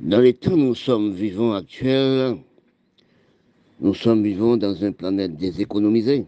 [0.00, 2.36] Dans les temps où nous sommes vivants actuels,
[3.78, 6.26] nous sommes vivants dans une planète déséconomisée.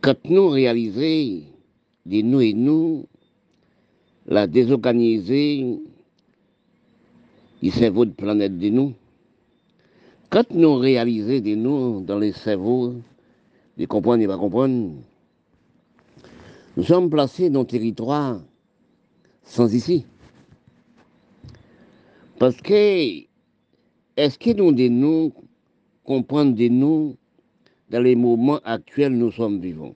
[0.00, 1.44] Quand nous réalisons,
[2.04, 3.06] de nous et nous,
[4.26, 5.78] la désorganiser
[7.62, 8.92] du cerveau de planète de nous,
[10.30, 12.94] quand nous réalisons de nous dans les cerveaux,
[13.78, 14.94] de comprendre et pas comprendre,
[16.76, 18.40] nous sommes placés dans un territoire
[19.44, 20.04] sans ici.
[22.38, 23.24] Parce que,
[24.16, 25.32] est-ce que nous de nous
[26.04, 27.16] comprendre de nous
[27.88, 29.94] dans les moments actuels nous sommes vivants?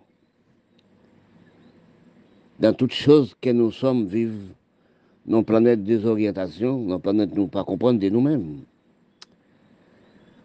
[2.58, 4.54] Dans toutes choses que nous sommes vivants,
[5.26, 8.62] nos planètes désorientation, nos planètes nous pas comprendre de nous-mêmes.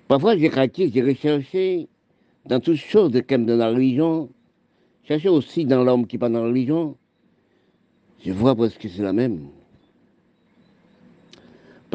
[0.10, 1.88] Parfois, j'ai craqué, j'ai recherché
[2.46, 4.30] dans toutes choses de dans la religion,
[5.06, 6.98] chercher aussi dans l'homme qui pas dans la religion,
[8.26, 9.48] je vois presque c'est la même.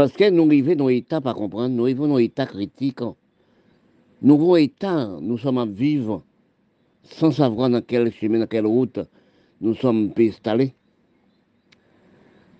[0.00, 3.00] Parce que nous arrivons dans l'état pas comprendre, nous arrivons dans l'état critique.
[4.22, 6.24] Nouveau état, nous sommes à vivre
[7.02, 8.98] sans savoir dans quel chemin, dans quelle route
[9.60, 10.72] nous sommes installés.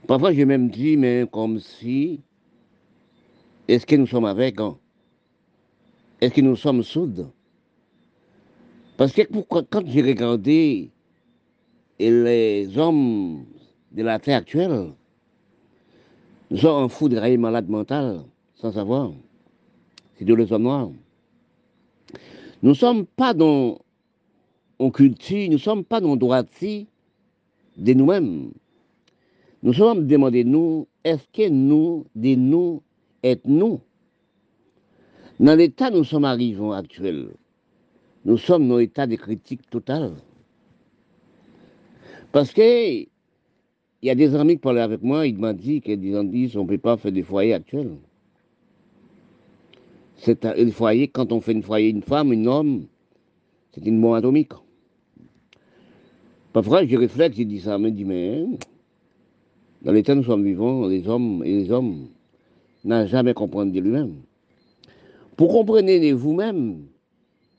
[0.06, 2.20] Parfois, j'ai même dit, mais comme si,
[3.68, 4.76] est-ce que nous sommes avec hein?
[6.20, 7.30] Est-ce que nous sommes soudes?
[8.98, 10.90] Parce que quand j'ai regardé
[11.98, 13.46] les hommes
[13.92, 14.92] de la terre actuelle,
[16.50, 18.24] nous sommes en fou de malade mental,
[18.56, 19.12] sans savoir.
[20.16, 20.96] C'est de les hommes.
[22.62, 23.78] Nous ne sommes pas dans
[24.78, 28.50] en culture, nous ne sommes pas dans droit de nous-mêmes.
[29.62, 32.82] Nous sommes demandés, nous, est-ce que nous, de nous,
[33.22, 33.80] êtes nous
[35.38, 37.28] Dans l'état nous sommes arrivés actuel,
[38.24, 40.14] nous sommes dans l'état de critique totale.
[42.32, 43.06] Parce que
[44.02, 46.52] il y a des amis qui parlaient avec moi, ils m'ont dit que des dit
[46.56, 47.96] on ne peut pas faire des foyers actuels.
[50.16, 52.86] C'est un foyer, quand on fait un foyer, une femme, un homme,
[53.72, 54.52] c'est une bombe atomique.
[56.52, 58.44] Parfois, je réfléchis, je dis ça, je me dis, mais
[59.82, 62.08] dans l'état où nous sommes vivants, les hommes et les hommes
[62.84, 64.16] n'ont jamais compris de lui-même.
[65.36, 66.86] Pour comprendre vous-même,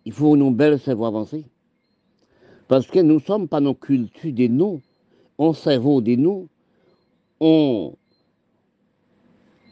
[0.05, 1.45] il faut une belle savoir avancer.
[2.67, 4.81] Parce que nous ne sommes pas nos cultures de nous,
[5.41, 6.47] on cerveau de nous,
[7.39, 7.95] on,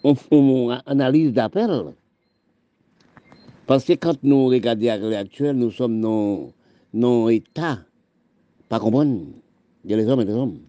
[0.03, 1.93] on, analyse d'appel.
[3.67, 6.51] Parce que quand nous regardons l'heure actuelle, nous sommes dans,
[6.95, 7.77] dans état,
[8.67, 9.21] pas comprendre,
[9.85, 10.59] il y a les hommes et les hommes.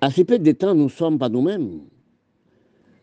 [0.00, 1.80] À peu de temps, nous sommes pas nous-mêmes.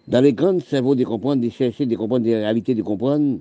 [0.07, 3.39] Dans les grands cerveaux de comprendre, de chercher, de comprendre des réalités, de comprendre,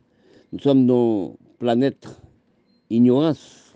[0.53, 2.09] nous sommes dans planète
[2.91, 3.73] ignorance.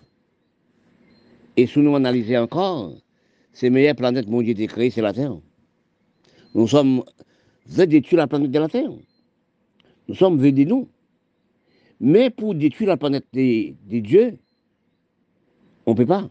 [1.57, 2.95] Et si nous analysons encore,
[3.59, 5.37] c'est meilleure planète mon Dieu a créée, c'est la Terre.
[6.55, 7.03] Nous sommes
[7.67, 8.93] venus détruire la planète de la Terre.
[10.07, 10.87] Nous sommes venus nous.
[11.99, 14.39] Mais pour détruire la planète des, dieux,
[15.87, 16.29] on ne peut pas.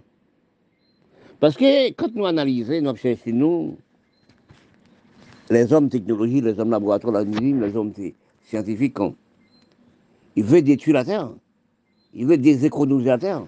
[1.41, 3.77] Parce que quand nous analysons, nous cherchons nous,
[5.49, 7.91] les hommes technologiques, les hommes laboratoires, les hommes
[8.45, 8.99] scientifiques,
[10.37, 11.29] ils veulent détruire la Terre.
[12.13, 13.45] Ils veulent déséconomiser la Terre.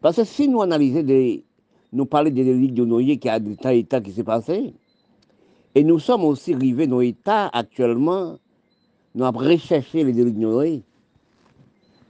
[0.00, 1.44] Parce que si nous analysons des,
[1.92, 4.72] nous parler de l'élite de Noyer qui a tas état qui s'est passé.
[5.74, 8.38] Et nous sommes aussi arrivés dans l'état actuellement,
[9.14, 10.82] nous avons recherché les délites de Noyer.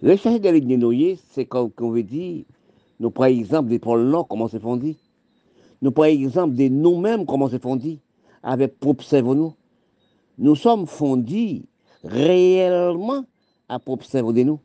[0.03, 2.45] Rechercher les délites de Noyer, c'est comme on veut dire,
[3.01, 4.97] nous prenons exemple des pôles Nord, comment c'est fondé.
[5.81, 7.99] Nous prenons exemple de nous-mêmes, comment c'est fondé,
[8.43, 9.55] avec propre nous.
[10.39, 11.63] Nous sommes fondés
[12.05, 13.25] réellement
[13.69, 14.61] à propre de nous.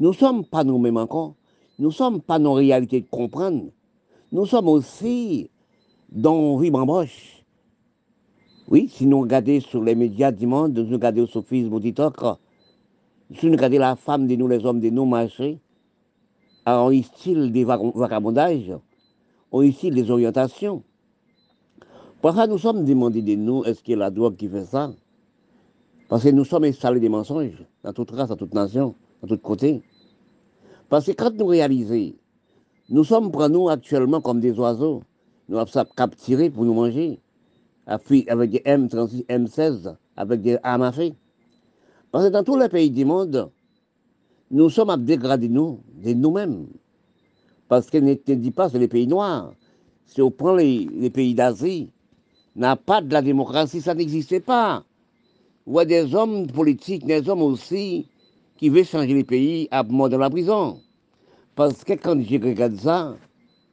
[0.00, 1.34] Nous ne sommes pas nous-mêmes encore.
[1.78, 3.64] Nous ne sommes pas nos réalités de comprendre.
[4.30, 5.50] Nous sommes aussi
[6.12, 7.42] dans vie Broche.
[8.68, 12.16] Oui, si nous regardons sur les médias du monde, nous regardons sur Facebook, TikTok,
[13.34, 15.58] si nous regardons la femme de nous, les hommes de nous marcher,
[16.66, 18.74] en style des vagabondages,
[19.50, 20.82] en style des orientations.
[22.20, 24.92] Parfois, nous sommes demandés de nous, est-ce qu'il y a la drogue qui fait ça?
[26.10, 29.38] Parce que nous sommes installés des mensonges, dans toute race, dans toute nation, dans tout
[29.38, 29.82] côté.
[30.90, 32.12] Parce que quand nous réalisons
[32.90, 35.02] nous sommes pour nous actuellement comme des oiseaux.
[35.48, 37.20] Nous avons capturés pour nous manger.
[37.86, 41.12] Avec des M36, M16, avec des armes à feu.
[42.10, 43.50] Parce que dans tous les pays du monde,
[44.50, 46.66] nous sommes à dégrader nous, de nous-mêmes.
[47.68, 49.52] Parce que ne te dis pas, c'est les pays noirs.
[50.06, 51.90] Si on prend les, pays d'Asie,
[52.56, 54.84] n'a pas de la démocratie, ça n'existait pas.
[55.76, 58.08] A des hommes politiques, des hommes aussi,
[58.56, 60.80] qui veulent changer les pays à mort dans la prison.
[61.58, 63.16] Parce que quand j'ai regardé ça,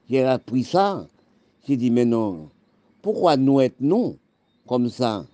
[0.10, 1.08] j'ai appris ça,
[1.68, 2.50] j'ai dit, mais non,
[3.04, 4.18] pourquoi nous être nous
[4.66, 5.28] comme ça?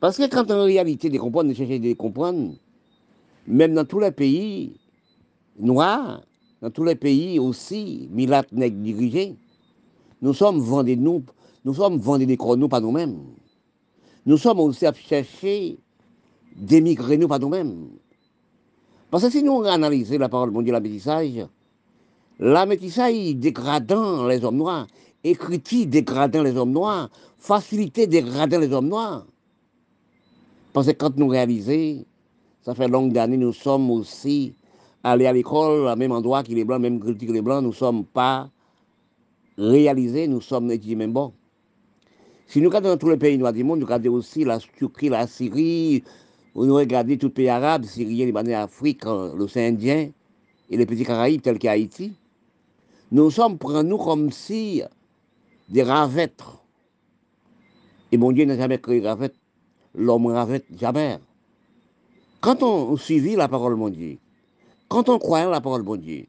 [0.00, 2.56] Parce que quand en réalité, de comprendre, de chercher de comprendre,
[3.46, 4.80] même dans tous les pays
[5.60, 6.22] noirs,
[6.60, 9.36] dans tous les pays aussi, Milat n'est dirigé,
[10.22, 11.22] nous sommes vendus, nous,
[11.64, 13.20] nous sommes vendus des nous pas nous-mêmes.
[14.26, 15.78] Nous sommes aussi à chercher
[16.56, 17.90] d'émigrer nous pas nous-mêmes.
[19.08, 21.46] Parce que si nous analysons la parole mondiale, la métissage,
[22.40, 24.86] la métissage dégradant les hommes noirs,
[25.22, 29.26] écriture dégradant les hommes noirs, facilité dégradant les hommes noirs.
[30.72, 32.02] Parce que quand nous réalisons,
[32.62, 34.54] ça fait longues années, nous sommes aussi
[35.04, 37.70] allés à l'école, au même endroit que les Blancs, même critique que les Blancs, nous
[37.70, 38.48] ne sommes pas
[39.58, 41.34] réalisés, nous sommes étudiés même bon.
[42.46, 45.26] Si nous regardons tous les pays noirs du monde, nous regardons aussi la Turquie, la
[45.26, 46.02] Syrie,
[46.54, 50.10] nous regardons tous les pays arabes, Syriens, Libanais, Afrique, l'océan Indien
[50.70, 52.14] et les petits Caraïbes tels qu'Haïti,
[53.12, 54.82] nous sommes pour nous comme si
[55.68, 56.44] des ravettes.
[58.12, 59.34] Et mon Dieu n'a jamais créé ravette,
[59.94, 61.18] l'homme ravette jamais.
[62.40, 64.18] Quand on suivit la parole de Dieu,
[64.88, 66.26] quand on croyait la parole de Dieu,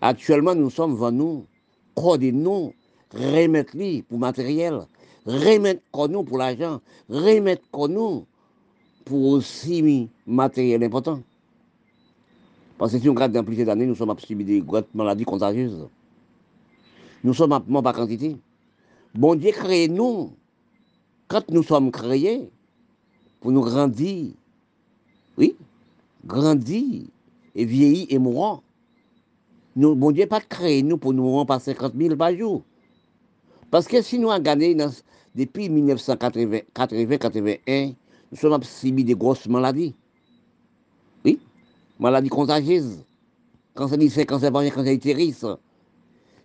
[0.00, 1.46] actuellement nous sommes venus nous,
[1.94, 2.72] croire nous,
[3.12, 3.72] remettre
[4.08, 4.86] pour matériel,
[5.26, 8.26] remettre nous pour l'argent, remettre nous
[9.04, 11.20] pour aussi matériel important.
[12.78, 15.88] Parce que si on regarde dans plusieurs années, nous sommes subi des maladies contagieuses.
[17.22, 18.36] Nous sommes à par quantité.
[19.14, 20.32] Bon Dieu crée nous,
[21.28, 22.50] quand nous sommes créés,
[23.40, 24.32] pour nous grandir.
[25.36, 25.54] Oui,
[26.24, 27.04] grandir
[27.54, 28.60] et vieillir et mourir.
[29.76, 32.62] Nous, bon Dieu pas créé nous pour nous mourir par 50 000 par jour.
[33.70, 34.76] Parce que si nous avons gagné
[35.34, 37.94] depuis 1980-81,
[38.32, 39.94] nous sommes subi des grosses maladies.
[42.00, 43.04] Maladies contagieuses.
[43.74, 45.46] Cancer du sein, cancer variant, cancer utérus.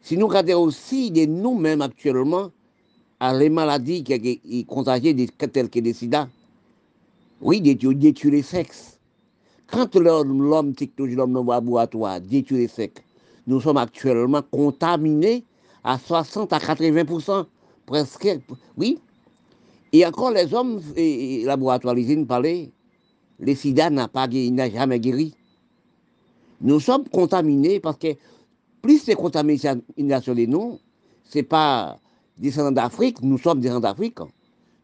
[0.01, 2.51] Si nous regardons aussi de nous-mêmes actuellement
[3.19, 6.29] à les maladies qui sont contagieuses telles que des sida,
[7.41, 8.99] oui, détruire les sexes.
[9.67, 13.01] Quand l'homme technologie, l'homme laboratoire, détruire les sexes,
[13.47, 15.43] nous sommes actuellement contaminés
[15.83, 17.45] à 60 à 80%
[17.87, 18.39] presque,
[18.77, 18.99] oui.
[19.91, 22.69] Et encore les hommes, et, laboratoires, les parlaient,
[23.39, 25.33] le sida n'a pas n'a jamais guéri.
[26.61, 28.15] Nous sommes contaminés parce que
[28.81, 30.79] plus c'est contamination de nous,
[31.23, 31.97] ce n'est pas
[32.37, 34.19] descendants d'Afrique, nous sommes descendants d'Afrique.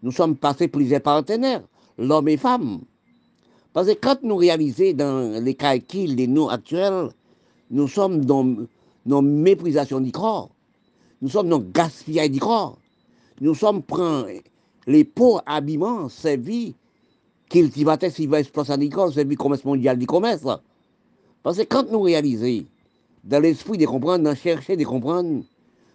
[0.04, 1.63] Nous sommes passés plusieurs partenaires,
[1.98, 2.81] l'homme et femme.
[3.74, 7.10] Parce que quand nous réalisons dans les calculs des noms actuels,
[7.72, 8.56] nous sommes dans
[9.06, 10.50] nos méprisations du corps,
[11.21, 12.78] nous sommes dans gaspillage du corps,
[13.42, 14.25] nous sommes prend
[14.88, 16.07] les pots habillements
[17.50, 20.45] cultivateurs s'ils veulent exploiter du corps, servis commerce mondial du commerce.
[21.45, 22.65] Parce que quand nous réalisons
[23.24, 25.44] dans l'esprit de comprendre, dans chercher de comprendre,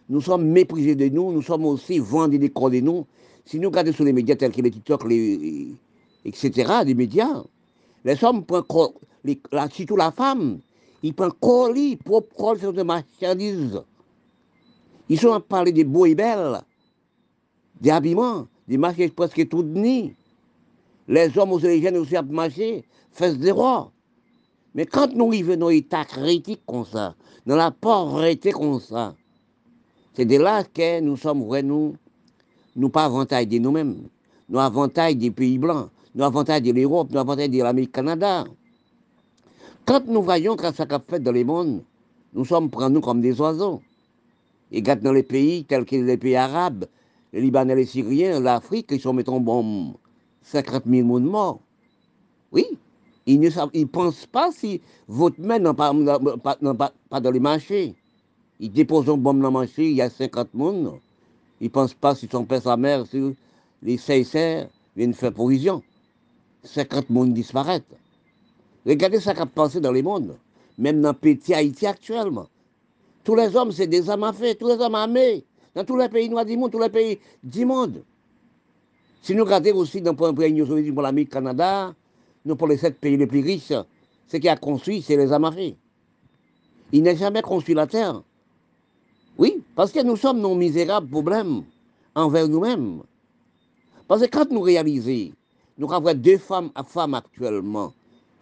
[0.08, 3.04] nous sommes méprisés de nous, nous sommes aussi vendus des corps de nous.
[3.44, 5.74] Si nous regardons sur les médias tels que les TikTok, les,
[6.24, 7.42] etc., les médias,
[8.04, 8.62] les hommes prennent,
[9.24, 9.40] les,
[9.72, 10.60] surtout la femme,
[11.02, 13.82] ils prennent colis, propre colis sur des marchandises.
[15.08, 16.60] Ils sont à parler des beaux et belles,
[17.80, 20.14] des habillements, des marchés presque tout nuit.
[21.08, 23.90] Les hommes aussi, les jeunes aussi à marcher, fesses des rois.
[24.74, 27.14] Mais quand nous arrivons dans l'état critique comme ça,
[27.46, 29.14] dans la pauvreté comme ça,
[30.14, 31.96] c'est de là que nous sommes vrais, nous,
[32.76, 34.08] nous pas avantage de nous-mêmes,
[34.48, 38.44] nous avantage des pays blancs, nous avantage de l'Europe, nous avantage de l'Amérique Canada.
[39.86, 41.82] Quand nous voyons que ça a fait dans le monde,
[42.32, 43.82] nous sommes pris nous comme des oiseaux.
[44.70, 46.84] Et quand dans les pays tels que les pays arabes,
[47.32, 49.94] les Libanais, les Syriens, l'Afrique, ils sont, mettons, bon,
[50.42, 51.60] 50 000 monde morts.
[52.52, 52.66] Oui,
[53.26, 55.92] ils ne pensent pas si votre main n'est pas,
[57.08, 57.94] pas, dans les marchés.
[58.58, 60.92] Ils déposent un bombe dans le marché, il y a 50 personnes.
[61.60, 63.04] Ils ne pensent pas si son père, sa mère,
[63.82, 65.82] les Seychelles viennent faire provision.
[66.64, 67.82] 50 personnes disparaissent.
[68.86, 70.36] Regardez ce qui a dans le monde,
[70.78, 72.46] même dans petit Haïti actuellement.
[73.24, 76.08] Tous les hommes, c'est des hommes à fait, tous les hommes armés, dans tous les
[76.08, 78.02] pays noirs du monde, tous les pays du monde.
[79.22, 81.94] Si nous regardons aussi dans le pays pour l'Amérique, Canada,
[82.44, 83.72] nous, pour les sept pays les plus riches,
[84.28, 85.76] ce qui a construit, c'est les amarrés.
[86.92, 88.22] Il n'a jamais construit la terre.
[89.38, 91.62] Oui, parce que nous sommes nos misérables problèmes
[92.14, 93.02] envers nous-mêmes.
[94.08, 95.32] Parce que quand nous réalisons,
[95.78, 97.92] nous avons deux femmes, femmes actuellement,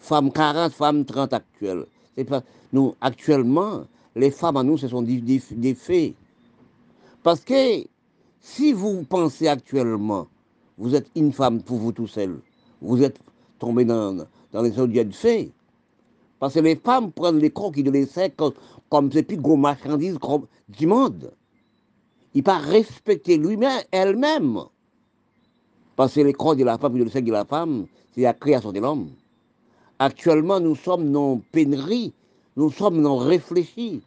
[0.00, 1.84] femmes 40, femmes 30 actuelles.
[2.26, 3.84] Pas, nous, actuellement,
[4.16, 6.14] les femmes à nous, ce sont des, des faits.
[7.22, 7.84] Parce que
[8.40, 10.26] si vous pensez actuellement,
[10.78, 12.40] vous êtes une femme pour vous tout seul,
[12.80, 13.18] vous êtes
[13.58, 15.50] tomber dans, dans les de fait.
[16.38, 18.52] Parce que les femmes prennent les qui de les comme,
[18.88, 20.18] comme ces plus gros marchandises
[20.68, 21.32] du monde.
[22.34, 24.60] Il pas respecter lui-même, elle-même.
[25.96, 28.34] Parce que le corps de la femme et le sexe de la femme, c'est la
[28.34, 29.10] création de l'homme.
[29.98, 32.12] Actuellement, nous sommes dans pénurie,
[32.56, 34.00] nous sommes dans réfléchis.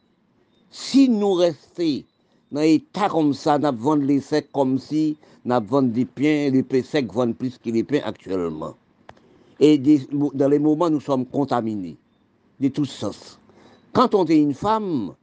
[0.70, 2.04] Si nous restons
[2.52, 6.64] dans l'état comme ça, nous vendons les secs comme si nous vendons des pains, les
[6.64, 8.76] pains secs vendent plus que les pains actuellement.
[9.64, 11.96] Et dans les moments, nous sommes contaminés
[12.60, 13.40] de tous sens.
[13.94, 15.14] Quand on est une femme,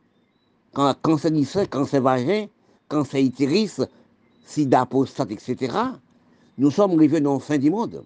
[0.73, 2.47] quand, c'est du quand c'est vagin,
[2.87, 3.81] quand c'est utérus,
[4.45, 5.77] sida, prostate, etc.,
[6.57, 8.05] nous sommes arrivés dans la fin du monde.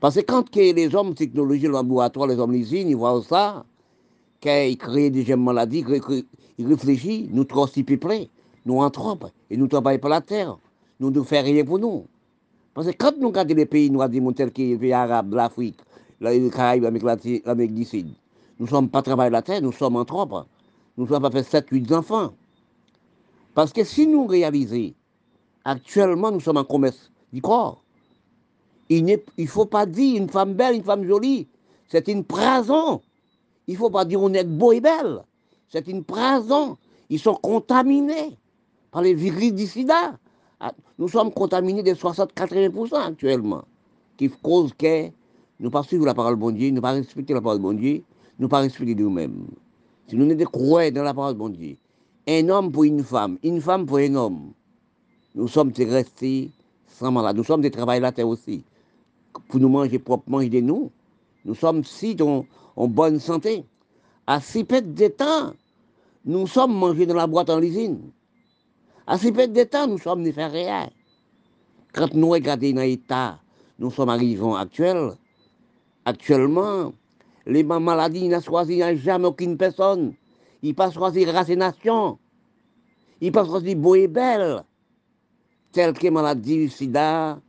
[0.00, 3.64] Parce que quand les hommes technologie, le laboratoire, les hommes l'usine, ils voient ça,
[4.40, 5.84] qu'ils créent des maladies,
[6.58, 8.30] ils réfléchissent, nous trop si peuplés,
[8.66, 10.58] nous en trompent, et nous travaillons pas la terre,
[10.98, 12.04] nous ne faisons rien pour nous.
[12.74, 15.80] Parce que quand nous regardons les pays noirs du monde tels que les arabes, l'Afrique,
[16.20, 16.84] les Caraïbes,
[17.44, 18.08] l'Amérique du Sud,
[18.58, 20.34] nous ne sommes pas travaillés la terre, nous sommes en trompe.
[20.96, 22.34] Nous ne sommes pas fait 7, 8 enfants.
[23.54, 24.92] Parce que si nous réalisons,
[25.64, 27.82] actuellement nous sommes en commerce du corps,
[28.88, 31.48] il ne faut pas dire une femme belle, une femme jolie.
[31.88, 33.00] C'est une prison.
[33.66, 35.22] Il ne faut pas dire on est beau et belle.
[35.68, 36.76] C'est une prison.
[37.08, 38.36] Ils sont contaminés
[38.90, 40.18] par les virus du sida.
[40.60, 43.64] Ah, nous sommes contaminés de 60-80% actuellement.
[44.16, 45.06] Qui cause que
[45.58, 47.58] nous ne pas suivre la parole de bon Dieu, nous ne pas respecter la parole
[47.58, 48.02] de bon Dieu,
[48.38, 49.46] nous ne pas respecter nous-mêmes.
[50.08, 51.76] Si nous ne croyons dans la parole de bon Dieu,
[52.28, 54.52] un homme pour une femme, une femme pour un homme,
[55.34, 56.50] nous sommes restés
[56.86, 57.36] sans malade.
[57.36, 58.62] Nous sommes des travailleurs aussi
[59.48, 60.90] pour nous manger proprement nous.
[61.44, 62.44] Nous sommes si en,
[62.88, 63.64] bonne santé.
[64.26, 65.52] À si peu de temps,
[66.24, 68.00] nous sommes mangés dans la boîte en l'usine.
[69.10, 70.88] À si peu de temps, nous sommes faire rien.
[71.92, 73.40] Quand nous regardons dans l'état,
[73.80, 75.14] nous sommes arrivés actuels.
[76.04, 76.92] Actuellement,
[77.44, 80.14] les maladies n'ont choisi jamais aucune personne.
[80.62, 82.20] Ils pas choisi race et nation.
[83.20, 84.62] Ils pas choisi beau et belle.
[85.72, 87.40] Telles que maladie du sida,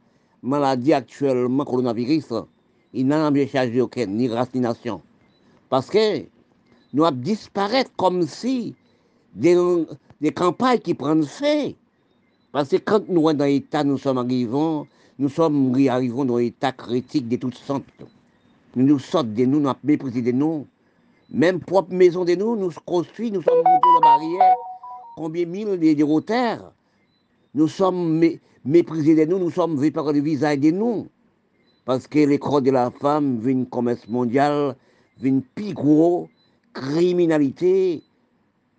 [0.42, 2.34] maladie actuellement, coronavirus,
[2.92, 5.00] il n'a bien chargé aucune, ni race, ni nation.
[5.70, 6.24] Parce que
[6.92, 8.74] nous avons disparaître comme si
[9.36, 9.56] des,
[10.22, 11.76] des campagnes qui prennent fait.
[12.52, 14.84] Parce que quand nous dans l'état, nous sommes arrivés,
[15.18, 17.84] nous sommes arrivés dans l'état critique de toutes sortes.
[18.76, 20.68] Nous nous sortons de nous, nous méprisé de nous.
[21.30, 24.56] Même propre maison de nous, nous construisons, nous sommes montés la barrière.
[25.16, 26.62] Combien mille de, de
[27.56, 28.24] Nous sommes
[28.64, 31.08] méprisés de nous, nous sommes vus par le visage de nous.
[31.86, 34.76] Parce que les de la femme viennent commerce mondial,
[35.20, 36.30] viennent plus gros,
[36.74, 38.04] criminalité,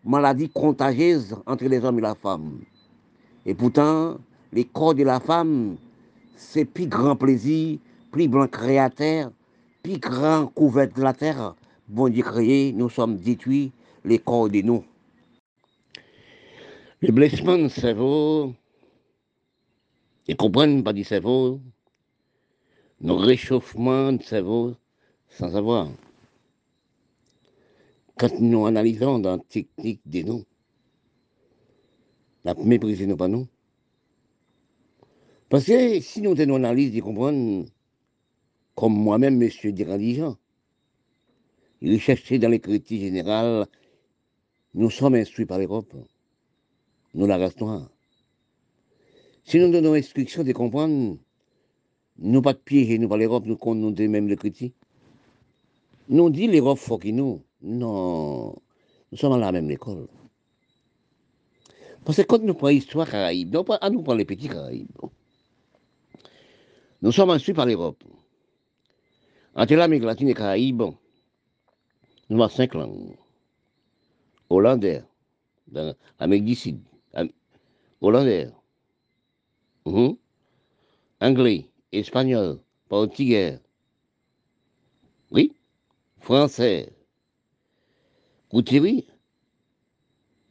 [0.05, 2.61] maladie contagieuse entre les hommes et la femme.
[3.47, 4.19] Et pourtant,
[4.53, 5.77] les corps de la femme,
[6.37, 7.79] c'est plus grand plaisir,
[8.11, 9.31] plus grand créateur,
[9.83, 11.55] plus grand couvert de la terre.
[11.89, 13.73] Bon Dieu créé, nous sommes détruits,
[14.05, 14.85] les corps de nous.
[17.01, 18.55] Le blessement de cerveau,
[20.29, 21.61] ils comprennent pas du cerveau,
[23.01, 24.75] nos réchauffements de cerveau
[25.29, 25.89] sans savoir.
[28.23, 30.45] Quand nous analysons dans la technique des noms,
[32.45, 33.49] nous pas nous.
[35.49, 37.67] Parce que si nous tenons analyse, ils comprennent,
[38.77, 40.37] comme moi-même, monsieur dirigeant,
[41.81, 43.67] il cherchait dans les critiques générales,
[44.75, 45.93] nous sommes instruits par l'Europe.
[47.15, 47.89] Nous la restons.
[49.43, 51.19] Si nous donnons instruction de comprendre,
[52.19, 54.77] nous pas de piéger, nous pas l'Europe, nous comptons même les critiques.
[56.09, 57.43] Nous dit l'Europe faut que nous.
[57.63, 58.55] Non,
[59.11, 60.09] nous sommes à la même école.
[62.05, 64.89] Parce que quand nous prenons l'histoire Caraïbe, nous, à nous les petits Caraïbes.
[67.01, 68.03] Nous sommes instruits par l'Europe.
[69.55, 70.83] Entre l'Amérique latine et Caraïbes,
[72.31, 73.17] nous avons cinq langues.
[74.51, 75.05] Hollandais,
[75.69, 75.95] dans
[76.29, 76.81] du Sud.
[78.01, 78.51] Hollandais,
[79.85, 80.17] Mhm.
[81.21, 83.59] Anglais, espagnol, portugais,
[85.33, 85.53] oui,
[86.21, 86.93] français.
[88.53, 89.07] Oui,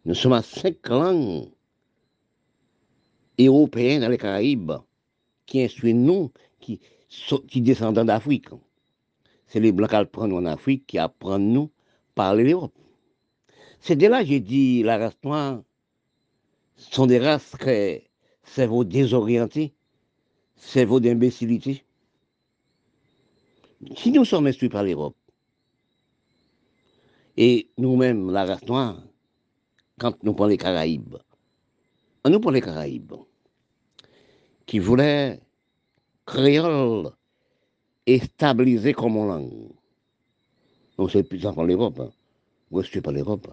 [0.05, 1.47] nous sommes à cinq langues
[3.39, 4.71] européennes dans les Caraïbes
[5.45, 6.79] qui instruisent nous, qui,
[7.47, 8.47] qui descendent d'Afrique.
[9.45, 11.69] C'est les Blancs qui apprennent en Afrique qui apprennent nous
[12.15, 12.73] parler l'Europe.
[13.79, 15.61] C'est de là que j'ai dit la race noire
[16.77, 18.01] sont des races qui
[18.43, 19.73] cerveau désorienté,
[20.55, 21.83] cerveau d'imbécilité.
[23.95, 25.15] Si nous sommes instruits par l'Europe,
[27.43, 29.01] et nous-mêmes, la race noire,
[29.97, 31.17] quand nous prenons les Caraïbes,
[32.23, 33.15] nous prenons les Caraïbes,
[34.67, 35.39] qui voulaient
[36.27, 37.09] créole
[38.05, 39.71] et stabiliser comme langue.
[40.99, 41.99] On sait plus ça l'Europe.
[41.99, 42.11] Hein.
[42.69, 43.47] Moi, je pas l'Europe.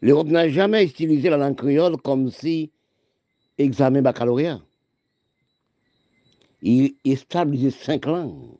[0.00, 2.72] L'Europe n'a jamais utilisé la langue créole comme si
[3.56, 4.60] examen baccalauréat.
[6.62, 8.58] il établit cinq langues.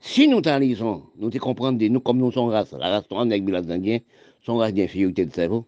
[0.00, 3.46] Si nous t'analysons, nous te comprenons, nous comme nous sommes race, la race noire, avec
[3.46, 3.98] les Indiens,
[4.40, 5.66] sont race d'infériorité de cerveau.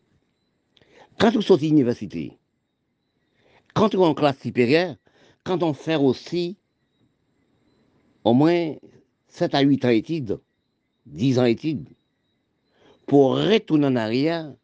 [1.18, 2.38] Quand on sort de l'université,
[3.74, 4.96] quand on est en classe supérieure,
[5.44, 6.56] quand on fait aussi
[8.24, 8.74] au moins
[9.28, 10.40] 7 à 8 ans d'études,
[11.06, 11.88] 10 ans d'études,
[13.06, 14.54] pour retourner en arrière,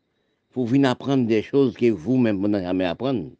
[0.50, 3.30] pour venir apprendre des choses que vous-même vous n'avez jamais apprendre.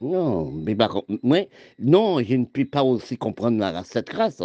[0.00, 0.76] Non, mais
[1.22, 1.46] moi,
[1.78, 4.42] non, je ne peux pas aussi comprendre la, cette race.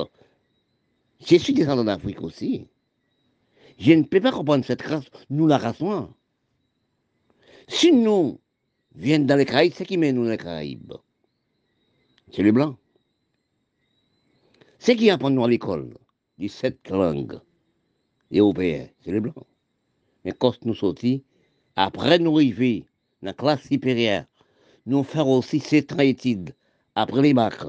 [1.26, 2.68] Je suis descendant d'Afrique aussi.
[3.78, 6.10] Je ne peux pas comprendre cette race, nous la race noire.
[7.68, 8.40] Si nous
[8.96, 10.94] viennent dans les Caraïbes, c'est qui met nous dans les Caraïbes?
[12.32, 12.78] C'est les Blancs.
[14.78, 15.94] C'est qui apprend nous à l'école,
[16.38, 17.40] les sept langues
[18.32, 19.46] européennes, c'est les Blancs.
[20.24, 21.24] Mais quand nous sortis,
[21.76, 22.86] après nous arriver
[23.22, 24.26] dans la classe supérieure,
[24.90, 26.56] nous faire aussi ans d'études,
[26.96, 27.64] après les bacs.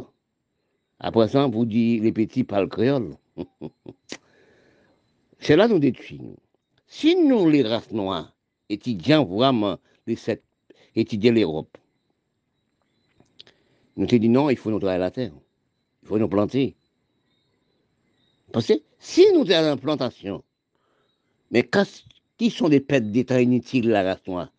[0.99, 3.17] Après ça, vous dites les petits parlent créole.
[5.39, 5.79] c'est là nous.
[5.79, 6.37] Nous.
[6.87, 8.35] Si nous, les races noires,
[8.69, 10.19] étudions vraiment les
[10.95, 11.77] étudier l'Europe,
[13.97, 15.33] nous te dit non, il faut nous travailler la terre.
[16.03, 16.75] Il faut nous planter.
[18.51, 20.43] Parce que si nous sommes en plantation,
[21.51, 21.69] mais
[22.39, 24.51] qui sont des pètes d'État inutiles, la race noire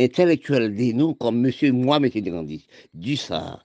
[0.00, 3.62] Intellectuels des nous, comme monsieur, moi, monsieur Grandis, du ça.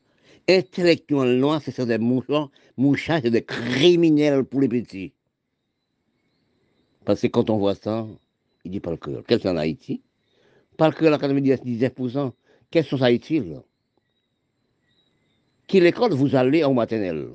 [0.49, 5.13] Intellectuels noirs, ce sont des mouchards, mouchards, c'est des criminels pour les petits.
[7.05, 8.05] Parce que quand on voit ça,
[8.65, 9.23] il dit pas le cœur.
[9.25, 10.01] Qu'est-ce en Haïti?
[10.77, 12.33] Pas le cœur, dit 19%.
[12.69, 13.61] Qu'est-ce que ça utile
[15.67, 17.29] Quelle école vous allez en maternelle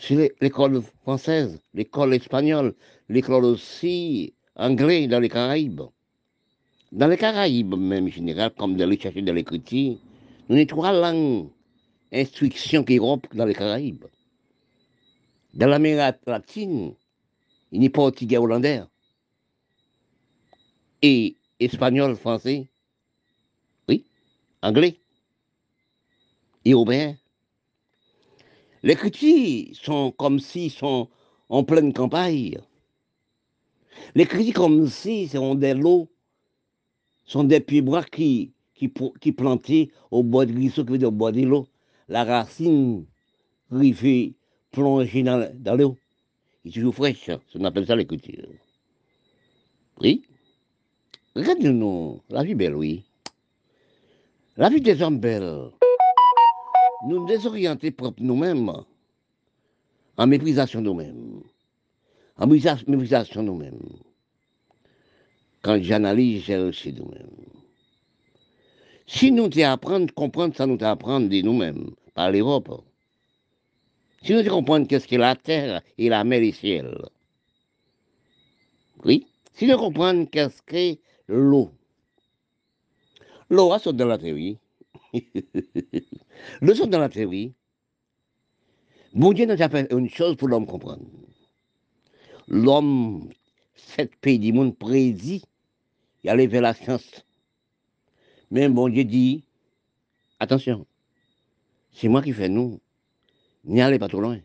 [0.00, 2.74] c'est l'école française, l'école espagnole,
[3.08, 5.82] l'école aussi anglaise dans les Caraïbes.
[6.90, 9.98] Dans les Caraïbes, même général, comme dans les chercher dans l'écriture,
[10.48, 11.50] nous avons trois langues
[12.10, 14.06] instruction qu'Europe dans les Caraïbes.
[15.52, 16.94] Dans l'Amérique latine,
[17.72, 18.82] il n'y a pas portugais hollandais.
[21.02, 22.68] Et espagnol, français,
[23.86, 24.06] oui,
[24.62, 24.98] anglais,
[26.66, 27.18] européen.
[28.82, 31.08] Les critiques sont comme s'ils sont
[31.50, 32.58] en pleine campagne.
[34.14, 36.08] Les critiques comme si sont des lots,
[37.28, 41.08] sont des pieds bras qui, qui, qui plantés au bord de glisseau, qui veut dire
[41.08, 41.68] au bord de l'eau.
[42.08, 43.04] La racine
[43.70, 44.34] rivée
[44.72, 45.96] plongée dans, l'eau.
[46.64, 47.30] Il est toujours fraîche.
[47.54, 48.48] On appelle ça l'écriture.
[50.00, 50.22] Oui.
[51.36, 53.04] Regardez-nous, la vie belle, oui.
[54.56, 55.70] La vie des hommes belle
[57.06, 58.72] nous désorienter propre nous-mêmes,
[60.16, 61.42] en méprisation nous-mêmes,
[62.36, 63.78] en méprisation nous-mêmes.
[65.62, 67.48] Quand j'analyse, aussi nous-mêmes.
[69.06, 72.84] Si nous apprendre, comprendre, ça nous apprendre de nous-mêmes, par l'Europe.
[74.22, 76.98] Si nous comprendre qu'est-ce que la terre et la mer et le ciel.
[79.04, 79.26] Oui.
[79.54, 81.70] Si nous comprenons qu'est-ce que l'eau.
[83.50, 84.58] L'eau, ça dans la théorie.
[86.60, 87.54] Le sens dans la théorie,
[89.14, 91.06] mon Dieu nous a fait une chose pour l'homme comprendre.
[92.46, 93.30] L'homme,
[93.78, 95.42] sept pays du monde prédit,
[96.24, 97.24] il vers la science.
[98.50, 99.44] Mais mon Dieu dit,
[100.40, 100.86] attention,
[101.92, 102.80] c'est moi qui fais nous,
[103.64, 104.38] n'y allez pas trop loin.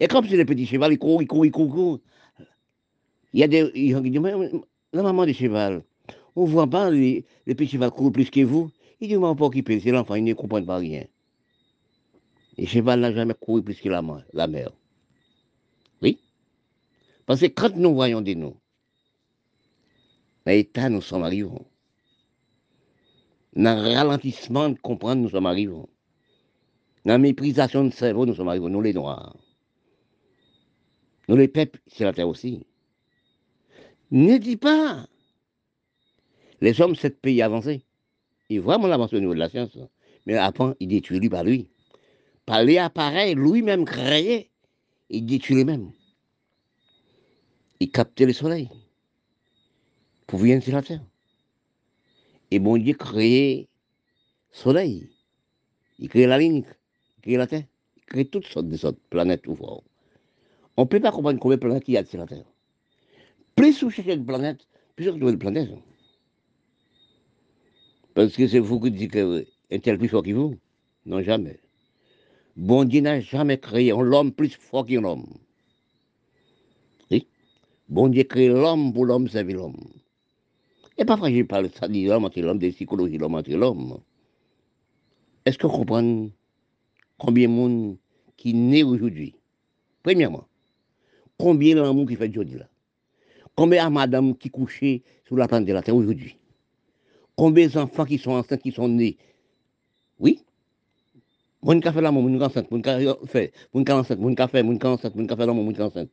[0.00, 2.00] Et comme c'est les petits chevaux, ils courent, ils courent, ils courent,
[3.32, 3.70] Il y a des.
[3.74, 4.60] Ils disent,
[4.92, 5.82] la maman des chevaux,
[6.36, 8.70] on ne voit pas les, les petits chevaux courent plus que vous.
[9.00, 11.04] Il dit, moi, pas occupé, c'est l'enfant, il ne comprend pas rien.
[12.56, 14.70] Et cheval n'a jamais couru plus que la, la mer.
[17.26, 18.56] Parce que quand nous voyons des noms,
[20.44, 21.48] dans l'état, nous sommes arrivés.
[23.56, 25.72] Dans le ralentissement de comprendre, nous sommes arrivés.
[27.04, 29.36] Dans la méprisation de cerveau, nous sommes arrivés, nous les noirs.
[31.28, 32.66] Nous les peuples, c'est la terre aussi.
[34.10, 35.06] Ne dis pas,
[36.60, 37.84] les hommes, sept pays avancés.
[38.50, 39.76] Il vraiment avancé au niveau de la science.
[40.26, 41.68] Mais après, il détruit lui par lui.
[42.46, 44.50] Par les appareils lui-même créés,
[45.08, 45.92] il détruit lui-même.
[47.80, 48.68] Il captait le soleil
[50.26, 51.02] pour venir sur la terre.
[52.50, 53.68] Et bon Dieu créé
[54.52, 55.10] soleil.
[55.98, 56.64] Il crée la ligne,
[57.18, 57.64] il crée la terre,
[57.96, 58.78] il crée toutes sortes de
[59.10, 59.56] planètes ou.
[60.76, 62.44] On ne peut pas comprendre combien de planètes il y a sur la terre.
[63.54, 65.70] Plus vous cherchez une planète, plus vous trouvez de planètes.
[68.14, 70.56] Parce que c'est vous qui dites qu'un tel plus fort que vous
[71.06, 71.60] Non, jamais.
[72.56, 75.26] Bon Dieu n'a jamais créé un homme plus fort qu'un homme.
[77.88, 79.76] Bon Dieu crée l'homme pour l'homme servir l'homme.
[80.96, 83.98] Et parfois, je parle ça de l'homme entre l'homme, de psychologie l'homme entre l'homme.
[85.44, 86.28] Est-ce qu'on comprend
[87.18, 87.96] combien de monde
[88.36, 89.34] qui naît aujourd'hui?
[90.02, 90.46] Premièrement,
[91.38, 92.68] combien l'amour qui fait aujourd'hui là?
[93.54, 96.38] Combien de madame qui couchait sur la planète de la Terre aujourd'hui?
[97.36, 99.18] Combien d'enfants qui sont enceintes, qui sont nés?
[100.18, 100.40] Oui
[101.62, 105.44] Mon café l'amour, mon enceinte, mon café mon enceinte, mon café, mon enceinte, mon café
[105.44, 106.10] l'amour, mon enceinte.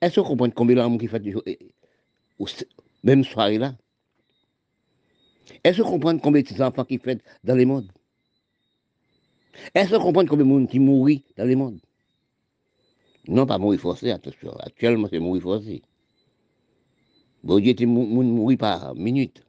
[0.00, 1.22] Est-ce qu'on comprend combien l'amour qui fait
[3.02, 3.74] même soirée là
[5.62, 6.98] Est-ce qu'on comprend combien de enfants qui
[7.44, 7.92] dans les mondes
[9.74, 11.80] Est-ce comprend combien de monde qui mourit dans les mondes
[13.28, 14.52] Non, pas mourir forcé, attention.
[14.60, 15.82] Actuellement, c'est mourir forcé.
[17.42, 19.44] Bon Dieu, tu mourir par minute.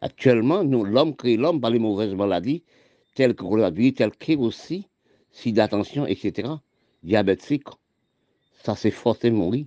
[0.00, 2.64] Actuellement, l'homme crée l'homme par les mauvaises maladies,
[3.14, 4.88] telles que la vie, telles que aussi,
[5.30, 6.48] si d'attention, etc.
[7.02, 7.68] Diabétique.
[8.62, 9.66] Ça, c'est forcé de mourir.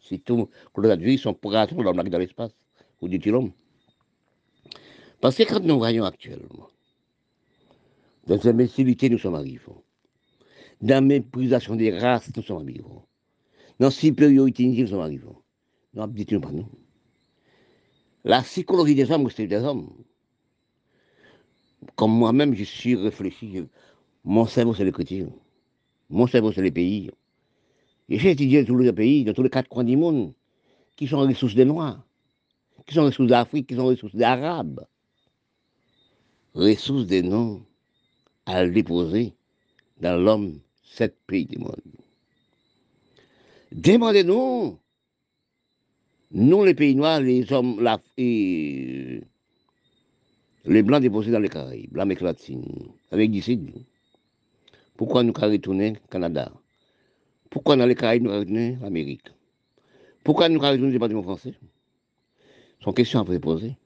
[0.00, 0.48] C'est tout.
[0.76, 2.50] la vie, sont pour l'homme dans l'espace.
[3.00, 3.52] Où dit l'homme
[5.20, 6.68] Parce que quand nous voyons actuellement,
[8.26, 9.60] dans l'imbécilité, nous sommes arrivés.
[10.80, 12.84] Dans la méprisation des races, nous sommes arrivés.
[13.78, 15.24] Dans la supériorité, nous sommes arrivés.
[15.94, 16.66] Nous ne pas nous.
[18.24, 19.90] La psychologie des hommes, c'est des hommes.
[21.96, 23.64] Comme moi-même, je suis réfléchi.
[24.24, 25.30] Mon cerveau, c'est l'écriture.
[26.08, 27.10] Mon cerveau, c'est les pays.
[28.18, 30.34] J'ai étudié tous les pays, dans tous les quatre coins du monde,
[30.96, 32.04] qui sont ressources des Noirs,
[32.86, 34.84] qui sont ressources d'Afrique, qui sont ressources des Arabes.
[36.54, 37.64] Ressources des noms
[38.44, 39.32] à déposer
[40.02, 41.80] dans l'homme, sept pays du monde.
[43.72, 44.78] Demandez-nous,
[46.32, 49.22] nous les pays noirs, les hommes, et,
[50.66, 52.64] les blancs déposés dans les Caraïbes, l'Amérique latine,
[53.10, 53.58] avec d'ici,
[54.98, 56.52] pourquoi nous retourner au Canada?
[57.52, 59.28] Pourquoi dans les Caraïbes nous retourner l'Amérique
[60.24, 61.52] Pourquoi nous retourner le département français?
[62.86, 63.76] Une question à poser.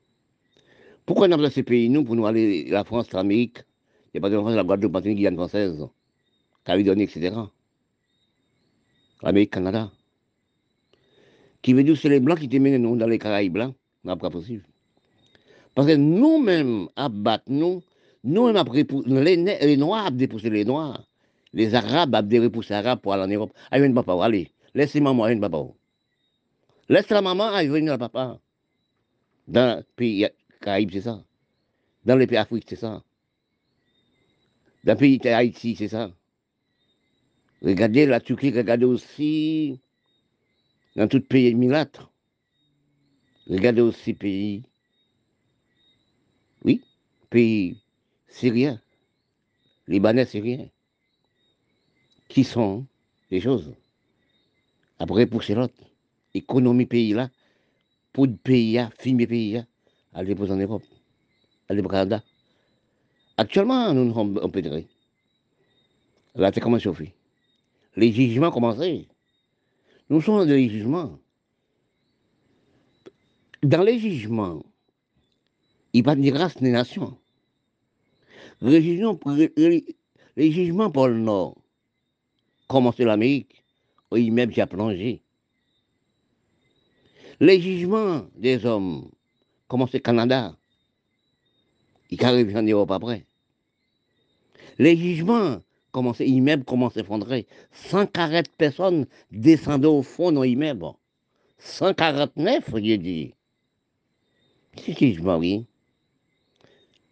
[1.05, 3.59] Pourquoi nous avons ces pays, nous, pour nous aller la France, l'Amérique,
[4.21, 5.85] pas de France, la Guadeloupe, la Guyane française,
[6.65, 7.35] Calédonie, etc.
[9.23, 9.91] L'Amérique, Canada.
[11.61, 13.75] Qui veut dire que c'est les Blancs qui te mènent nous dans les Caraïbes blancs,
[14.05, 14.65] n'est pas possible.
[15.75, 17.83] Parce que nous-mêmes, abattre nous,
[18.23, 18.65] nous-mêmes,
[19.07, 21.03] les, les Noirs, dépousser les Noirs,
[21.53, 23.53] les Arabes, ont repousser les Arabes pour aller en Europe.
[23.71, 25.65] Allez, ah, papa, allez, laissez maman, allez, papa.
[26.89, 28.39] Laisse la maman, allez, venir papa.
[29.49, 30.29] Dans les pays
[30.61, 31.23] Caraïbes, c'est ça.
[32.05, 33.03] Dans les pays Afrique, c'est ça.
[34.85, 36.13] Dans le pays d'Haïti, c'est ça.
[37.63, 39.81] Regardez la Turquie, regardez aussi
[40.95, 42.13] dans tout pays milâtre.
[43.49, 44.65] Regardez aussi pays,
[46.63, 46.83] oui,
[47.31, 47.81] pays
[48.29, 48.81] syriens,
[49.87, 50.69] libanais syriens,
[52.37, 52.85] qui sont
[53.31, 53.72] des choses.
[54.99, 55.72] Après, pour l'autre,
[56.35, 57.31] économie pays là,
[58.12, 59.64] pour le pays là, filmer pays là,
[60.12, 60.85] à déposer en Europe,
[61.70, 62.22] à au Canada.
[63.38, 64.85] Actuellement, nous sommes peu de
[66.35, 67.14] Là, c'est comment chauffer.
[67.96, 69.09] Les jugements commencé.
[70.11, 71.18] Nous sommes dans les jugements.
[73.62, 74.62] Dans les jugements,
[75.94, 77.16] il n'y a pas de race ni nation.
[78.61, 78.83] Les
[80.37, 81.57] les jugements pour le Nord,
[82.69, 83.63] commencé l'Amérique,
[84.11, 85.23] où il même a plongé.
[87.41, 89.11] Les jugements des hommes,
[89.69, 90.57] commencé le Canada,
[92.11, 93.25] il arrive en Europe après.
[94.79, 95.61] Les jugements
[95.93, 97.47] commençaient, l'immeuble commençait à s'effondrer?
[97.73, 100.87] 140 personnes descendaient au fond dans l'immeuble.
[101.59, 103.35] 149, j'ai dit.
[104.77, 105.67] C'est qui je oui.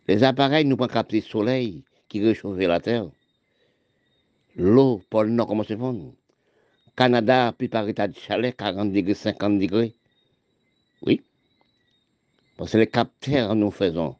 [0.06, 3.10] Les appareils nous pas capter le soleil qui réchauffait la terre.
[4.56, 6.12] L'eau, pour le nord, commence à fondre.
[6.96, 9.94] Canada, puis par état de chaleur, 40 degrés, 50 degrés.
[11.02, 11.22] Oui.
[12.56, 14.14] Parce que les capteurs nous faisons.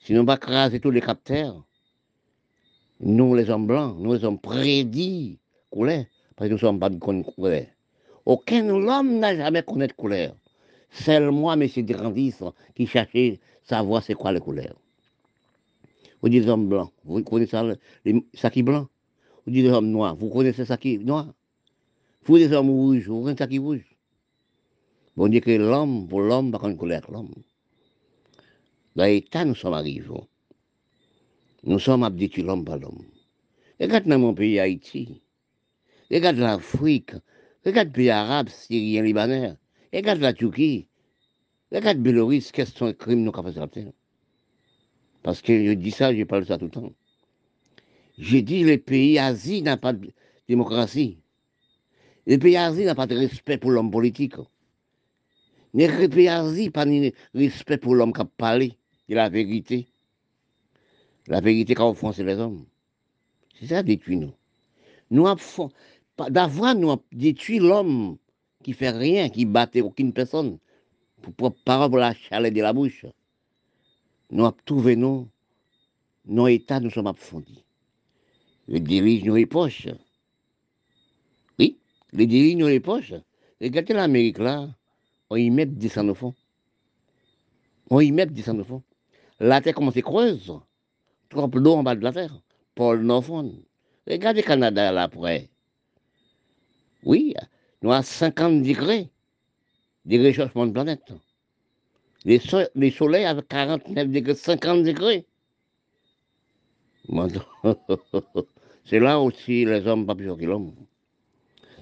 [0.00, 1.64] Si nous pas craser tous les capteurs,
[3.00, 5.38] nous les hommes blancs, nous les hommes prédits
[5.70, 7.66] couleur, parce que nous sommes pas de couleur.
[8.24, 10.34] Aucun homme n'a jamais connu de couleur.
[10.90, 11.68] C'est moi, M.
[11.84, 12.34] Grandis,
[12.74, 14.74] qui cherchait savoir c'est quoi les couleurs.
[16.20, 17.62] Vous dites hommes blancs, vous connaissez ça,
[18.04, 18.88] les sacs blancs?
[18.88, 18.97] Vous
[19.50, 21.32] dites hommes noirs, vous connaissez ça qui noir?
[22.24, 23.96] Vous dites hommes rouges, vous connaissez ça qui rouge?
[25.16, 27.34] Vous dites que l'homme, pour l'homme, pas une couleur, l'homme.
[28.94, 30.08] Dans l'état, nous sommes arrivés.
[31.64, 33.04] Nous sommes habitués l'homme par l'homme.
[33.80, 35.22] Regarde dans mon pays Haïti.
[36.10, 37.12] Regarde l'Afrique.
[37.64, 39.54] Regarde le pays arabe, syrien, libanais.
[39.92, 40.86] Regarde la Turquie.
[41.72, 43.92] Regarde Bélorusse, quels sont les crimes nous avons fait
[45.22, 46.92] Parce que je dis ça, je parle de ça tout le temps.
[48.18, 50.10] J'ai dit les pays Asie n'ont pas de
[50.48, 51.18] démocratie.
[52.26, 54.34] Les pays Asie n'ont pas de respect pour l'homme politique.
[55.72, 58.76] Les pays Asie n'ont pas de respect pour l'homme qui a parlé
[59.08, 59.86] de la vérité.
[61.28, 62.66] La vérité qu'on c'est les hommes.
[63.60, 64.32] C'est ça détruit nous.
[65.10, 65.26] Nous
[66.28, 68.18] d'avoir nous détruit l'homme
[68.64, 70.58] qui fait rien, qui battait aucune personne,
[71.36, 73.06] pour par la chaleur de la bouche.
[74.30, 75.28] Nous avons trouvé nous,
[76.26, 77.64] nos états nous sommes approfondis.
[78.68, 79.88] Les dirige nos poches.
[81.58, 81.78] Oui,
[82.12, 83.14] les dirige nos poches.
[83.60, 84.68] Regardez l'Amérique là,
[85.30, 86.34] on y met 10 ans au fond.
[87.90, 88.82] On y met 10 ans au fond.
[89.40, 90.52] La terre commence à creuse?
[91.30, 92.38] Trop d'eau en bas de la terre.
[92.74, 93.54] Paul Norfond.
[94.06, 95.48] Regardez Canada là après.
[97.04, 97.34] Oui,
[97.82, 99.08] nous avons 50 degrés
[100.04, 101.12] de réchauffement de planète.
[102.24, 102.40] Les,
[102.90, 105.26] soleils avec 49 degrés, 50 degrés.
[108.88, 110.72] C'est là aussi les hommes pas plus que l'homme.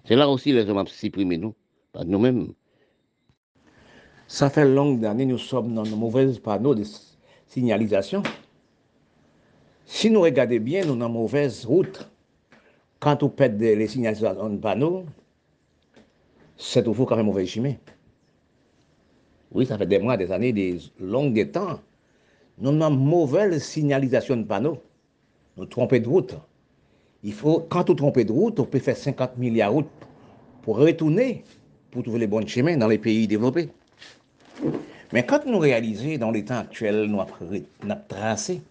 [0.07, 1.55] C'est là aussi les hommes ont supprimé nous,
[1.93, 2.53] par nous-mêmes.
[4.27, 6.83] Ça fait longue d'années, nous sommes dans nos mauvaises panneaux de
[7.47, 8.25] signalisation.
[9.85, 12.11] Si nous regardons bien, nous sommes dans mauvaise route.
[12.99, 15.05] Quand on perd les signalisations de panneaux,
[16.57, 17.75] c'est toujours quand même mauvais chemin.
[19.53, 21.79] Oui, ça fait des mois, des années, des longues des temps.
[22.59, 24.83] Nous avons mauvaise signalisation de panneaux.
[25.57, 26.35] Nous trompons de route.
[27.27, 29.91] Il faut, quand on trompe de route, on peut faire 50 milliards de routes
[30.63, 31.43] pour retourner,
[31.91, 33.69] pour trouver les bons chemins dans les pays développés.
[35.13, 37.65] Mais quand nous réalisons dans les temps actuels, nous avons
[38.07, 38.63] tracé,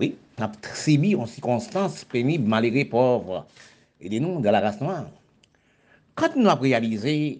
[0.00, 3.46] oui, nous avons subi en circonstances pénibles, malgré pauvres,
[4.00, 5.06] et des noms de la race noire.
[6.16, 7.38] Quand nous avons réalisé,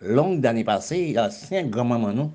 [0.00, 2.30] longue d'années passées, il y a cinq grands-mamans, nous,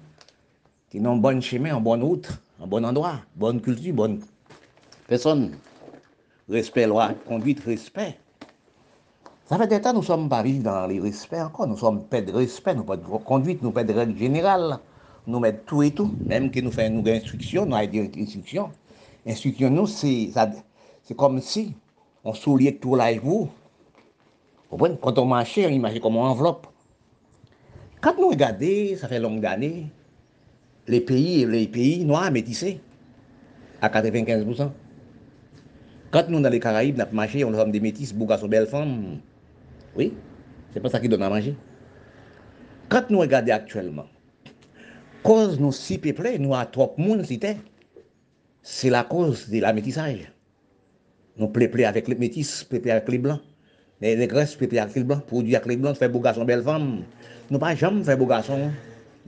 [0.91, 2.29] qui ont un bon chemin, un bon route,
[2.61, 4.19] un bon endroit, bonne culture, bonne
[5.07, 5.55] personne.
[6.53, 8.15] Respect, loi, conduite, respect.
[9.47, 11.65] Ça fait des temps nous ne sommes pas vivre dans les respects encore.
[11.65, 14.77] Nous sommes pas de respect, nous pas de conduite, nous pas de règles générales.
[15.25, 16.13] Nous mettons tout et tout.
[16.27, 18.69] Même que nous faisons une instruction, nous avons des instructions.
[19.25, 20.31] Instruction, nous, c'est
[21.17, 21.73] comme si
[22.23, 23.49] on souliait tout là avec vous.
[25.01, 26.67] Quand on marchait, on imaginait comme une enveloppe.
[27.99, 29.87] Quand nous regardons, ça fait longue années,
[30.87, 32.79] les pays, les pays noirs métissés,
[33.81, 34.69] à 95%.
[36.13, 39.17] Quand nous, dans les Caraïbes, nous marché, on des métis, de belles femmes.
[39.95, 40.13] Oui,
[40.71, 41.55] c'est pas ça qui donne à manger.
[42.87, 44.05] Quand nous regardons actuellement,
[45.23, 47.25] cause nous si peuplés, nous avons trop de monde
[48.61, 50.31] c'est la cause de la métissage.
[51.35, 53.41] Nous peuplés avec les métis, avec les blancs.
[53.99, 57.05] Les, les peuplés avec les blancs, produits avec les blancs, faire beau garçon, belle femme.
[57.49, 58.69] Nous pas jamais faire beau garçon.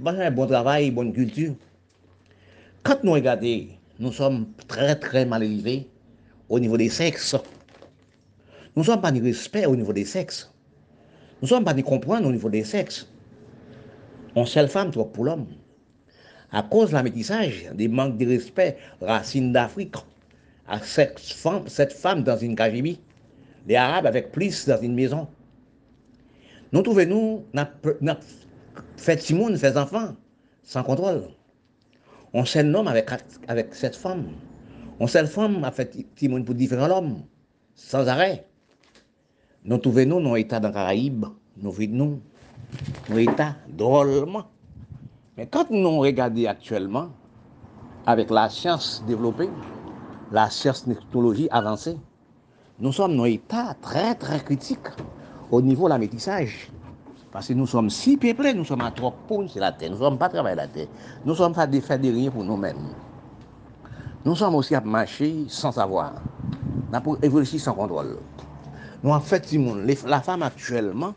[0.05, 1.55] Un bon travail, bonne culture.
[2.83, 3.65] Quand nous regardons,
[3.97, 5.89] nous sommes très très mal élevés
[6.49, 7.35] au niveau des sexes.
[8.75, 10.51] Nous ne sommes pas ni respect au niveau des sexes.
[11.41, 13.07] Nous ne sommes pas ni comprendre au niveau des sexes.
[14.35, 15.47] On seule femme, toi, pour l'homme.
[16.51, 19.95] À cause de la métissage, des manques de respect, racines d'Afrique,
[20.67, 22.97] à cette femme, cette femme dans une KGB,
[23.67, 25.27] les Arabes avec plus dans une maison.
[26.71, 28.19] Nous trouvons, nous, n'a
[28.97, 30.15] fait Simone, ses enfants,
[30.63, 31.23] sans contrôle.
[32.33, 33.09] On un homme avec,
[33.47, 34.25] avec cette femme.
[34.95, 37.09] On sel fom a fet timoun pou diferan lom,
[37.75, 38.45] sans arè.
[39.67, 41.25] Nou touve nou nou etat dan Karaib,
[41.59, 42.21] nou vid nou,
[43.09, 44.45] nou etat drôleman.
[45.35, 47.09] Men kant nou regade aktuelman,
[48.07, 49.49] avek la siyans devlopè,
[50.31, 51.97] la siyans teknoloji avansè,
[52.79, 54.93] nou som nou etat trè trè kritik
[55.49, 56.55] ou nivou la metisaj.
[57.35, 59.89] Parce que nous sommes si peuplés, nous sommes à trop pour la terre.
[59.89, 60.87] Nous ne sommes pas travailler la terre.
[61.25, 62.93] Nous ne sommes pas défaits de rien pour nous-mêmes.
[64.25, 66.15] Nous sommes aussi à marcher sans savoir,
[66.89, 68.17] nous avons évoluer sans contrôle.
[69.03, 69.47] Nous avons fait,
[70.07, 71.13] la femme actuellement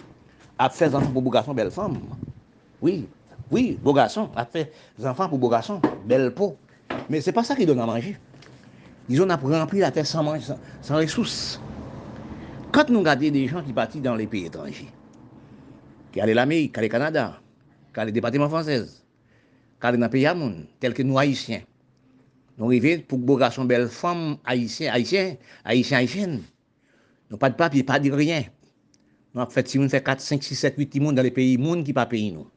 [0.58, 1.98] a fait des enfants pour beaux garçons, belle femme.
[2.82, 3.08] Oui,
[3.50, 6.58] oui, beau garçon, a fait des enfants pour beaux garçons, belle peau.
[7.08, 8.18] Mais ce n'est pas ça qui donne à manger.
[9.08, 10.22] Ils ont rempli la terre sans,
[10.82, 11.58] sans, ressources.
[12.70, 14.92] Quand nous regardons des gens qui partent dans les pays étrangers,
[16.12, 17.40] qui allaient l'Amérique, qui allaient Canada,
[17.94, 18.84] qui allaient les départements français,
[19.80, 20.28] qui dans les pays
[20.78, 21.62] tels que nous Haïtiens,
[22.58, 26.42] nous arrivons pour beaux garçons, belles femmes, Haïtiens, Haïtiens, Haïtiens, Haïtiennes.
[27.30, 28.44] Nous pas de papier, pas de rien.
[29.32, 31.56] Nous avons fait, si nous fait 4, 5, 6, 7, 8 monde dans les pays
[31.56, 32.48] monde qui pas payé nous.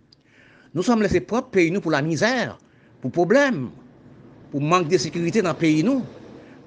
[0.74, 2.58] Nous sommes laissés propres pays nous pour la misère,
[3.00, 3.70] pour problème,
[4.50, 6.04] pour manque de sécurité dans le pays nous.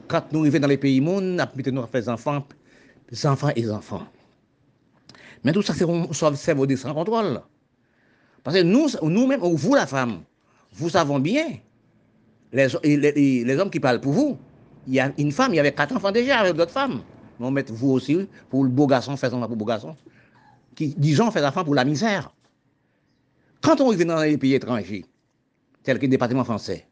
[0.06, 2.46] Quand nous arrivons dans les pays monde, nous avons fait des enfants,
[3.10, 4.06] des enfants et des enfants.
[5.42, 7.40] Mais tout ça, c'est un cerveau sans contrôle.
[8.44, 10.22] Parce que nous, nous-mêmes, vous la femme,
[10.72, 11.58] vous savons bien,
[12.54, 14.38] les, hommes qui parlent pour vous,
[14.86, 17.02] il y a une femme, il y avait quatre enfants déjà avec d'autres femmes
[17.40, 19.96] on met vous aussi pour le beau garçon, faisons pour le beau garçon.
[20.74, 22.32] Qui, disons, fait femme pour la misère.
[23.60, 25.04] Quand on vient dans les pays étrangers,
[25.82, 26.86] tels que le département français,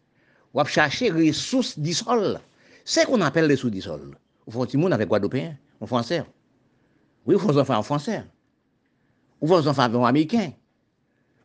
[0.54, 2.40] Ou chercher les ressources du sol.
[2.84, 4.16] C'est qu'on appelle les ressources du sol.
[4.46, 6.24] Ou font petit monde avec Guadeloupéen, en français.
[7.26, 8.24] Oui, ou font enfants en français.
[9.40, 10.52] Ou font enfants en américain.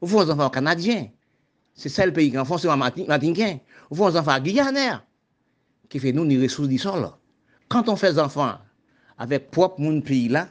[0.01, 1.07] Ou font enfants en canadien.
[1.73, 3.59] C'est ça le pays qui en c'est en martiniquin.
[3.93, 4.91] Font enfants guyanais.
[5.89, 7.09] Qui fait nous les ressources du sol.
[7.69, 8.55] Quand on fait des enfants
[9.17, 10.47] avec propre monde pays là,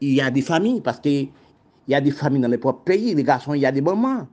[0.00, 1.30] il y a des familles, parce qu'il
[1.88, 4.26] y a des familles dans les propres pays, les garçons, il y a des moments.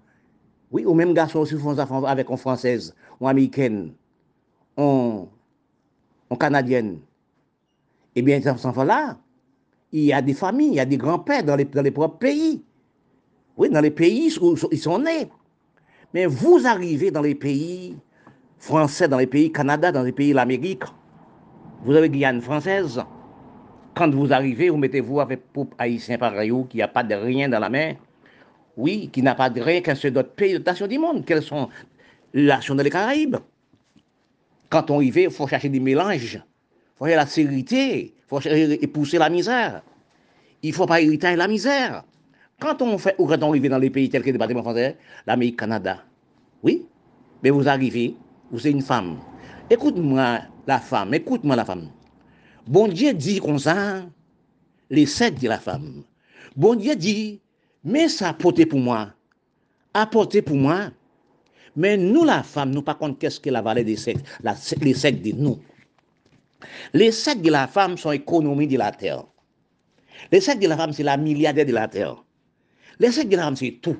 [0.71, 3.93] Oui, ou même garçons aussi font des enfants avec une française, ou américaine,
[4.77, 5.27] ou,
[6.39, 6.99] canadienne.
[8.15, 9.17] Eh bien, ces enfants-là,
[9.91, 12.17] il y a des familles, il y a des grands-pères dans les, dans les propres
[12.17, 12.63] pays.
[13.55, 15.29] Oui, dans les pays où ils sont nés.
[16.13, 17.97] Mais vous arrivez dans les pays
[18.60, 20.84] français, dans les pays Canada, dans les pays de l'Amérique,
[21.84, 23.02] vous avez Guyane française.
[23.96, 27.60] Quand vous arrivez, vous mettez-vous avec peuple haïtien pareil, qui n'a pas de rien dans
[27.60, 27.93] la main.
[28.76, 31.26] Oui, qui n'a pas de rien qu'un seul autre pays de nation du monde.
[31.26, 31.70] Quelles sont
[32.34, 33.38] les nations les Caraïbes?
[34.70, 36.36] Quand on y va, il faut chercher des mélanges.
[36.36, 36.43] Il
[36.96, 38.13] faut chercher la sécurité.
[38.15, 39.82] Il faut chercher pousser la misère.
[40.62, 42.04] Il ne faut pas hériter la misère.
[42.60, 44.98] Quand on fait, ou quand on arrive dans les pays tels que le département français,
[45.26, 46.04] l'Amérique, Canada,
[46.63, 46.86] oui,
[47.43, 48.15] mais vous arrivez,
[48.51, 49.19] vous êtes une femme.
[49.69, 51.89] Écoute-moi, la femme, écoute-moi la femme.
[52.65, 54.05] Bon Dieu dit comme ça,
[54.89, 56.03] les sept de la femme.
[56.55, 57.41] Bon Dieu dit,
[57.83, 59.13] mais ça apporté pour moi,
[59.93, 60.89] apporté pour moi.
[61.75, 64.25] Mais nous, la femme, nous, par contre, qu'est-ce que la vallée des sectes,
[64.81, 65.60] les sectes de nous
[66.93, 69.23] Les sectes de la femme sont économie de la terre.
[70.31, 72.23] Les sectes de la femme, c'est la milliardaire de la terre.
[72.99, 73.97] Les sectes de la femme, c'est tout.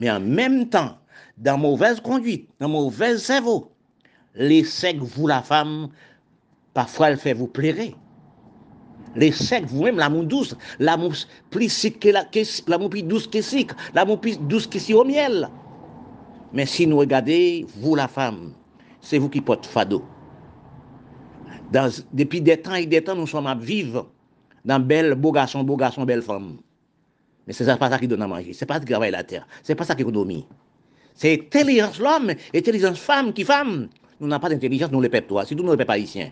[0.00, 0.96] Mais en même temps,
[1.38, 3.72] dans mauvaise conduite, dans mauvaise cerveau,
[4.34, 5.88] les sectes, vous, la femme,
[6.72, 7.94] parfois elle fait vous plairer.
[9.16, 11.12] Les sectes, vous-même, l'amour douce, l'amour
[11.50, 12.08] plus que
[12.68, 15.48] l'amour plus douce que sic, l'amour plus douce que si au miel.
[16.52, 18.52] Mais si nous regardez, vous, la femme,
[19.00, 20.04] c'est vous qui portez fado.
[22.12, 24.08] depuis des temps et des temps, nous sommes à vivre
[24.64, 26.56] dans belle, beau garçon, beau garçon, belle femme.
[27.46, 29.22] Mais ce n'est pas ça qui donne à manger, c'est pas ça qui travaille la
[29.22, 30.46] terre, c'est pas ça qui économie.
[31.14, 33.88] C'est intelligence l'homme, intelligence femme qui femme.
[34.20, 36.30] Nous n'avons pas d'intelligence, nous les peuples, toi, surtout nous les peuples haïtiens.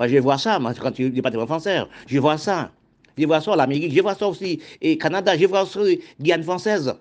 [0.00, 2.70] je vois ça, moi, quand tu dis pas français, je vois ça.
[3.16, 5.80] Je vois ça en Amérique, je vois ça aussi au Canada, je vois ça
[6.20, 6.94] Guyane française.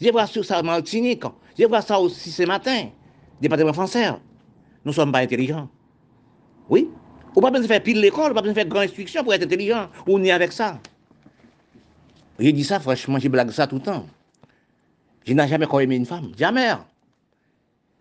[0.00, 1.24] Je vois ça en Martinique,
[1.58, 2.88] je vois ça aussi ce matin,
[3.40, 4.10] département français.
[4.84, 5.68] Nous ne sommes pas intelligents.
[6.68, 6.88] Oui.
[7.34, 9.32] On pas besoin de faire pile l'école, on pas besoin de faire grande instruction pour
[9.32, 9.88] être intelligent.
[10.06, 10.78] On est avec ça.
[12.38, 14.06] J'ai dit ça, franchement, j'ai blague ça tout le temps.
[15.26, 16.32] Je n'ai jamais aimé une femme.
[16.36, 16.72] Jamais.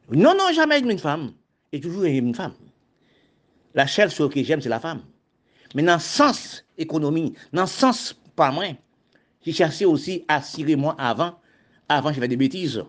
[0.10, 1.32] Non, non, jamais aimé une femme.
[1.72, 2.54] J'ai toujours aimé une femme.
[3.74, 5.02] La seule chose que j'aime, c'est la femme.
[5.76, 8.74] Mais dans le sens économie, dans le sens pas moins,
[9.46, 11.36] j'ai cherché aussi à cirer moi avant.
[11.88, 12.84] Avant, j'ai fait des bêtises.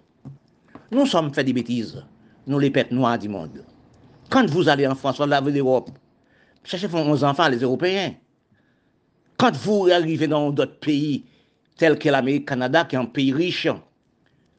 [0.91, 2.05] Nous sommes fait des bêtises.
[2.47, 3.65] Nous, les pètes noirs du monde.
[4.29, 5.91] Quand vous allez en France, vous l'Europe,
[6.65, 8.15] cherchez vos enfants, les Européens.
[9.37, 11.25] Quand vous arrivez dans d'autres pays,
[11.77, 13.69] tels que l'Amérique, Canada, qui est un pays riche,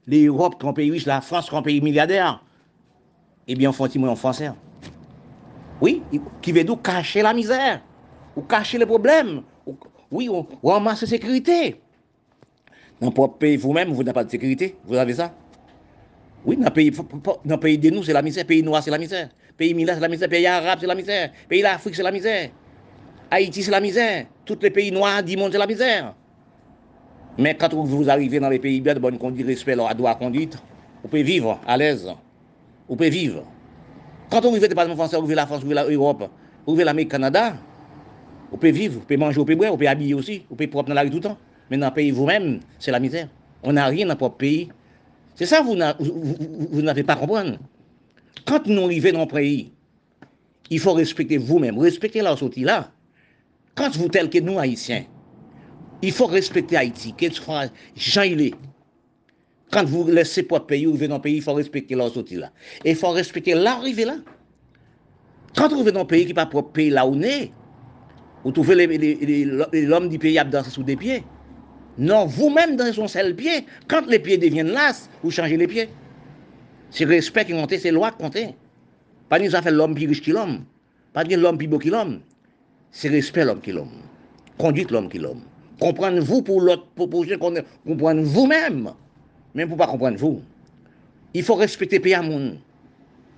[0.07, 2.43] l'Europe, qui est un pays riche, la France, qui est un pays milliardaire,
[3.47, 4.51] eh bien, on fait un en français.
[5.81, 6.01] Oui,
[6.41, 7.81] qui veut nous cacher la misère,
[8.35, 9.41] ou cacher les problèmes,
[10.11, 11.81] oui, ou, en masse de sécurité.
[13.01, 15.33] Dans le pays, vous-même, vous n'avez pas de sécurité, vous avez ça.
[16.45, 19.73] Oui, dans le pays, de nous, c'est la misère, pays noir, c'est la misère, pays
[19.73, 22.49] Mila, c'est la misère, pays arabe, c'est la misère, pays d'Afrique, c'est la misère,
[23.31, 26.15] Haïti, c'est la misère, tous les pays noirs du monde, c'est la misère.
[27.37, 30.57] Mais quand vous arrivez dans les pays bien de bonne conduite, respect, leur droit conduite,
[31.01, 32.07] vous pouvez vivre à l'aise.
[32.87, 33.43] Vous pouvez vivre.
[34.29, 36.29] Quand on arrive au département français, vous la France, vous l'Europe,
[36.65, 37.55] vous l'Amérique, Canada,
[38.51, 40.67] vous pouvez vivre, vous pouvez manger, vous pouvez boire, vous pouvez habiller aussi, vous pouvez
[40.67, 41.37] propre dans la rue tout le temps.
[41.69, 43.27] Mais dans le pays vous-même, c'est la misère.
[43.63, 44.69] On n'a rien dans notre pays.
[45.35, 47.57] C'est ça que vous n'avez pas compris.
[48.45, 49.71] Quand nous arrivons dans un pays,
[50.69, 52.91] il faut respecter vous-même, respecter la sortie là.
[53.75, 55.05] Quand vous tel que nous, Haïtiens,
[56.03, 58.23] il faut respecter Haïti, qu'il soit Jean
[59.71, 62.51] Quand vous laissez pas pays, vous venez dans le pays, il faut respecter sortie là.
[62.83, 64.17] Et il faut respecter l'arrivée là.
[65.55, 67.51] Quand vous venez dans un pays qui n'est pas propre pays là où on est,
[68.43, 68.75] vous trouvez
[69.85, 71.23] l'homme du pays à danser sous des pieds.
[71.97, 75.87] Non, vous-même dans son seul pied, quand les pieds deviennent lasses, vous changez les pieds.
[76.89, 78.37] C'est respect qui monte, c'est loi qui compte.
[79.29, 80.65] Pas nous fait l'homme plus riche que l'homme.
[81.13, 82.19] Pas l'homme plus beau que l'homme.
[82.91, 84.01] C'est respect l'homme qui l'homme.
[84.57, 85.43] Conduite l'homme qui l'homme
[85.79, 88.91] comprendre vous pour l'autre, pour, comprendre vous-même,
[89.53, 90.41] même pour pas comprendre vous.
[91.33, 92.59] Il faut respecter pays à monde.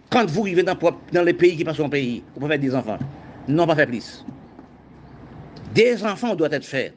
[0.09, 2.99] Quand vous arrivez dans, les pays qui passent en pays, vous pouvez faire des enfants.
[3.47, 4.25] Non, pas faire plus.
[5.73, 6.93] Des enfants doivent être faits.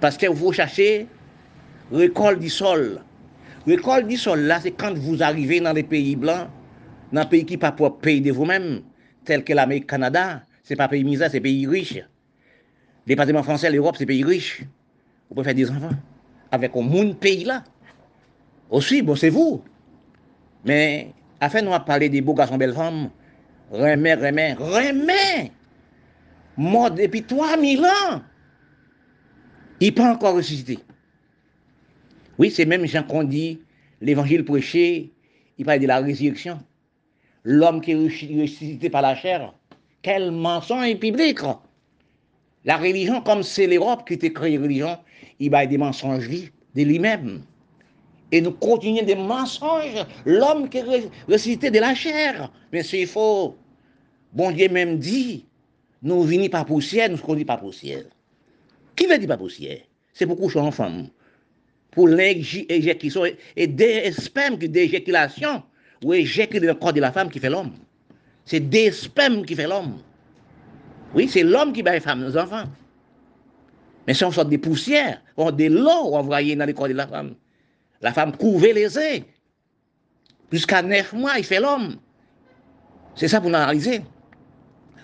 [0.00, 1.06] Parce que vous cherchez
[1.92, 3.00] récolte du sol.
[3.66, 6.48] Récolte du sol, là, c'est quand vous arrivez dans les pays blancs,
[7.12, 8.82] dans un pays qui n'est pas pour pays de vous-même,
[9.24, 11.98] tel que l'Amérique, Canada, ce n'est pas pays misère, c'est pays riche.
[13.06, 14.62] Département français, l'Europe, c'est pays riche.
[15.28, 15.90] Vous pouvez faire des enfants
[16.50, 17.64] avec un monde pays là.
[18.70, 19.62] Aussi, bon, c'est vous.
[20.64, 23.10] Mais, afin nous parler des beaux garçons, belles femmes,
[23.70, 25.50] remets, remets, remets,
[26.56, 28.22] mort depuis 3000 ans.
[29.80, 30.78] Il pas encore ressuscité.
[32.38, 33.60] Oui, c'est même Jean qu'on dit,
[34.00, 35.12] l'évangile prêché,
[35.58, 36.60] il parle de la résurrection.
[37.44, 39.52] L'homme qui est ressuscité par la chair,
[40.02, 41.40] quel mensonge public.
[42.64, 44.98] La religion, comme c'est l'Europe qui était créée religion,
[45.40, 47.42] il va des mensonges de lui-même.
[48.30, 50.06] Et nous continuons des mensonges.
[50.24, 52.50] L'homme qui est ressuscité de la chair.
[52.72, 53.56] Mais c'est faux.
[54.32, 55.44] Bon Dieu même dit,
[56.02, 58.04] nous venons pas poussière, nous ne pas poussière.
[58.96, 59.80] Qui veut dire pas poussière
[60.14, 61.08] C'est pour coucher en femme.
[61.90, 63.24] Pour l'éjection
[63.56, 65.62] et des spermes, des éjaculations,
[66.02, 67.74] ou éjecter le corps de la femme qui fait l'homme.
[68.44, 69.98] C'est des spermes qui fait l'homme.
[71.14, 72.64] Oui, c'est l'homme qui bat les femmes, nos enfants.
[74.06, 77.06] Mais si on sort des poussières, on des lots envoyés dans le corps de la
[77.06, 77.34] femme.
[78.00, 79.22] La femme les œufs.
[80.50, 81.96] Jusqu'à neuf mois, il fait l'homme.
[83.14, 84.02] C'est ça pour nous analyser.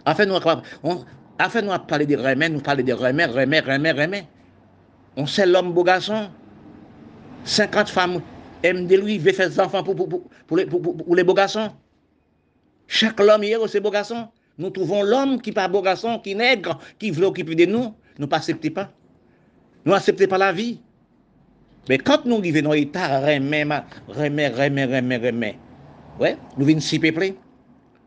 [0.05, 0.35] Afin nous,
[0.83, 1.05] on,
[1.39, 4.25] afin nous parler de remèdes, nous parler de remèdes, remèdes, remèdes, remèdes.
[5.17, 6.31] On sait l'homme beau garçon.
[7.45, 8.21] 50 femmes
[8.63, 10.09] aiment de lui, veut faire des enfants pour, pour,
[10.47, 11.71] pour, les, pour, les beaux garçons.
[12.87, 14.29] Chaque homme hier, c'est beau garçon.
[14.59, 17.95] Nous trouvons l'homme qui pas beau garçon, qui nègre, qui veut occuper de nous.
[18.19, 18.91] Nous ne acceptons pas.
[19.85, 20.81] Nous n'acceptons pas la vie.
[21.89, 23.63] Mais quand nous vivons dans l'état, remè,
[24.09, 25.55] remè, remè, remè, remè,
[26.19, 27.37] ouais, nous venons si peuplés.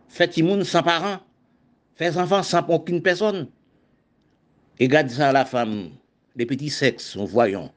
[0.10, 1.20] Faites monde sans parents.
[1.96, 3.48] Faites enfants sans aucune personne.
[4.78, 5.92] Et garde ça à la femme,
[6.36, 7.72] les petits sexes, nous voyons.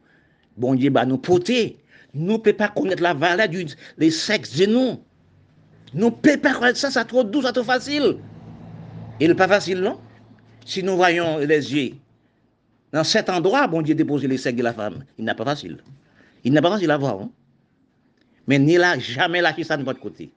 [0.57, 1.79] Bon Dieu, bah, nous poter.
[2.13, 3.67] Nous ne pouvons pas connaître la valeur du
[3.99, 5.01] les sexes de nous.
[5.95, 8.19] Nous ne pouvons pas connaître ça, c'est trop doux, c'est trop facile.
[9.21, 9.99] Il n'est pas facile, non?
[10.65, 11.95] Si nous voyons les yeux,
[12.93, 15.79] dans cet endroit, bon Dieu déposer les sexes de la femme, il n'est pas facile.
[16.43, 17.21] Il n'est pas facile à voir.
[17.21, 17.31] Hein?
[18.47, 20.33] Mais ni là, jamais lâcher ça de votre côté.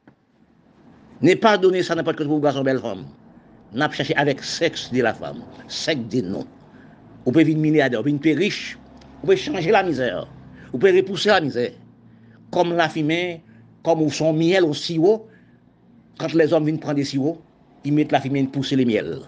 [1.22, 3.06] Ne pas donner ça n'importe quel pour garçon belle femme.
[3.74, 6.46] N'a pas cherché avec sexe de la femme, sexe de nous.
[7.26, 8.78] Vous pouvez venir milliardaire, vous pouvez riche,
[9.16, 10.28] vous pouvez changer la misère,
[10.72, 11.72] vous pouvez repousser la misère.
[12.52, 13.42] Comme la fumée,
[13.84, 15.28] comme son miel au sirop,
[16.18, 17.42] quand les hommes viennent prendre des sirops,
[17.84, 19.22] ils mettent la fumée pousser les miels.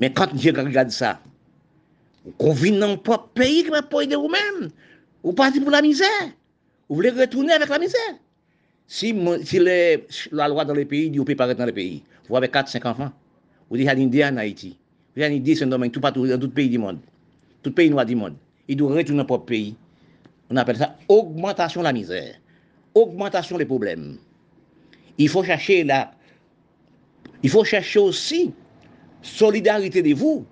[0.00, 1.20] Mais quand Dieu regarde ça,
[2.38, 4.70] qu'on vit dans propre pays qui va pas aider vous-même,
[5.22, 6.08] vous partez pour la misère,
[6.88, 8.14] vous voulez retourner avec la misère.
[8.86, 9.14] Si,
[10.32, 12.86] la loi dans le pays dit vous pouvez pas dans le pays, vous avez 4-5
[12.88, 13.12] enfants,
[13.68, 14.76] vous dites à l'Indien en Haïti,
[15.14, 16.98] vous dites à l'Indien c'est un domaine tout partout, dans tout pays du monde,
[17.62, 18.34] tout pays noir du monde,
[18.68, 19.76] il doit retourner dans propre pays.
[20.50, 22.34] On appelle ça augmentation de la misère,
[22.94, 24.18] augmentation des problèmes.
[25.18, 26.10] Il faut chercher la,
[27.42, 28.52] il faut chercher aussi
[29.22, 30.44] solidarité de vous.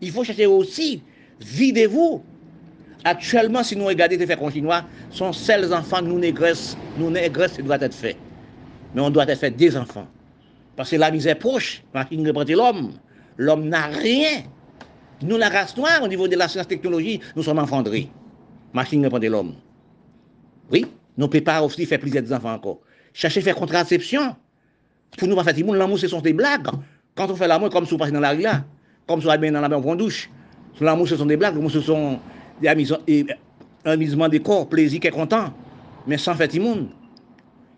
[0.00, 1.02] Il faut chercher aussi
[1.40, 2.22] videz-vous.
[3.04, 7.62] Actuellement, si nous regardons les faits chinois, sont seuls enfants nous négresses, nous négresses, ça
[7.62, 8.16] doit être fait.
[8.94, 10.06] Mais on doit être fait des enfants.
[10.76, 12.92] Parce que la misère proche, machine représente l'homme.
[13.38, 14.42] L'homme n'a rien.
[15.22, 18.10] Nous, la race noire, au niveau de la science technologie, nous sommes enfandrés.
[18.74, 19.54] Machine représente l'homme.
[20.70, 22.80] Oui, nous ne pouvons pas aussi faire plusieurs enfants encore.
[23.14, 24.36] Chercher faire contraception.
[25.16, 26.68] Pour nous pas faire monde, l'amour, ce sont des blagues.
[27.14, 28.44] Quand on fait l'amour, comme si on passe dans la rue
[29.06, 30.30] comme si on bien dans la main, on prend douche.
[30.80, 32.20] L'amour, ce sont des blagues, l'amour, ce sont
[32.60, 33.26] des
[33.84, 35.52] amusements des corps, plaisir qui est content.
[36.06, 36.88] Mais sans faire monde.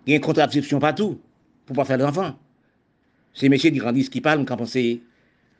[0.07, 1.18] Il y a une contraception partout
[1.66, 2.35] pour pas faire d'enfants.
[3.35, 5.01] C'est messieurs qui grandissent, qui parlent, quand sait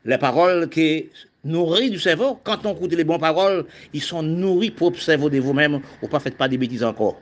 [0.05, 1.09] les paroles qui
[1.45, 2.39] nourrissent du cerveau.
[2.45, 6.09] Quand on écoute les bonnes paroles, ils sont nourris pour le cerveau de vous-même, ou
[6.09, 7.21] pas faites pas des bêtises encore.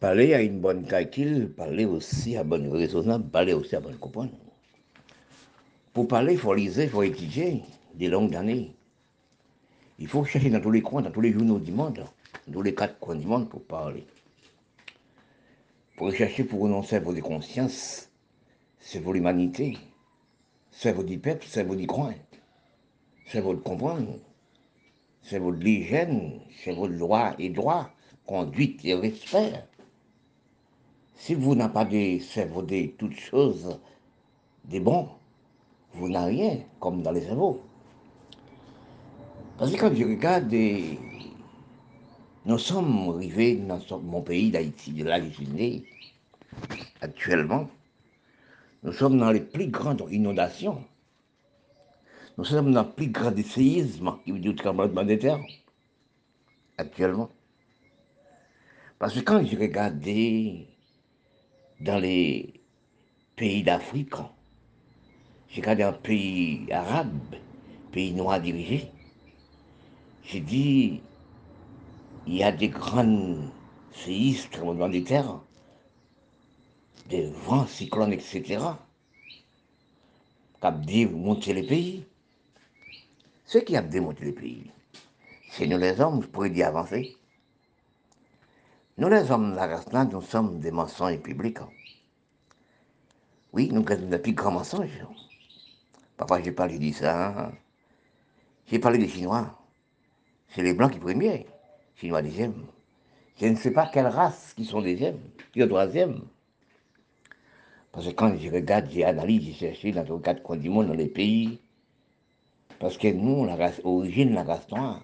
[0.00, 4.32] Parler à une bonne calcul, parler aussi à bonne raisonnable, parler aussi à bonne comprendre.
[5.92, 7.62] Pour parler, il faut lire, il faut étudier
[7.94, 8.74] des longues années.
[9.98, 12.04] Il faut chercher dans tous les coins, dans tous les journaux du monde,
[12.46, 14.04] dans tous les quatre coins du monde pour parler.
[15.96, 18.10] Pour chercher pour renoncer vos conscience,
[18.80, 19.78] c'est pour l'humanité,
[20.72, 22.14] c'est votre peuple, c'est votre croire,
[23.26, 24.18] c'est votre comprendre,
[25.22, 27.88] c'est votre l'hygiène, c'est votre loi et droit,
[28.26, 29.52] conduite et respect.
[31.24, 33.80] Si vous n'avez pas de cerveau de toutes choses,
[34.66, 35.08] des bons,
[35.94, 37.62] vous n'avez rien, comme dans les cerveaux.
[39.56, 40.54] Parce que quand je regarde,
[42.44, 45.18] nous sommes arrivés dans mon pays d'Haïti, de là
[47.00, 47.70] actuellement,
[48.82, 50.84] nous sommes dans les plus grandes inondations.
[52.36, 55.40] Nous sommes dans le plus grand séisme qui veut dire tremblement de terre,
[56.76, 57.30] actuellement.
[58.98, 60.73] Parce que quand je regardais
[61.80, 62.60] dans les
[63.36, 64.14] pays d'Afrique.
[65.48, 67.36] J'ai regardé un pays arabe,
[67.92, 68.90] pays noir dirigé.
[70.24, 71.00] J'ai dit,
[72.26, 73.36] il y a des grands
[73.92, 75.40] séismes, tremblements de terre,
[77.08, 78.58] des vents, cyclones, etc.
[80.60, 82.04] Cap dit monter les pays.
[83.44, 84.70] Ce qui a démonté les pays,
[85.50, 87.14] c'est nous les hommes, je pourrais dire avancer.
[88.96, 91.58] Nous les hommes de la race nous sommes des mensonges publics.
[93.52, 95.04] Oui, nous sommes des plus grands mensonges.
[96.16, 97.50] Parfois, j'ai parlé de ça.
[98.68, 99.58] J'ai parlé des Chinois.
[100.48, 101.44] C'est les Blancs qui premiers,
[101.96, 102.66] Chinois deuxième.
[103.40, 105.18] Je ne sais pas quelle race qui sont deuxième,
[105.52, 106.20] qui sont troisième.
[107.90, 110.94] Parce que quand je regarde, j'analyse, j'ai cherché dans le cadre coins du monde, dans
[110.94, 111.58] les pays,
[112.78, 115.00] parce que nous, la race, la race noire,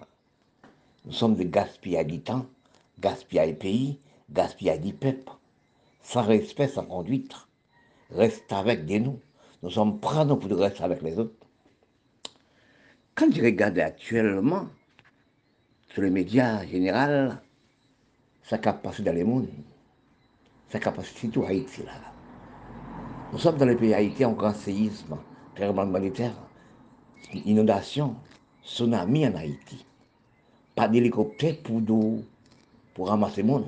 [1.03, 2.07] nous sommes des gaspillages
[3.01, 3.99] gaspillages pays,
[4.29, 5.31] gaspillages du peuple,
[6.01, 7.33] sans respect, sans conduite.
[8.11, 9.19] Reste avec des nous.
[9.63, 11.33] Nous sommes prêts pour rester avec les autres.
[13.15, 14.67] Quand je regarde actuellement,
[15.93, 17.41] sur les médias en général,
[18.43, 19.49] ça capacité dans le monde,
[20.69, 21.83] ça capacité tout Haïti.
[23.31, 25.17] Nous sommes dans le pays Haïti en grand séisme,
[25.55, 26.11] tremblement de
[27.45, 28.15] inondation,
[28.63, 29.85] tsunami en Haïti.
[30.75, 31.81] Pas d'hélicoptère pour,
[32.93, 33.65] pour ramasser le monde.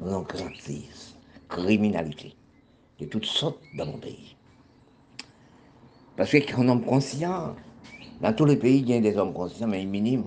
[0.00, 1.16] Non, grand séisme,
[1.48, 2.34] criminalité
[3.00, 4.36] de toutes sortes dans mon pays.
[6.16, 7.54] Parce qu'un homme conscient,
[8.20, 10.26] dans tous les pays, il y a des hommes conscients, mais minimes.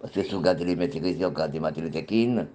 [0.00, 2.46] Parce que si vous regardez les maîtrises, vous regardez Martin Luther King,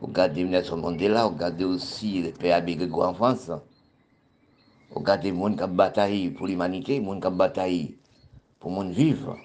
[0.00, 3.50] vous regardez Nelson Mandela, vous regardez aussi les pères Abigego en France,
[4.90, 7.96] vous regardez les gens qui bataillent pour l'humanité, les gens qui bataillent
[8.58, 9.36] pour le monde vivre,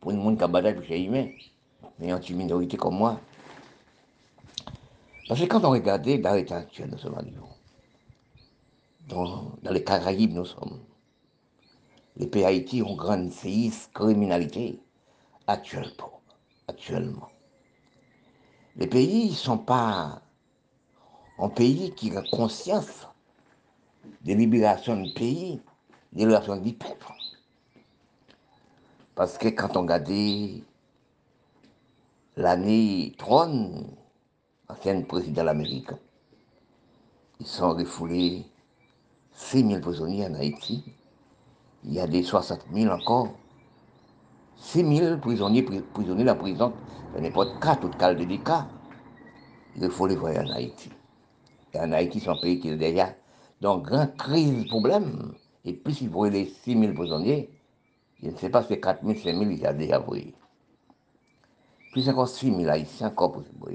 [0.00, 1.28] pour les gens qui bataillent pour les humains,
[1.98, 3.20] mais en une minorité comme moi.
[5.28, 7.48] Parce que quand on regarde dans l'état actuel de ce niveau,
[9.08, 10.80] dans, les Caraïbes nous sommes,
[12.16, 14.80] les pays Haïti ont grande séisme, criminalité
[15.46, 16.20] actuellement.
[16.66, 17.28] actuellement.
[18.76, 20.22] Les pays ne sont pas
[21.38, 23.06] un pays qui a conscience
[24.24, 25.60] de libération du pays,
[26.12, 27.12] de libération du peuple.
[29.14, 30.10] Parce que quand on regarde
[32.38, 33.84] l'année trône,
[34.68, 35.90] ancien président de l'Amérique,
[37.40, 38.46] ils sont refoulés
[39.32, 40.84] 6 000 prisonniers en Haïti
[41.84, 43.28] il y a des 60 000 encore.
[44.56, 46.72] 6 000 prisonniers, prisonniers dans la prison,
[47.14, 48.66] ce n'est pas de cas, tout cas de cas.
[49.76, 50.90] Il faut les voir en Haïti.
[51.72, 53.14] Et en Haïti, c'est un pays qui est déjà
[53.60, 55.32] dans grande crise, problème.
[55.64, 57.50] Et plus il voit les 6 000 prisonniers,
[58.22, 60.34] je ne sais pas si c'est 4 000, 5 000, il y a déjà voyé.
[61.92, 63.72] Plus encore 6 000 Haïtiens encore pour se voir.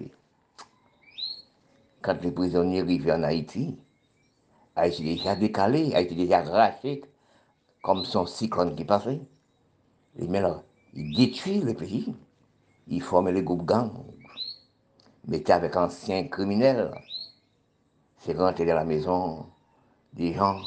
[2.01, 3.78] Quand les prisonniers arrivent en Haïti,
[4.76, 7.01] Haïti déjà décalé, Haïti déjà arraché
[7.82, 9.22] comme son cyclone qui passait.
[10.18, 10.30] Il,
[10.93, 12.14] il détruit le pays.
[12.88, 13.91] Il formait les groupes gangs.
[15.28, 16.91] Mettait avec anciens criminels.
[18.20, 19.47] C'est rentrer dans la maison
[20.14, 20.61] des gens,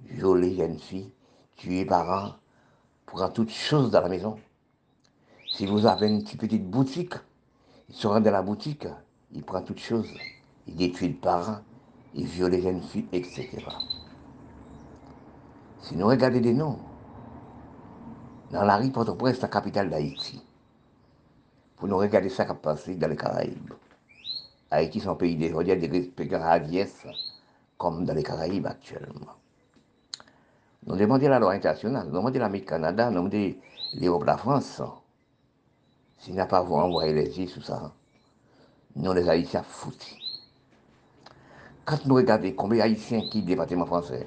[0.00, 1.10] violer jeunes filles,
[1.56, 2.34] tuer parents,
[3.06, 4.38] prendre toutes choses dans la maison.
[5.50, 7.14] Si vous avez une petite boutique,
[7.88, 8.86] il se rend dans la boutique,
[9.32, 10.12] il prend toutes choses,
[10.66, 11.60] il détruit les parents,
[12.14, 13.48] il viole les jeunes filles, etc.
[15.80, 16.78] Si nous regardons des noms,
[18.50, 20.42] dans la rue Port-au-Prince, la capitale d'Haïti,
[21.76, 23.72] pour nous regarder ça qui passé dans les Caraïbes.
[24.70, 27.06] Haïti, c'est un pays de, des respects radiesse,
[27.78, 29.32] comme dans les Caraïbes actuellement.
[30.86, 33.54] Nous demandons la loi internationale, nous demandons l'Amérique Canada, nous demandons
[33.94, 34.82] l'Europe, la France.
[36.18, 37.92] S'il n'a pas envoyé les yeux sur ça,
[38.96, 40.16] nous les Haïtiens foutus.
[41.84, 44.26] Quand nous regardons combien d'Haïtiens le département français,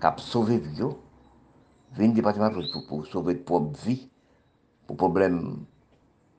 [0.00, 0.82] qui sauvé vie,
[1.92, 4.08] viennent département pour, pour, sauver propre vie,
[4.86, 5.58] pour problème,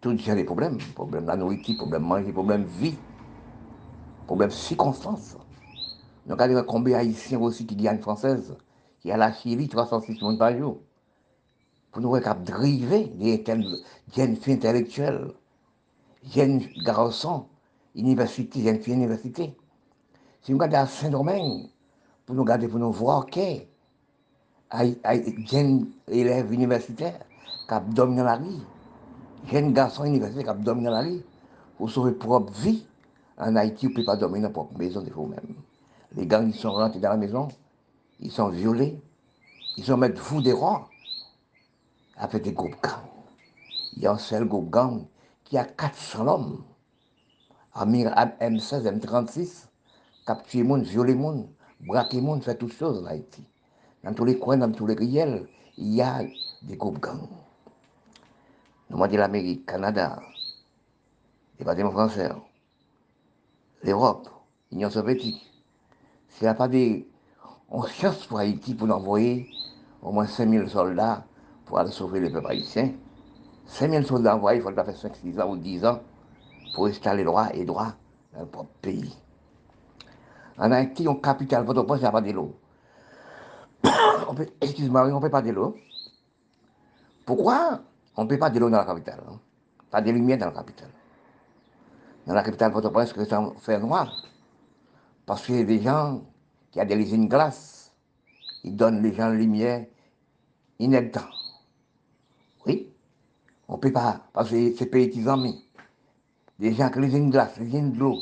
[0.02, 2.98] tout genre de problèmes, problème de la nourriture, problème manger, problème vie,
[4.26, 5.38] problème circonstances.
[6.26, 8.58] Nous regardons combien d'Haïtiens aussi qui gagnent française,
[9.00, 10.80] qui a la Chili 306 monde par jour.
[11.98, 13.44] Pour nous driver des
[14.16, 15.32] jeunes filles intellectuelles,
[16.32, 17.48] jeunes garçons,
[17.96, 19.58] université, jeunes filles université.
[20.44, 21.66] Si nous regardons à Saint-Domingue,
[22.24, 23.42] pour nous garder, pour nous voir que
[25.50, 27.26] jeunes élèves universitaires
[27.68, 28.62] qui dans la rue,
[29.52, 31.24] jeunes garçons universitaires qui dans la rue,
[31.80, 32.86] pour sauver propre vie.
[33.40, 35.56] En Haïti, vous ne pouvez pas dormir dans votre maison de vous-même.
[36.16, 37.48] Les gangs, ils sont rentrés dans la maison,
[38.20, 39.02] ils sont violés,
[39.78, 40.88] ils sont mettre fous des rois
[42.18, 43.04] avec des groupes gangs.
[43.96, 45.06] Il y a un seul groupe gang
[45.44, 46.64] qui a 400 hommes,
[47.76, 49.68] M16, M36,
[50.26, 51.48] capturer les gens, violer les gens,
[51.82, 53.44] braquer les gens, faire toutes choses en Haïti.
[54.04, 55.48] Dans tous les coins, dans tous les riels,
[55.78, 56.24] il y a
[56.64, 57.28] des groupes gangs.
[58.90, 60.20] Nous dit l'Amérique, le Canada,
[61.60, 62.32] les bâtiments français,
[63.84, 64.30] l'Europe,
[64.72, 65.52] l'Union soviétique.
[66.30, 67.04] S'il n'y a pas de.
[67.70, 69.50] On cherche pour Haïti pour envoyer
[70.02, 71.26] au moins 5000 soldats
[71.68, 72.92] pour aller sauver les peuples haïtiens.
[73.66, 76.00] 5000 soldats envoyés, il faut faire 5, 6 ans ou 10 ans
[76.74, 77.94] pour installer droit et droit
[78.34, 79.16] dans le propre pays.
[80.58, 82.56] En Haïti, on capitale, votre poste, il n'y a pas de l'eau.
[84.62, 85.76] Excuse-moi, on ne peut pas de l'eau.
[87.26, 87.82] Pourquoi
[88.16, 89.40] on ne peut pas de l'eau dans la capitale hein?
[89.92, 90.90] Pas de lumière dans la capitale.
[92.26, 94.12] Dans la capitale, votre prince, que ça fait noir.
[95.26, 96.22] Parce a des gens
[96.72, 97.94] qui ont des usines glace.
[98.64, 99.86] Ils donnent les gens lumière
[100.80, 101.20] inepte.
[102.68, 102.94] Oui,
[103.68, 105.66] on ne peut pas, parce que c'est pays amis.
[106.60, 108.18] Des gens qui ont usines glace, les usines de l'eau.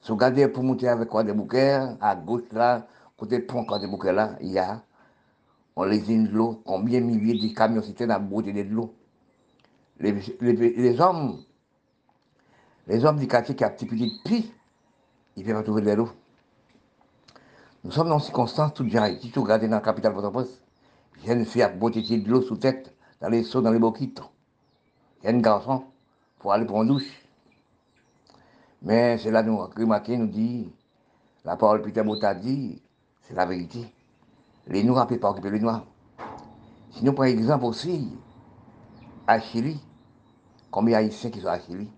[0.00, 2.86] Si vous regardez pour monter avec quoi des bouquets, à gauche là,
[3.16, 4.82] côté pont quoi des bouquets là, il y a
[5.76, 8.94] on les usines de l'eau, combien de milliers de camions dans la beauté de l'eau.
[10.00, 11.42] Les, les, hommes,
[12.86, 14.52] les hommes du quartier qui ont petit petit pis,
[15.36, 16.10] ils peuvent trouver de l'eau.
[17.84, 18.88] Nous sommes dans une circonstance tout
[19.20, 20.60] Si tout regardez dans la capitale de Port-au-Prince.
[21.24, 24.22] J'ai une fille à beauté de l'eau sous tête, dans les seaux, dans les boquites.
[25.22, 25.84] Il y a un garçon
[26.38, 27.26] pour aller prendre douche.
[28.82, 30.70] Mais c'est là nous remarquons, nous dit,
[31.44, 32.80] la parole Peter Bota dit,
[33.22, 33.92] c'est la vérité.
[34.66, 35.84] Les Noirs ne peuvent pas occuper les Noirs.
[36.90, 38.10] Sinon, par exemple aussi,
[39.26, 39.80] à Chili,
[40.70, 41.88] combien d'Haïtiens qui sont à Chili?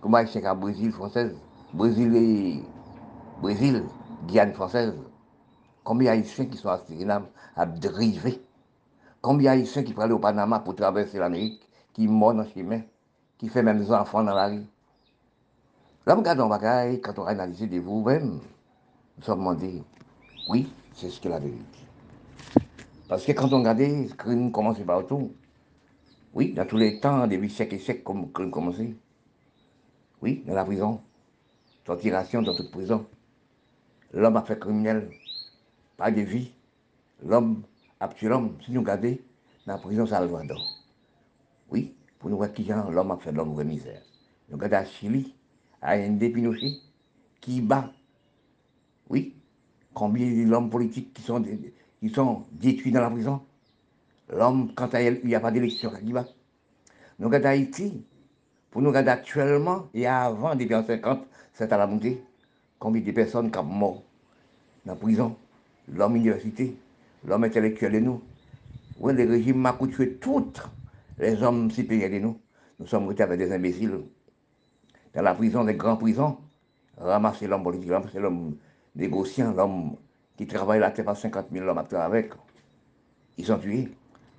[0.00, 1.36] Combien d'Haïtiens à Brésil française?
[1.72, 2.62] Brésil et
[3.40, 3.84] Brésil,
[4.26, 4.94] Guyane française
[5.84, 7.26] Combien d'Haïtiens qui sont à Suriname
[7.56, 8.38] à driver?
[9.22, 11.62] Combien d'Haïtiens qui aller au Panama pour traverser l'Amérique,
[11.92, 12.82] qui meurent dans le chemin,
[13.38, 14.66] qui fait même des enfants dans la rue
[16.04, 18.40] Là, regardons bagaille, quand on analyse de vous-même,
[19.16, 19.84] nous sommes demandés,
[20.48, 21.78] oui, c'est ce que la vérité.
[23.06, 25.32] Parce que quand on regarde, le crime commence partout.
[26.34, 28.96] Oui, dans tous les temps, depuis siècles et siècles, comme le crime commençait.
[30.20, 31.00] Oui, dans la prison.
[31.84, 33.06] Torturation dans toute prison.
[34.12, 35.10] L'homme a fait criminel.
[35.96, 36.52] Pas de vie.
[37.24, 37.62] L'homme
[38.02, 38.56] a tué l'homme.
[38.64, 39.16] Si nous regardons,
[39.66, 40.62] dans la prison, ça a le droit d'or.
[41.70, 44.02] Oui, pour nous voir qui l'homme a fait l'homme de misère.
[44.48, 45.34] Nous regardons à Chili,
[45.80, 46.30] à N.D.
[46.30, 46.74] Pinochet,
[47.40, 47.90] qui bat.
[49.08, 49.36] Oui,
[49.94, 51.42] combien d'hommes politiques qui sont,
[52.00, 53.40] qui sont détruits dans la prison?
[54.28, 56.26] L'homme, quand il n'y a pas d'élection, qui bat.
[57.18, 58.04] Nous regardons Haïti,
[58.70, 62.24] pour nous regarder actuellement et avant, depuis en 50, c'est à la montée,
[62.78, 64.02] combien de personnes qui sont mortes
[64.84, 65.36] dans la prison,
[65.88, 66.74] l'homme université,
[67.24, 68.22] l'homme intellectuel de nous.
[68.98, 70.52] Oui, le régime m'a tué tous
[71.18, 72.40] les hommes supérieurs de nous.
[72.78, 74.00] Nous sommes restés avec des imbéciles.
[75.14, 76.38] Dans la prison, des grandes prisons,
[76.96, 78.56] ramasser l'homme politique, ramasser l'homme
[78.94, 79.96] négociant, l'homme
[80.36, 82.32] qui travaille là, c'est pas 50 000 hommes à avec.
[83.38, 83.88] Ils sont tués.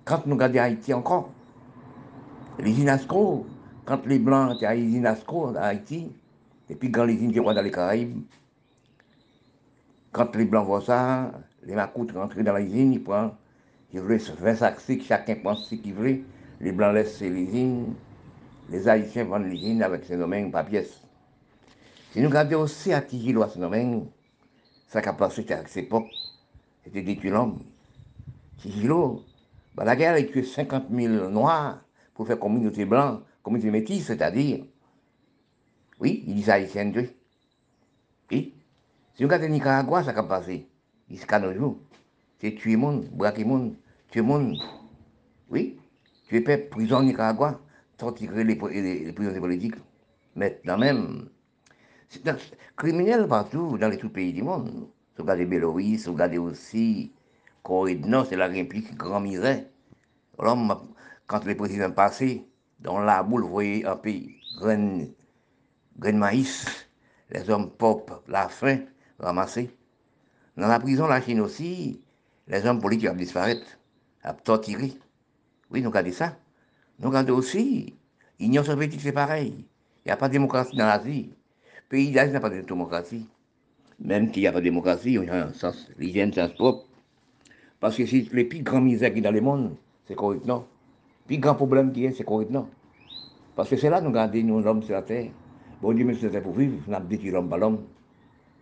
[0.06, 1.32] Quand nous regardons Haïti encore,
[2.60, 3.46] les INASCO,
[3.86, 6.12] quand les Blancs étaient à Isinasco, en Haïti,
[6.70, 8.24] et puis quand les Indiens dans les Caraïbes,
[10.12, 11.32] quand les Blancs voient ça,
[11.66, 13.32] les Macoutes rentrent dans l'usine, ils prennent,
[13.94, 16.20] ils veulent 20 sacs, chacun pense ce qu'il veut,
[16.60, 17.94] les Blancs laissent l'usine,
[18.70, 21.02] les Haïtiens vendent l'usine avec ses domaines par pièce.
[22.12, 24.06] Si nous regardons aussi à Tigilo, à ce domaine,
[24.88, 26.08] ça qui a passé à cette époque,
[26.84, 27.60] c'était détruire l'homme.
[28.58, 29.24] Tigilo,
[29.76, 31.82] bah, la guerre a tué 50 000 Noirs
[32.14, 34.64] pour faire communauté blanche communauté métisse, c'est-à-dire,
[36.00, 36.92] oui, ils haïtiens,
[38.32, 38.54] oui.
[39.14, 40.68] Si vous regardez Nicaragua, ça a passé.
[41.14, 41.78] Il se canne jour.
[42.40, 43.76] C'est tuer monde, braquer monde,
[44.10, 44.58] tuer monde.
[45.52, 45.80] Oui.
[46.28, 47.62] Tu es prison au Nicaragua,
[47.98, 49.76] torturer les, les, les prisonniers politiques.
[50.36, 51.30] Maintenant même,
[52.10, 52.24] c'est
[52.76, 54.90] criminel partout, dans les tout pays du monde.
[55.16, 57.12] Regardez vous regardez aussi
[57.62, 59.64] Corée du Nord, c'est la réplique grand misère.
[60.40, 60.76] L'homme,
[61.28, 62.44] quand les présidents passaient,
[62.80, 65.06] dans la boule, vous voyez un pays, grain,
[65.96, 66.88] de maïs,
[67.30, 68.80] les hommes pauvres, la faim,
[69.20, 69.70] ramassés.
[70.56, 72.00] Dans la prison, la Chine aussi,
[72.48, 73.66] les hommes politiques ont disparaître,
[74.24, 74.94] ont torturé.
[75.72, 76.38] Oui, nous regardons ça.
[77.00, 77.96] Nous regardons aussi,
[78.40, 79.66] l'Union soviétique, c'est pareil.
[80.06, 81.32] Il n'y a pas de démocratie dans l'Asie.
[81.90, 83.28] Pays d'Asie n'a pas de démocratie.
[84.00, 86.86] Même qu'il n'y a pas de démocratie, il y a un sens, l'hygiène, sens propre.
[87.80, 89.76] Parce que si les plus grands misères qui dans le monde,
[90.08, 90.66] c'est correct, non?
[91.26, 92.70] Puis, grand problème qui est, c'est correct, non?
[93.56, 95.32] Parce que c'est là nous gardons, nous, l'homme sur la terre.
[95.82, 97.84] Bon Dieu, mais c'est pour vivre, nous n'habitons l'homme pas l'homme.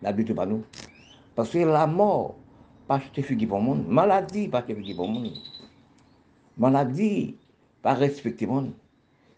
[0.02, 0.64] N'habitons pas nous.
[1.36, 2.36] Parce que la mort,
[2.88, 3.88] pas acheter fugi pour le monde.
[3.88, 5.34] Maladie, pas acheter fugi pour le monde.
[6.58, 7.36] Maladie,
[7.82, 8.74] pas respecter le monde.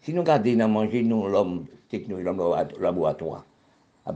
[0.02, 3.46] Si nous gardons, nous manger, nous, l'homme techno, l'homme laboratoire,
[4.04, 4.12] à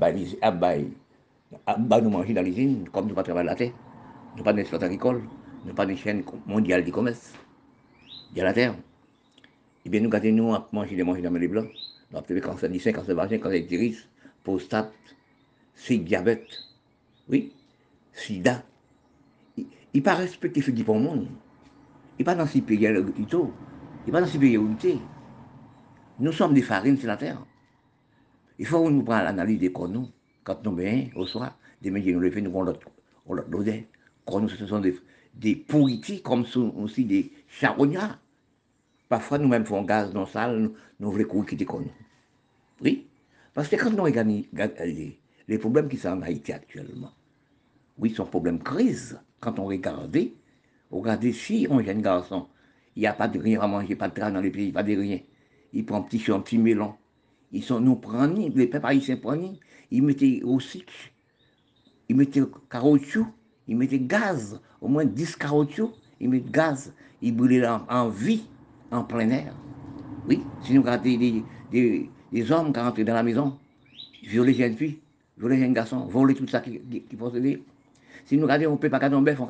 [2.01, 3.73] nous manger dans l'usine, comme nous pas travailler la terre.
[4.37, 5.23] Nous pas d'espace agricole,
[5.65, 7.33] nous pas de chaîne mondiale du commerce.
[8.33, 8.75] Il y a la terre.
[9.87, 11.71] Eh bien, nous gardons nous à manger des manger dans les blancs.
[12.11, 14.07] Nous avons cancer du sein, cancer vagin, cancer d'iris,
[14.45, 14.93] prostate,
[15.75, 16.47] c'est diabète.
[17.29, 17.53] Oui,
[18.19, 18.63] sida.
[19.95, 21.29] Il pas respecté ce qui pour le monde.
[22.19, 22.87] Il pas dans ce pays
[24.07, 24.77] il pas dans ce pays où
[26.19, 27.45] Nous sommes des farines sur la terre.
[28.59, 29.91] Il faut que nous prenions l'analyse des corps,
[30.43, 32.89] quand nous venons au soir, des médias nous les fait, nous avons l'autre
[33.49, 33.83] l'odeur.
[34.27, 34.97] Quand ce sont des,
[35.35, 36.45] des pourritis, comme
[36.77, 38.19] aussi des charognards.
[39.09, 41.91] Parfois, nous-mêmes faisons gaz dans la salle, nous, voulons courir quitter nous.
[42.83, 43.07] Oui,
[43.55, 47.13] parce que quand nous regardons les, les problèmes qui sont en Haïti actuellement,
[47.99, 49.21] oui, sont problèmes crise.
[49.41, 50.17] Quand on regarde,
[50.91, 52.47] regardez si un jeune garçon,
[52.97, 54.83] il n'y a pas de rien à manger, pas de train dans les pays, pas
[54.83, 55.21] de rien.
[55.73, 56.95] Il prend un petit chou, un petit melon.
[57.53, 59.57] Ils sont, nous prenons, les peuples haïtiens prennent,
[59.91, 61.13] ils mettaient au cycle,
[62.09, 63.27] ils mettaient caoutchouc,
[63.67, 66.93] ils mettaient gaz, au moins 10 caoutchouc, ils mettaient gaz,
[67.23, 68.45] ils brûlaient en, vie,
[68.91, 69.55] en plein air.
[70.29, 71.43] Oui, si nous regardons des,
[71.73, 73.59] des, hommes qui rentrent dans la maison,
[74.23, 74.99] violer les jeunes filles,
[75.39, 77.17] violer les jeunes garçons, voler tout ça qui, qui, qui.
[78.29, 79.49] Si nous regardons, on ne peut pas garder un bœuf en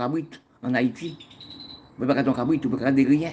[0.62, 1.18] en Haïti.
[1.18, 3.32] On ne peut pas garder un cabrit, on ne peut garder rien.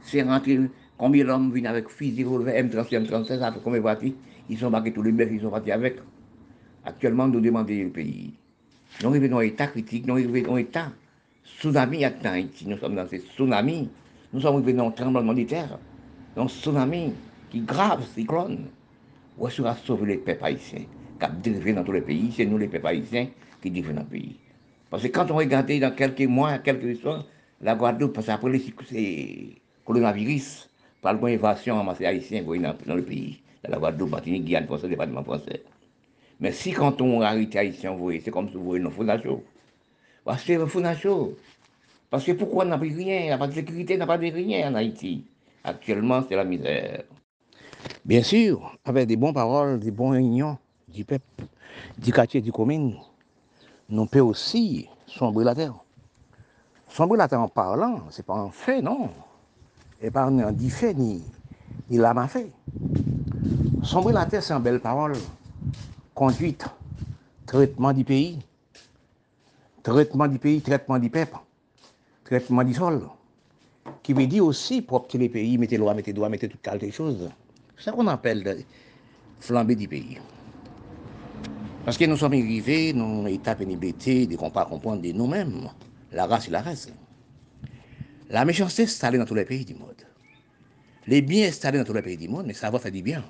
[0.00, 0.58] C'est rentrer,
[0.98, 4.12] combien d'hommes viennent avec fusil, M36, M36, combien de voitures,
[4.50, 5.98] ils sont marqués tous les bœufs, ils sont partis avec.
[6.84, 8.34] Actuellement, nous demandons le pays.
[9.04, 10.90] Nous arrivons dans un état critique, nous arrivons dans un état
[11.44, 12.66] tsunami à Haïti.
[12.66, 13.88] Nous sommes dans ce tsunami.
[14.32, 15.78] Nous sommes arrivés dans un tremblement de terre,
[16.34, 17.12] dans un tsunami
[17.50, 18.66] qui grave, cyclone.
[19.38, 20.86] Où est-ce sauver les peuples haïtiens
[21.20, 22.32] qui dérivé dans tous les pays?
[22.36, 23.28] C'est nous, les peuples haïtiens,
[23.62, 24.36] qui dérivent dans le pays.
[24.96, 27.26] Parce que quand on regarde dans quelques mois, quelques histoires,
[27.60, 28.58] la Guadeloupe, parce qu'après le
[29.84, 30.70] coronavirus,
[31.02, 32.46] par l'invasion en masse haïtienne
[32.86, 35.64] dans, le pays, la Guadeloupe, Martinique, Guyane, Français, département français.
[36.40, 39.44] Mais si quand on arrête haïtien, vous voyez, c'est comme si vous voyez, faut chaud.
[40.24, 41.36] Parce que faut chaud.
[42.08, 44.16] Parce que pourquoi on n'a de rien, il pas de sécurité, il n'y a pas
[44.16, 45.26] de rien en Haïti.
[45.62, 47.02] Actuellement, c'est la misère.
[48.02, 50.56] Bien sûr, avec des bonnes paroles, des bons réunions
[50.88, 51.44] du peuple,
[51.98, 52.94] du quartier, du commune,
[53.88, 55.74] nous peut aussi sombrer la terre.
[56.88, 59.10] Sombrer la terre en parlant, ce n'est pas un fait, non.
[60.00, 61.22] Et pas un dit fait, ni,
[61.88, 62.50] ni l'âme fait.
[63.82, 65.14] Sombrer la terre, c'est une belle parole.
[66.14, 66.64] Conduite,
[67.46, 68.38] traitement du pays,
[69.82, 71.38] traitement du pays, traitement du peuple,
[72.24, 73.02] traitement du sol,
[74.02, 77.30] qui veut dire aussi propter les pays, mettez loi, mettez droit, mettez toutes quelque chose.
[77.76, 78.64] C'est ça qu'on appelle
[79.38, 80.18] flamber du pays.
[81.86, 85.70] Parce que nous sommes arrivés un état pénibilité, de ne pas comprendre de nous-mêmes.
[86.10, 86.88] La race et la race.
[88.28, 89.94] La méchanceté est installée dans tous les pays du monde.
[91.06, 93.22] Les biens installés dans tous les pays du monde, mais ça va faire du bien.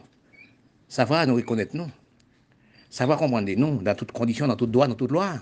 [0.88, 1.90] Ça va nous reconnaître nous.
[2.88, 5.34] Ça va comprendre nous dans toutes conditions, dans toutes droits, dans toutes lois.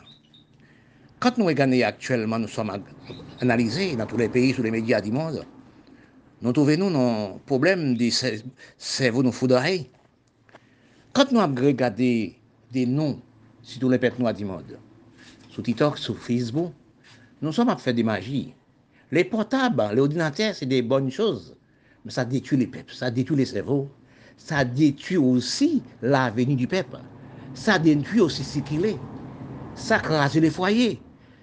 [1.21, 2.83] Quand nous regardons actuellement, nous sommes
[3.41, 5.47] analysés dans tous les pays, sur les médias du monde,
[6.43, 8.11] nous trouvons nous nos problèmes de
[8.77, 9.31] cerveau nous.
[11.12, 12.41] Quand nous avons regardé
[12.75, 13.20] des noms
[13.62, 14.79] sur tous les peuples noirs du monde.
[15.49, 16.72] Sur TikTok, sur Facebook,
[17.41, 18.53] nous sommes à faire des magies.
[19.11, 21.55] Les portables, les ordinateurs, c'est des bonnes choses.
[22.05, 23.89] Mais ça détruit les peuples, ça détruit les cerveaux.
[24.37, 26.99] Ça détruit aussi l'avenir du peuple.
[27.55, 28.99] Ça détruit aussi ce qu'il est.
[29.77, 31.01] Ça crase les foyers.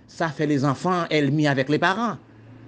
[0.07, 2.17] Ça fait les enfants ennemis avec les parents.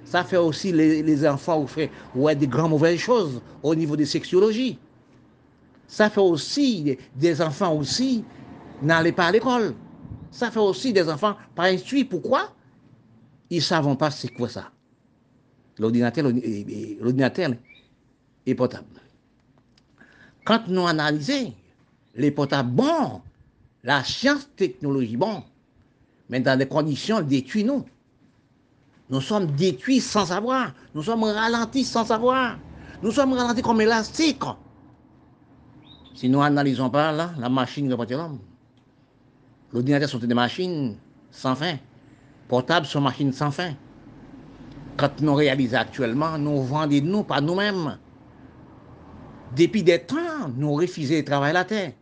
[0.06, 4.06] Ça fait aussi les, enfants ou fait ouais, des grandes mauvaises choses au niveau des
[4.06, 4.80] sexologies.
[5.88, 8.24] Ça fait aussi des enfants aussi
[8.84, 9.76] n'allez pas à l'école.
[10.32, 12.06] Ça fait aussi des enfants pas instruits.
[12.06, 12.54] Pourquoi?
[13.50, 14.72] Ils ne savent pas c'est quoi ça.
[15.78, 17.52] L'ordinateur, l'ordinateur
[18.46, 18.86] est potable.
[20.46, 21.54] Quand nous analysons
[22.16, 23.22] les potables bons,
[23.84, 25.44] la science, technologie bon,
[26.30, 27.86] mais dans des conditions détruites, nous.
[29.10, 30.74] Nous sommes détruits sans savoir.
[30.96, 32.58] Nous sommes ralentis sans savoir.
[33.02, 34.44] Nous sommes ralentis comme élastiques.
[36.16, 38.40] Si nous n'analysons pas la machine ne va pas l'homme.
[39.74, 40.98] L'ordinateur sont des machines
[41.32, 41.78] sans fin.
[42.48, 43.74] Portables sont machines sans fin.
[44.98, 47.98] Quand nous réalisons actuellement, nous vendons nous pas nous-mêmes.
[49.56, 51.94] Depuis des temps, nous refusons de travailler la terre.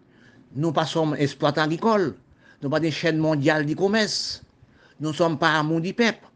[0.53, 2.15] Nous pas sommes exploitants agricoles.
[2.61, 4.43] Nous pas des chaînes mondiales du commerce.
[4.99, 6.28] Nous ne sommes pas amour du peuple.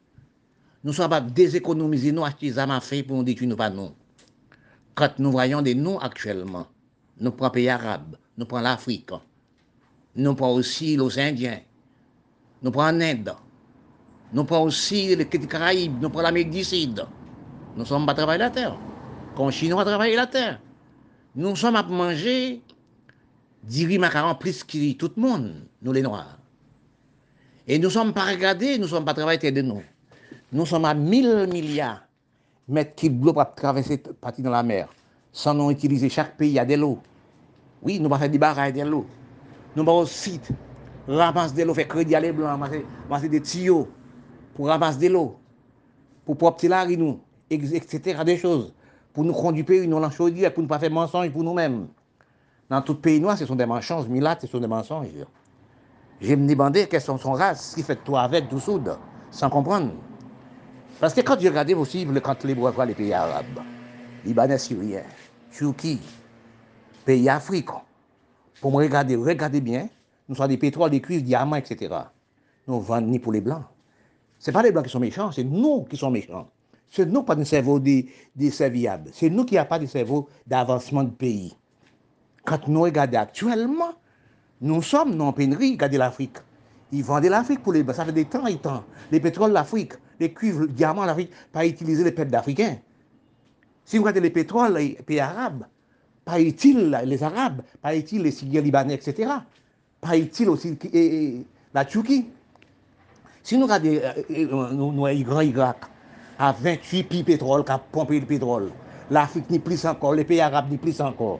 [0.85, 3.69] Nous ne sommes pas déséconomiser nous, acheter des armes fait pour nous détruire nous pas
[3.69, 3.91] nous.
[4.93, 6.67] Quand nous voyons des noms actuellement,
[7.19, 9.11] nous prenons les pays arabes, nous prenons l'Afrique,
[10.15, 11.59] nous prenons aussi les Indiens,
[12.61, 13.33] nous prenons l'Inde,
[14.33, 17.01] nous prenons aussi les Caraïbes, nous prenons l'Amérique du.
[17.75, 18.77] Nous sommes pas travailler la terre.
[19.35, 20.61] Quand les Chinois travaillent la terre,
[21.35, 22.61] nous sommes à manger
[23.63, 26.37] 10 macarons plus que tout le monde, nous les Noirs.
[27.67, 29.81] Et nous ne sommes pas regardés, nous ne sommes pas travaillés de nous.
[30.51, 32.05] Nous sommes à 1000 milliards
[32.67, 34.87] de mètres d'eau pour traverser partie dans la mer.
[35.33, 36.99] Sans nous utiliser, chaque pays a de l'eau.
[37.81, 39.05] Oui, nous ne pas faire des barrages de l'eau.
[39.75, 40.49] Nous au site,
[41.07, 42.59] ramasser de l'eau, faire crédit à les blancs,
[43.29, 43.87] des tuyaux
[44.55, 45.37] pour ramasser de l'eau,
[46.25, 47.19] pour porter la nous,
[47.49, 48.23] etc.
[48.25, 48.73] Des choses.
[49.13, 51.87] Pour nous conduire pays, nous chaudière, pour ne pas faire mensonge pour nous-mêmes.
[52.69, 55.07] Dans tout pays noir, ce sont des mensonges, milat, ce sont des mensonges.
[56.19, 58.97] Je me demandais quelles sont son race, ce qui fait toi avec, tout soude,
[59.29, 59.91] sans comprendre.
[60.99, 63.59] Parce que quand j'ai regardé aussi, quand les bois les pays arabes,
[64.25, 65.03] Libanais, Syriens,
[65.51, 65.99] Turquie,
[67.05, 67.81] pays africains,
[68.65, 69.87] pour me regarder, regardez bien,
[70.27, 71.93] nous sommes des pétroles, des cuivres, diamants, etc.
[72.67, 73.61] Nous vendons ni pour les blancs.
[74.39, 76.49] Ce n'est pas les blancs qui sont méchants, c'est nous qui sommes méchants.
[76.89, 79.11] C'est nous pas de cerveau des, des serviables.
[79.13, 81.55] C'est nous qui n'avons pas de cerveau d'avancement de pays.
[82.43, 83.93] Quand nous regardons actuellement,
[84.61, 86.37] nous sommes dans pénurie, regardez l'Afrique.
[86.91, 87.97] Ils vendent l'Afrique pour les blancs.
[87.97, 88.83] Ça fait des temps et temps.
[89.11, 92.77] Les pétroles l'Afrique, les cuivres, les diamants l'Afrique, pas utiliser les peuples d'Africains.
[93.83, 95.65] Si vous regardez les pétroles, les pays arabes,
[96.25, 99.31] paraît-il les Arabes, paraît-il les Syriens, Libanais, etc.
[100.01, 102.27] Paraît-il aussi et, et, la Turquie.
[103.43, 105.77] Si nous regardons euh, euh, nous, nous, grand Irak,
[106.39, 108.71] à 28 pays pétrole qui a pompé le pétrole,
[109.09, 111.39] l'Afrique n'y plus encore, les pays arabes n'y plus encore.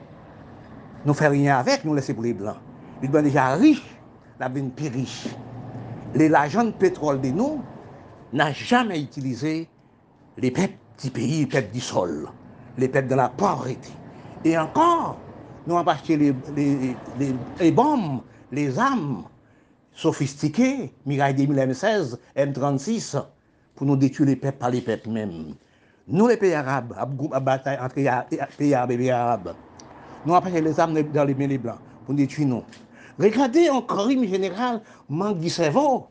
[1.04, 2.58] Nous ne faisons rien avec, nous laissons pour les blancs.
[3.02, 3.98] Les blancs déjà riches,
[4.40, 5.28] la bien plus riche.
[6.14, 7.62] L'argent de pétrole de nous
[8.34, 9.68] n'a jamais utilisé
[10.38, 12.30] les peuples du pays, les peuples du sol,
[12.78, 13.90] les peuples de la pauvreté.
[14.46, 15.18] Et encore,
[15.66, 18.22] nous avons acheté les, les, les, les bombes,
[18.52, 19.24] les armes
[19.92, 23.24] sophistiquées, Mirail 2016, M36,
[23.74, 25.56] pour nous détruire les peuples par les peuples même.
[26.08, 26.94] Nous, les pays arabes,
[27.34, 29.56] à bataille entre les pays arabes et pays arabes,
[30.24, 32.64] nous avons acheté les armes dans les mains des blancs pour nous détruire nous.
[33.18, 36.06] Regardez en crime général, manque du cerveau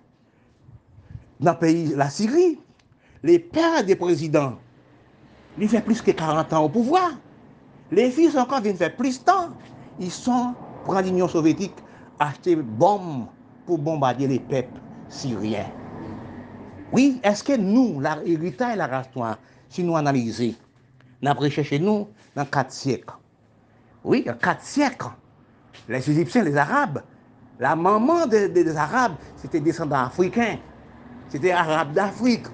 [1.39, 2.59] dans le pays, la Syrie.
[3.23, 4.55] Les pères des présidents,
[5.57, 7.13] ils font plus que 40 ans au pouvoir.
[7.91, 9.49] Les fils encore viennent faire plus de temps.
[9.99, 10.55] Ils sont,
[10.85, 11.75] pour l'Union soviétique,
[12.19, 13.27] acheter bombes
[13.67, 15.71] pour bombarder les peuples syriens.
[16.93, 19.09] Oui, est-ce que nous, l'héritage et la race
[19.69, 20.55] si nous analysons,
[21.21, 23.15] nous avons recherché nous dans quatre siècles?
[24.05, 25.09] Oui, en quatre siècles,
[25.89, 27.03] les Égyptiens, les Arabes,
[27.59, 30.59] la maman des, Arabes, c'était descendants africains.
[31.29, 32.47] C'était Arabes d'Afrique.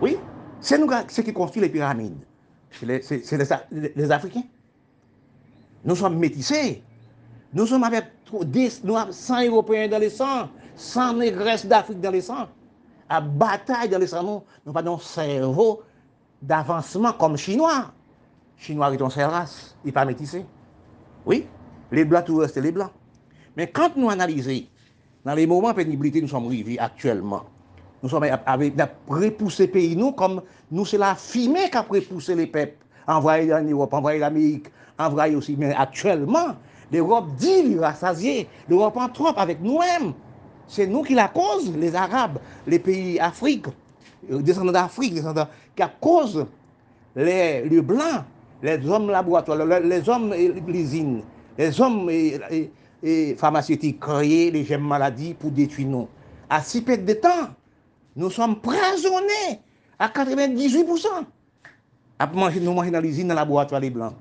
[0.00, 0.16] Oui,
[0.60, 2.27] c'est nous qui construisent les pyramides
[2.70, 2.86] c'est
[3.96, 4.44] les, Africains.
[5.84, 6.82] Nous sommes métissés.
[7.52, 12.10] Nous sommes avec 10, nous avons 100 Européens dans les sangs, 100 négresses d'Afrique dans
[12.10, 12.46] les sangs.
[13.08, 15.82] À bataille dans les sangs, nous n'avons pas un cerveau
[16.42, 17.90] d'avancement comme Chinois.
[18.58, 20.44] Chinois est une seule race, il n'est pas métissé.
[21.24, 21.46] Oui,
[21.90, 22.90] les blancs, tout reste les blancs.
[23.56, 24.66] Mais quand nous analysons,
[25.24, 27.44] dans les moments de pénibilité, nous sommes arrivés actuellement,
[28.02, 28.58] Nous sommes à
[29.08, 32.76] repousser pays nous comme nous c'est la fumée qui a repoussé les peuples,
[33.06, 34.66] envoyé en Europe, envoyé l'Amérique,
[34.98, 35.56] envoyé aussi.
[35.58, 36.54] Mais actuellement,
[36.92, 40.12] l'Europe dit rassasiée, l'Europe en trop avec nous-mêmes.
[40.68, 43.66] C'est nous qui la cause, les Arabes, les pays d'Afrique,
[44.30, 46.46] euh, descendants d'Afrique, descendants qui a cause
[47.16, 48.24] les, les blancs,
[48.62, 50.34] les hommes laboratoires, les, les hommes
[50.66, 51.22] l'usine,
[51.56, 52.70] les hommes et, et,
[53.02, 56.08] et pharmaceutiques créés les gemmes maladies pour détruire nous.
[56.50, 57.48] À si peu de temps,
[58.18, 59.60] nous sommes prisonniers
[59.96, 61.06] à 98%.
[62.18, 64.14] Après manger, nous manger dans l'usine, dans le laboratoire les blancs.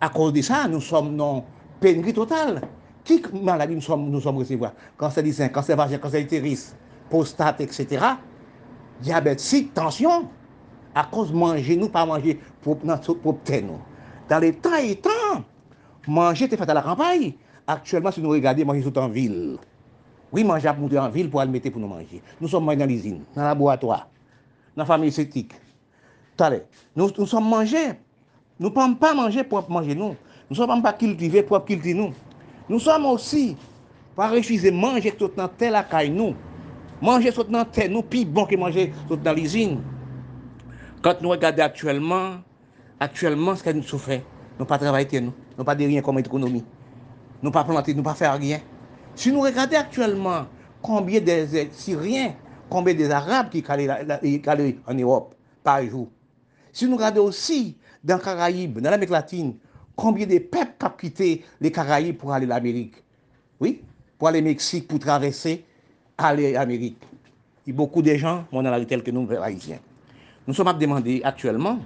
[0.00, 1.44] À cause de ça, nous sommes dans
[1.78, 2.62] pénurie totale.
[3.04, 6.74] Qui maladie nous sommes, nous sommes recevoir Cancer du sein, cancer vagin, cancer utérus,
[7.10, 8.04] prostate, etc.
[9.00, 10.28] Diabète, si, tension.
[10.94, 13.80] À cause de manger, nous pas manger pour pour nous.
[14.30, 15.44] Dans les temps et temps,
[16.08, 17.34] manger était fait à la campagne.
[17.66, 19.58] Actuellement, si nous regardons, manger tout en ville.
[20.32, 22.20] Oui, manger à monter en ville pour aller mettre pour nous manger.
[22.40, 24.08] Nous sommes dans l'usine, dans le laboratoire,
[24.76, 25.52] dans la famille esthétique.
[26.94, 27.92] Nous, nous sommes mangés.
[28.58, 30.08] Nous ne pouvons pas manger pour manger nous.
[30.08, 30.16] Nous
[30.50, 32.12] ne sommes pas cultivés pour cultiver nous.
[32.68, 33.56] Nous sommes aussi
[34.14, 36.34] pas refuser manger tout dans terre la caille nous.
[37.00, 39.80] Manger tout dans terre nous plus bon que manger tout dans l'usine.
[41.02, 42.38] Quand nous regardons actuellement,
[42.98, 44.20] actuellement ce que nous souffrons,
[44.58, 46.64] nous pas travailler nous, nous pas de rien comme économie.
[47.42, 48.58] Nous pas planter, nous pas faire rien.
[49.16, 50.46] Si nous regardons actuellement
[50.82, 52.34] combien des Syriens,
[52.68, 56.08] combien des Arabes qui calent, en Europe par jour,
[56.70, 59.54] si nous regardons aussi dans les Caraïbes, dans l'Amérique latine,
[59.96, 63.02] combien de peuples qui ont quitté les Caraïbes pour aller à l'Amérique,
[63.58, 63.82] oui,
[64.18, 65.64] pour aller au Mexique, pour traverser,
[66.18, 67.02] aller à l'Amérique.
[67.66, 69.78] Il y a beaucoup de gens, mon tel que nous, haïtiens.
[70.46, 71.78] Nous sommes à demander actuellement,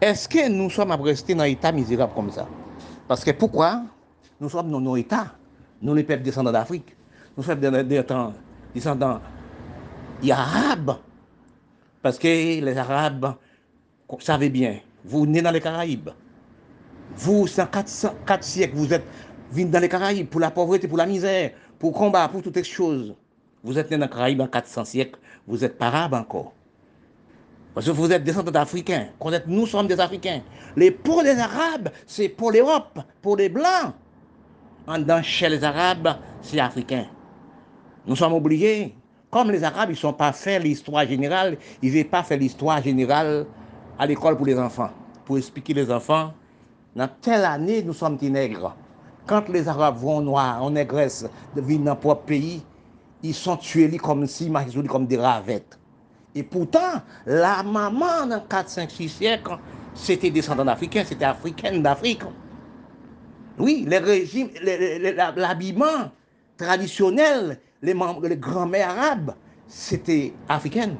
[0.00, 2.48] est-ce que nous sommes à rester dans un état misérable comme ça
[3.06, 3.82] Parce que pourquoi
[4.40, 5.34] nous sommes dans un état
[5.82, 6.96] nous les peuples descendants d'Afrique,
[7.36, 8.02] nous sommes des
[8.74, 9.20] descendants
[10.30, 10.96] arabes.
[12.02, 13.34] Parce que les Arabes,
[14.20, 16.10] savez bien, vous venez dans les Caraïbes.
[17.16, 19.04] Vous, sans quatre siècles, vous êtes
[19.50, 22.64] venus dans les Caraïbes pour la pauvreté, pour la misère, pour combat, pour toutes les
[22.64, 23.14] choses.
[23.62, 26.52] Vous êtes né dans les Caraïbes en 400 siècles, vous n'êtes pas arabe encore.
[27.72, 29.06] Parce que vous êtes descendants d'Africains.
[29.46, 30.42] Nous sommes des Africains.
[30.76, 33.94] Les pour les Arabes, c'est pour l'Europe, pour les Blancs.
[34.86, 36.08] En dans chez les Arabes,
[36.42, 37.06] c'est africain.
[38.06, 38.94] Nous sommes obligés.
[39.30, 42.80] Comme les Arabes, ils ne sont pas fait l'histoire générale, ils veulent pas faire l'histoire
[42.82, 43.46] générale
[43.98, 44.90] à l'école pour les enfants.
[45.24, 46.32] Pour expliquer les enfants,
[46.94, 48.76] dans telle année, nous sommes des nègres.
[49.26, 51.26] Quand les Arabes vont noirs, en négresse,
[51.56, 52.62] viennent dans leur propre pays,
[53.22, 54.52] ils sont tués comme si,
[54.88, 55.78] comme des ravettes.
[56.34, 59.58] Et pourtant, la maman dans 4, 5, 6 siècles,
[59.94, 62.22] c'était descendant d'Africains, c'était africaine d'Afrique.
[63.58, 64.48] Oui, les régimes,
[65.36, 66.10] l'habillement
[66.56, 69.34] traditionnel, les, membres, les grands-mères arabes,
[69.68, 70.96] c'était africaine.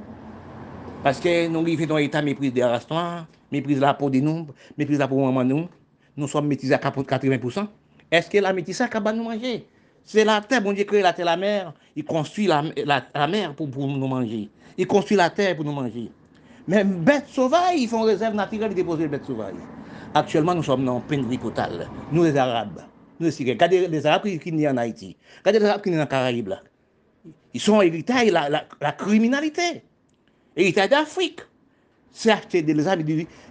[1.03, 4.21] Parce que nous vivons dans un état mépris des races noires, mépris la peau des
[4.21, 5.69] nombres, mépris la peau de maman nous.
[6.17, 7.67] Nous sommes métisés à 80%.
[8.11, 9.67] Est-ce que la métissage va nous manger
[10.05, 11.75] C'est la terre, bon Dieu crée la terre, la mer.
[11.97, 14.49] Il construit la, la, la mer pour, pour, nous manger.
[14.79, 16.11] Il construit la terre pour nous manger.
[16.69, 19.55] Mais bêtes sauvages, ils font réserve naturelle, ils déposent les bêtes sauvages.
[20.15, 21.89] Actuellement, nous sommes dans totale.
[22.13, 22.83] Nous, les Arabes.
[23.19, 23.53] Nous, les.
[23.53, 25.17] Regardez les Arabes qui sont en Haïti.
[25.41, 26.55] Regardez les Arabes qui sont en Caraïbes.
[27.53, 29.83] Ils sont héritage la, la, la criminalité.
[30.57, 31.41] Héritage d'Afrique.
[32.13, 32.31] C'est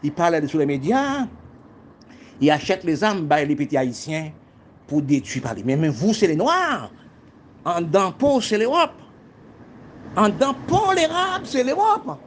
[0.04, 1.28] ils, parlent sur les médias.
[2.40, 4.32] Ils achètent les armes par les petits haïtiens
[4.88, 5.64] pour détruire par les.
[5.64, 6.90] Mais, vous, c'est les Noirs.
[7.66, 8.94] En Dampo, c'est l'Europe.
[10.16, 12.18] En Dampo, les Arabes, c'est l'Europe.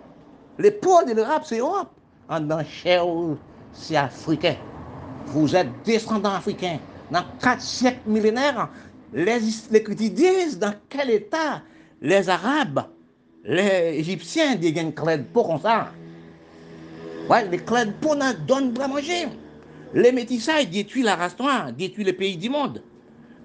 [0.59, 1.91] Les pôles de l'Europe, c'est l'Europe.
[2.28, 3.39] En Dampo,
[3.78, 4.56] c'est africain.
[5.26, 6.78] Vous êtes descendants africains.
[7.10, 8.68] Dans quatre siècles millénaires,
[9.12, 9.38] les,
[9.70, 11.62] les disent dans quel état
[12.00, 12.84] les Arabes,
[13.44, 15.90] les Égyptiens deviennent clés peau comme ça.
[17.28, 19.28] Ouais, les clés peau ne donnent à manger.
[19.94, 22.82] Les métissages détruisent la race noire, détruisent les pays du monde.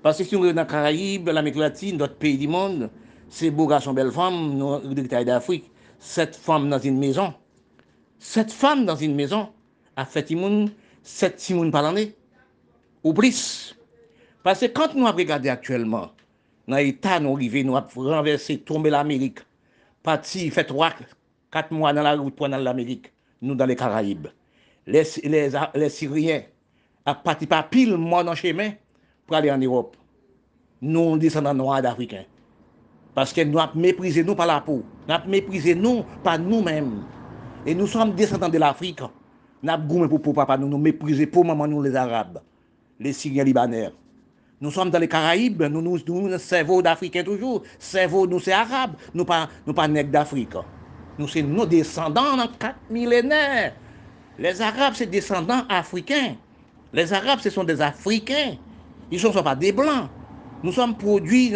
[0.01, 2.89] Parce que si on est dans les Caraïbes, l'Amérique latine, d'autres pays du monde,
[3.29, 4.79] ces beaux garçons, belles femmes, nous,
[5.23, 5.69] d'Afrique,
[5.99, 7.33] cette femme dans une maison,
[8.17, 9.49] cette femme dans une maison,
[9.95, 10.71] à 7 timoun,
[11.03, 12.15] 7 timoun par l'année,
[13.03, 13.75] ou plus.
[14.43, 16.11] Parce que quand nous avons regardé actuellement,
[16.67, 19.39] dans l'état nous arrivons, nous avons renversé, tombé l'Amérique,
[20.03, 20.93] parti, fait 3,
[21.51, 23.11] 4 mois dans la route pour aller l'Amérique,
[23.41, 24.27] nous dans les Caraïbes.
[24.87, 26.43] Les, les, les Syriens
[27.05, 28.71] ont parti par pile mort dans le chemin
[29.27, 29.95] pour aller en Europe.
[30.81, 32.25] Nous descendons noirs d'Africains.
[33.13, 37.03] Parce que nous avons méprisé nous par la peau, nous avons méprisé nous par nous-mêmes.
[37.65, 39.01] Et nous sommes descendants de l'Afrique.
[39.63, 40.93] Nous avons pour, pour papa, nous nous
[41.31, 42.39] pour maman, nous les Arabes,
[42.99, 43.91] les Syriens libanais.
[44.59, 47.63] Nous sommes dans les Caraïbes, nous nous, nous cerveau d'Africains toujours.
[47.79, 50.53] Cerveau, nous c'est Arabes, nous pas, nous pas d'Afrique.
[51.17, 53.73] Nous c'est nos descendants dans quatre millénaires.
[54.37, 56.35] Les Arabes, c'est descendants africains.
[56.93, 58.55] Les Arabes, ce sont des Africains.
[59.11, 60.09] Ils ne sont pas des Blancs.
[60.63, 61.53] Nous sommes produits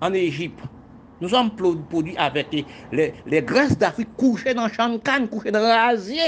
[0.00, 0.60] en Égypte.
[1.20, 2.48] Nous sommes produits avec
[2.92, 4.68] les, les, graisses d'Afrique couchées dans
[4.98, 6.18] canne, couchées dans l'Asie.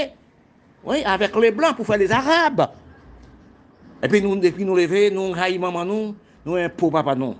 [0.85, 2.67] Oui, avec les blancs pour faire les arabes.
[4.01, 6.15] Et puis nous, depuis nous lever, nous haïs maman nous,
[6.45, 7.35] nous un pauvre papa nous.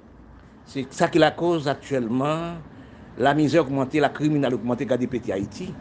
[0.66, 2.54] C'est ça qui la cause actuellement.
[3.18, 5.74] La misère augmentée, la criminalité augmentée, regardez petit Haïti.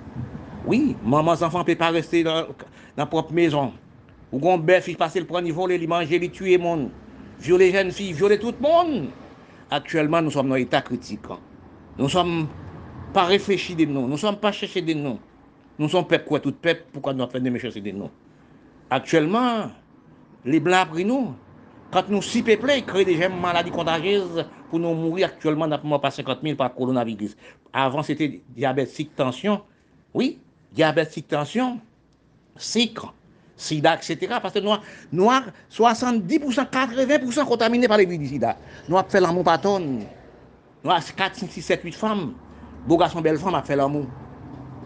[0.66, 2.46] Oui, maman, enfants ne peuvent pas rester dans,
[2.96, 3.72] la propre maison.
[4.32, 6.90] Ou gon bœuf, il passe le premier niveau, il manger, il tuer monde.
[7.38, 9.08] Violer les jeunes filles, violer tout le monde.
[9.70, 11.20] Actuellement, nous sommes dans l'état critique.
[11.98, 12.48] Nous ne sommes
[13.12, 15.18] pas réfléchis de nous, nous ne sommes pas cherchés de nous.
[15.82, 18.08] Nous sommes peuple quoi tout peuple, pourquoi nous faire des méchants de nous
[18.88, 19.68] Actuellement,
[20.44, 21.34] les blancs après nous,
[21.90, 25.76] quand nous si peuplés, ils créent des gens maladies contagieuses pour nous mourir actuellement, nous
[25.82, 27.36] mort par 50 000 par coronavirus.
[27.72, 29.60] Avant, c'était diabétique, tension.
[30.14, 30.38] Oui,
[30.70, 31.80] diabétique, tension,
[32.54, 33.12] sucre,
[33.56, 34.36] sida, etc.
[34.40, 34.70] Parce que nous,
[35.10, 35.28] nous
[35.68, 38.56] 70%, 80% contaminés par les virus sida.
[38.88, 40.04] Nous avons fait l'amour par tonne.
[40.84, 42.34] Nous avons 4, 5, 6, 7, 8 femmes.
[42.86, 44.06] Beau garçon, belle femme a fait l'amour.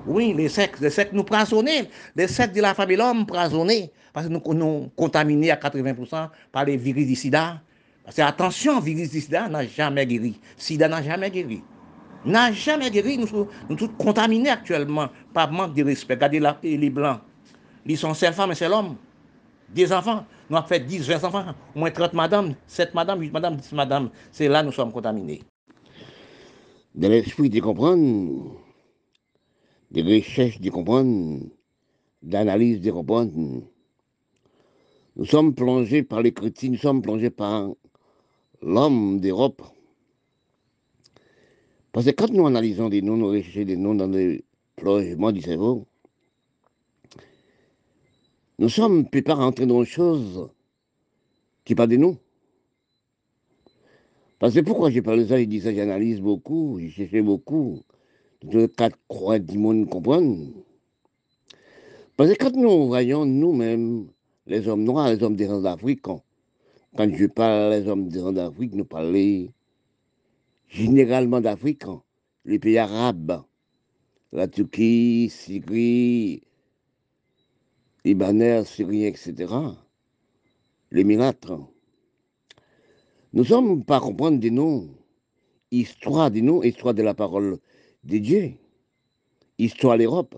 [0.07, 4.29] Oui, les sectes, les sectes nous prasonnés, les sectes de la famille l'homme prasonnés, parce
[4.29, 7.61] que nous sommes contaminés à 80% par les virus du sida.
[8.05, 10.39] Parce que attention, virus du sida n'a jamais guéri.
[10.57, 11.63] Sida n'a jamais guéri.
[12.25, 13.19] N'a jamais guéri.
[13.19, 16.15] Nous sommes tous contaminés actuellement par manque de respect.
[16.15, 17.21] Regardez les blancs.
[17.85, 18.97] Ils sont sept femmes et c'est l'homme.
[19.75, 20.25] Des enfants.
[20.49, 21.45] Nous avons fait 10, 20 enfants.
[21.75, 24.11] Au moins 30 madames, 7 madames, 8 madames, 10 madames.
[24.31, 25.43] C'est là que nous sommes contaminés.
[26.95, 28.61] Dans l'esprit de comprendre,
[29.91, 31.47] de recherche de comprendre,
[32.23, 33.63] d'analyse de comprendre.
[35.17, 37.71] Nous sommes plongés par les chrétiens, nous sommes plongés par
[38.63, 39.63] l'homme d'Europe,
[41.97, 44.45] Parce que quand nous analysons des noms, nous recherchons des noms dans les
[44.83, 45.87] logements du cerveau,
[48.59, 50.51] nous sommes ne pas rentrer dans une chose
[51.65, 52.19] qui pas de nous.
[54.39, 57.81] Parce que pourquoi j'ai parlé de ça, j'ai dit ça, j'analyse beaucoup, j'ai cherché beaucoup.
[58.43, 60.53] De quatre croix du monde comprendre.
[62.17, 64.09] Parce que quand nous voyons nous-mêmes,
[64.47, 66.23] les hommes noirs, les hommes des rangs d'Afrique, quand,
[66.99, 69.49] je parle des hommes des rangs d'Afrique, nous parlons
[70.69, 71.85] généralement d'Afrique,
[72.45, 73.43] les pays arabes,
[74.33, 76.43] la Turquie, Syrie,
[78.05, 79.53] Libanais, Syriens, etc.,
[80.91, 81.59] les miracles.
[83.33, 84.89] Nous sommes pas comprendre des noms,
[85.71, 87.59] histoire des noms, histoire de la parole
[88.07, 88.53] de Dieu,
[89.59, 90.37] histoire l'Europe.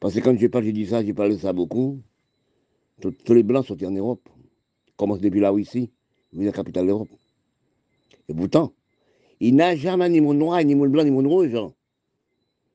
[0.00, 2.00] Parce que quand je parle, je dis ça, je parle de ça beaucoup.
[3.00, 4.28] Tous, les Blancs sont en Europe.
[4.96, 5.90] Commence depuis là ici,
[6.32, 7.10] la capitale de l'Europe.
[8.28, 8.72] Et pourtant,
[9.40, 11.52] il n'a jamais ni mon noir, ni mon blanc, ni mon rouge.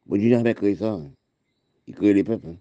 [0.05, 0.99] Bon Dieu n'a jamais créé ça.
[1.87, 2.47] Il crée les peuples.
[2.47, 2.57] Hein.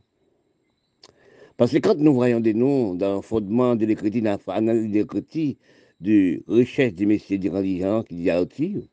[1.56, 4.98] Parce que quand nous voyons des noms dans le fondement de l'écriture, dans l'analyse de
[4.98, 5.54] l'écriture,
[6.00, 8.88] de recherche des messieurs dirigeants qui disent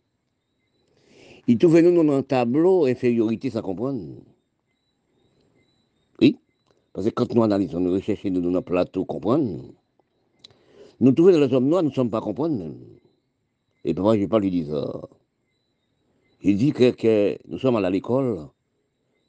[1.49, 4.03] aussi, ils trouvent nous dans un tableau infériorité sans comprendre.
[6.21, 6.37] Oui,
[6.93, 9.73] parce que quand nous analysons, nous recherchons nous dans un plateau comprendre,
[10.99, 12.73] nous trouvons dans les hommes noirs, nous ne sommes pas comprendre
[13.85, 15.01] Et je ne vais pas lui dire ça.
[16.41, 18.47] Il dit que, nous sommes à l'école,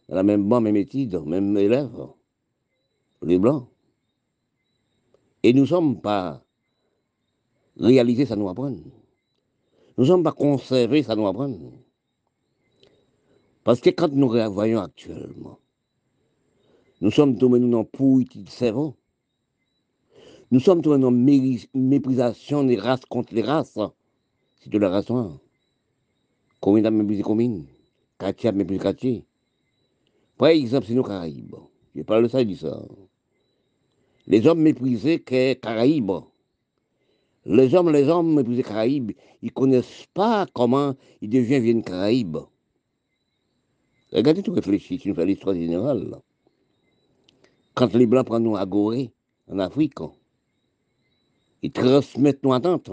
[0.09, 1.91] à la même banque, même étude, même élève
[3.23, 3.67] les Blancs.
[5.43, 6.43] Et nous ne sommes pas
[7.79, 8.71] réalisés, ça nous apprend.
[8.71, 8.85] Nous
[9.99, 11.53] ne sommes pas conservés, ça nous apprend.
[13.65, 15.59] Parce que quand nous voyons actuellement,
[17.01, 18.97] nous sommes tombés dans pourri cerveau.
[20.51, 23.79] Nous sommes tombés dans méprisation des races contre les races.
[24.61, 25.39] C'est de la race noire.
[26.61, 27.63] Combien a méprisé combien?
[28.19, 29.25] Quartier a méprisé quartier.
[30.37, 31.57] Par exemple, c'est nos Caraïbes.
[31.95, 32.83] Je parle de ça, je dis ça
[34.31, 36.23] les hommes méprisés que Caraïbes.
[37.45, 39.11] Les hommes, les hommes méprisés Caraïbes,
[39.43, 42.39] ils ne connaissent pas comment ils deviennent Caraïbes.
[44.13, 46.21] Regardez tout réfléchir, si nous faisons l'histoire générale.
[47.75, 49.99] Quand les Blancs prennent nous à en Afrique,
[51.63, 52.91] ils transmettent nos attentes.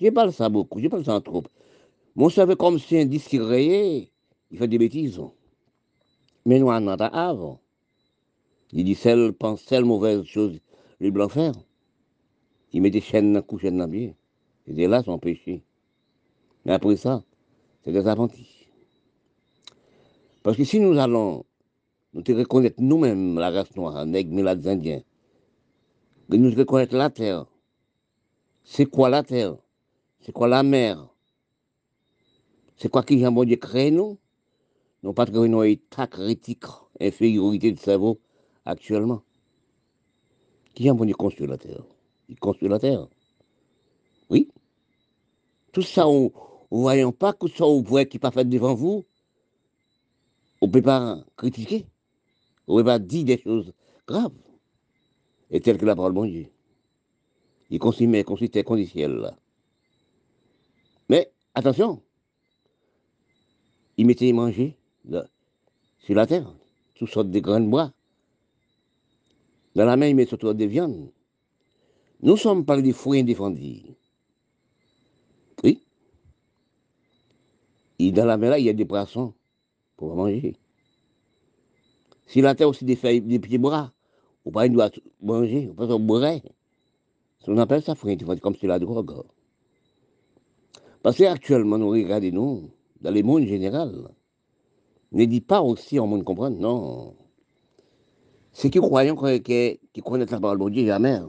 [0.00, 1.42] Je parle ça beaucoup, je parle ça trop.
[2.14, 4.12] Mon cerveau comme si un disque rayé,
[4.50, 5.20] il fait des bêtises.
[6.44, 7.60] Mais nous en avant.
[8.72, 10.58] Il dit, celle, pense, celle mauvaise chose,
[11.00, 11.52] les blancs faire.
[12.72, 14.12] Il met des chaînes dans le chaînes dans bien.
[14.66, 15.62] C'est là son péché.
[16.64, 17.22] Mais après ça,
[17.84, 18.55] c'est des apprentis.
[20.46, 21.44] Parce que si nous allons
[22.12, 25.02] nous reconnaître nous-mêmes, la race noire, nègres, les indiens,
[26.28, 27.46] nous reconnaître la terre,
[28.62, 29.56] c'est quoi la terre?
[30.20, 31.08] C'est quoi la mer?
[32.76, 34.18] C'est quoi qui bon Dieu crée nous?
[35.02, 36.62] Non pas que nous état critique,
[37.00, 38.20] infériorité du cerveau,
[38.64, 39.22] actuellement.
[40.76, 41.82] Qui a venu construire la terre?
[42.28, 43.08] Il construit la terre.
[44.30, 44.48] Oui.
[45.72, 46.26] Tout ça, on
[46.70, 49.04] ne voyant pas que ça, on voit qui n'est pas fait devant vous,
[50.66, 51.86] on ne peut pas critiquer.
[52.66, 53.72] On ne peut pas dire des choses
[54.04, 54.34] graves.
[55.48, 56.48] Et telles que la parole de Dieu.
[57.70, 59.36] Il construit tel conditionnel
[61.08, 62.02] Mais, attention,
[63.96, 64.76] il mettait manger
[66.00, 66.52] sur la terre,
[66.96, 67.92] toutes sortes de grains de bois.
[69.76, 71.12] Dans la main, il met surtout des viandes.
[72.22, 73.82] Nous sommes par des fruits indéfendus.
[75.62, 75.80] Oui.
[78.00, 79.32] Et dans la main, là, il y a des poissons
[79.96, 80.56] pour manger.
[82.26, 83.92] Si la terre aussi des feuilles, des petits bras,
[84.44, 84.90] ou pas, il doit
[85.20, 86.42] manger, ou pas, on bourrait.
[87.48, 89.22] On appelle ça indéfendu, comme c'est la drogue.
[91.02, 92.70] Parce qu'actuellement, nous regardons, nous,
[93.00, 94.08] dans le monde général,
[95.12, 97.14] ne dit pas aussi en monde comprendre, non.
[98.52, 101.20] Ceux qui croient qui connaissent la parole de Dieu, jamais.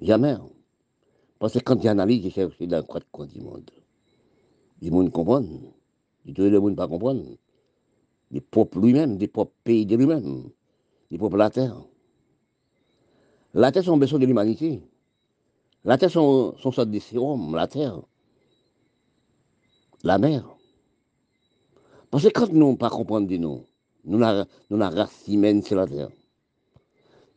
[0.00, 0.36] Jamais.
[1.38, 3.70] Parce que quand tu analyses, tu cherches dans quoi du monde.
[4.80, 5.10] Du monde
[6.26, 6.32] comprend.
[6.32, 7.24] Du le monde pas comprendre.
[8.30, 10.50] Des peuples lui-même, des peuples pays de lui-même,
[11.10, 11.82] des de la terre.
[13.54, 14.80] La terre, sont besoin de l'humanité.
[15.84, 18.00] La terre, sont, sont sorte de sérum, la terre.
[20.02, 20.48] La mer.
[22.10, 23.64] Parce que quand nous ne pas comprendre de nous,
[24.04, 26.08] nous la, nous la race humaine sur la terre.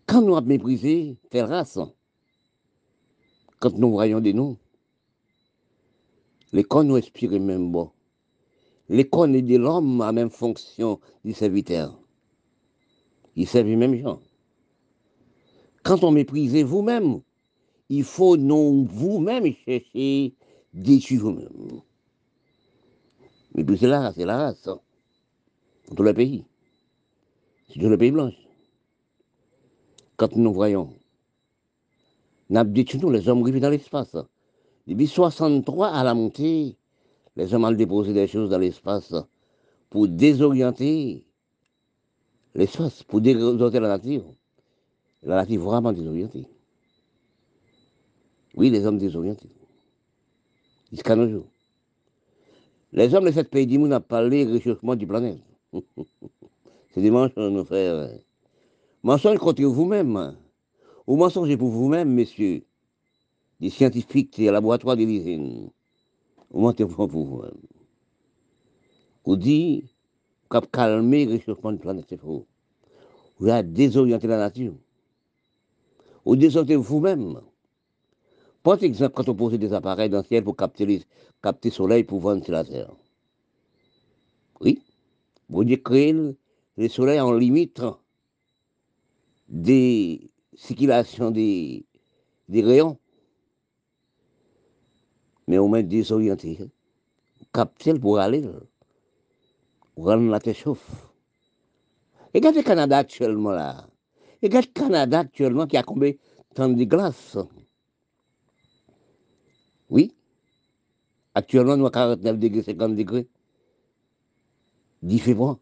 [0.05, 1.79] Quand nous avons méprisé telle race,
[3.59, 4.57] quand nous voyons des noms,
[6.53, 7.91] les corps nous inspirent même bon.
[8.89, 11.99] Les corps de l'homme a même fonction du serviteur.
[13.35, 14.19] Il servent même gens.
[15.83, 17.21] Quand on méprise vous-même,
[17.89, 20.35] il faut non vous-même chercher
[20.73, 21.81] détruire vous-même.
[23.55, 24.79] Mais c'est là, c'est la race, hein.
[25.89, 26.43] dans tout le pays.
[27.69, 28.31] C'est tout le pays blanc.
[30.17, 30.93] Quand nous voyons,
[32.49, 34.15] nous avons détruit les hommes arrivés dans l'espace.
[34.87, 36.77] Depuis 63 à la montée,
[37.35, 39.13] les hommes ont déposé des choses dans l'espace
[39.89, 41.25] pour désorienter
[42.53, 44.23] l'espace, pour désorienter la nature.
[45.23, 46.47] La nature vraiment désorientée.
[48.55, 49.49] Oui, les hommes désorientés.
[50.91, 51.47] Jusqu'à nos jours.
[52.93, 55.39] Les hommes de cette pays du monde ont parlé réchauffement du planète.
[56.93, 58.09] C'est des mensonges, nos frères.
[59.03, 60.37] Mensonges contre vous-même.
[61.05, 62.63] Ou mensonges pour vous-même, messieurs.
[63.59, 65.03] Des scientifiques des laboratoires de
[66.61, 67.57] mentez pour vous-même.
[69.25, 69.85] Ou dit,
[70.49, 72.45] cap calmer le réchauffement du planète, c'est faux.
[73.39, 74.75] Vous avez désorienté la nature.
[76.25, 77.41] Ou désorientez vous-même.
[78.63, 82.19] Par exemple, quand on pose des appareils dans le ciel pour capter, le soleil pour
[82.19, 82.91] vendre sur la terre.
[84.61, 84.81] Oui,
[85.49, 87.81] vous dites créer le soleil en limite
[89.47, 91.85] des circulations des,
[92.49, 92.97] des rayons?
[95.47, 96.59] Mais au moins désorienté.
[97.53, 98.49] Capter pour aller.
[99.95, 101.09] Rendre la tête chauffe.
[102.33, 103.87] Regardez le Canada actuellement là.
[104.43, 106.11] Regardez le Canada actuellement qui a combien
[106.53, 107.37] tant de glace.
[109.89, 110.13] Oui.
[111.33, 113.27] Actuellement, nous avons 49 degrés, 50 degrés.
[115.03, 115.53] 10 février.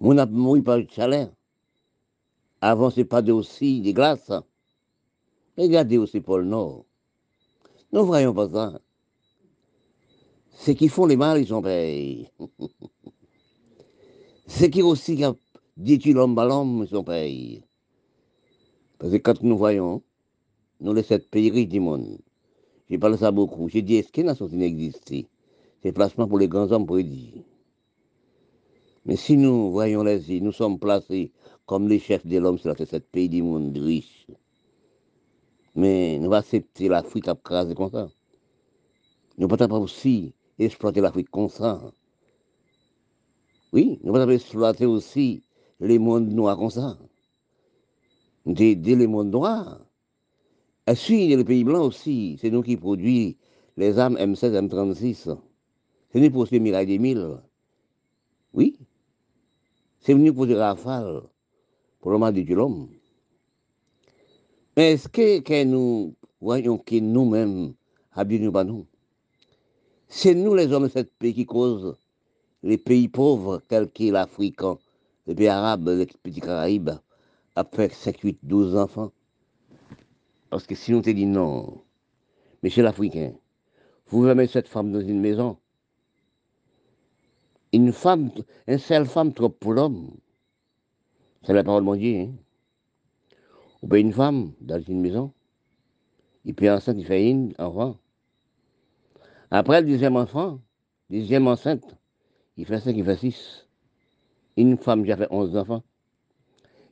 [0.00, 1.30] On a mouru par le chaleur.
[2.60, 4.32] Avant, ce pas de aussi des glaces.
[5.56, 6.84] Regardez aussi pour le Nord.
[7.92, 8.80] Nous ne voyons pas ça.
[10.52, 12.28] Ce qui font les mal, ils sont payés.
[14.46, 15.22] Ce qui aussi
[15.76, 17.64] détruit l'homme à l'homme, ils sont payés.
[18.98, 20.02] Parce que quand nous voyons,
[20.80, 22.18] nous les sept pays riches du monde,
[22.88, 23.68] j'ai parlé ça beaucoup.
[23.68, 25.12] J'ai dit, est-ce que nation n'existe
[25.82, 27.44] C'est placement pour les grands hommes prédits.
[29.04, 31.32] Mais si nous voyons les îles, nous sommes placés
[31.66, 34.26] comme les chefs de l'homme sur ce pays du monde riche.
[35.80, 38.10] Mais nous allons accepter l'Afrique à craser comme ça.
[39.38, 41.80] Nous ne pouvons pas aussi exploiter l'Afrique comme ça.
[43.72, 45.42] Oui, nous ne pouvons pas exploiter aussi
[45.80, 46.98] les mondes noirs comme ça.
[48.44, 49.80] D'aider les mondes noirs
[50.86, 53.36] et puis, le pays blanc aussi, c'est nous qui produisons
[53.78, 55.38] les armes M16, M36.
[56.12, 57.38] C'est nous qui produisons les Mirail 2000.
[58.52, 58.76] Oui.
[60.00, 61.22] C'est nous qui produisons Rafale
[62.00, 62.88] pour le mal de l'homme.
[64.76, 67.74] Mais est-ce que, nous voyons que nous-mêmes,
[68.16, 68.86] nous?
[70.08, 71.96] C'est nous les hommes de ce pays qui causent
[72.62, 74.60] les pays pauvres tels que l'Afrique,
[75.26, 76.90] les pays arabes, les petits Caraïbes,
[77.56, 79.12] avec 5, 8, 12 enfants.
[80.50, 81.82] Parce que si on te dit non,
[82.62, 83.32] monsieur l'Africain,
[84.08, 85.56] vous mettez cette femme dans une maison.
[87.72, 88.30] Une femme,
[88.66, 90.10] une seule femme trop pour l'homme.
[91.44, 92.16] C'est la parole de mon Dieu.
[92.18, 92.32] Hein?
[93.82, 95.32] Ou bien une femme dans une maison.
[96.44, 97.96] Et puis enceinte, il fait une enfant.
[99.50, 100.60] Après le deuxième enfant,
[101.08, 101.96] deuxième enceinte,
[102.56, 103.66] il fait cinq, il fait six.
[104.56, 105.82] Une femme, j'ai fait onze enfants.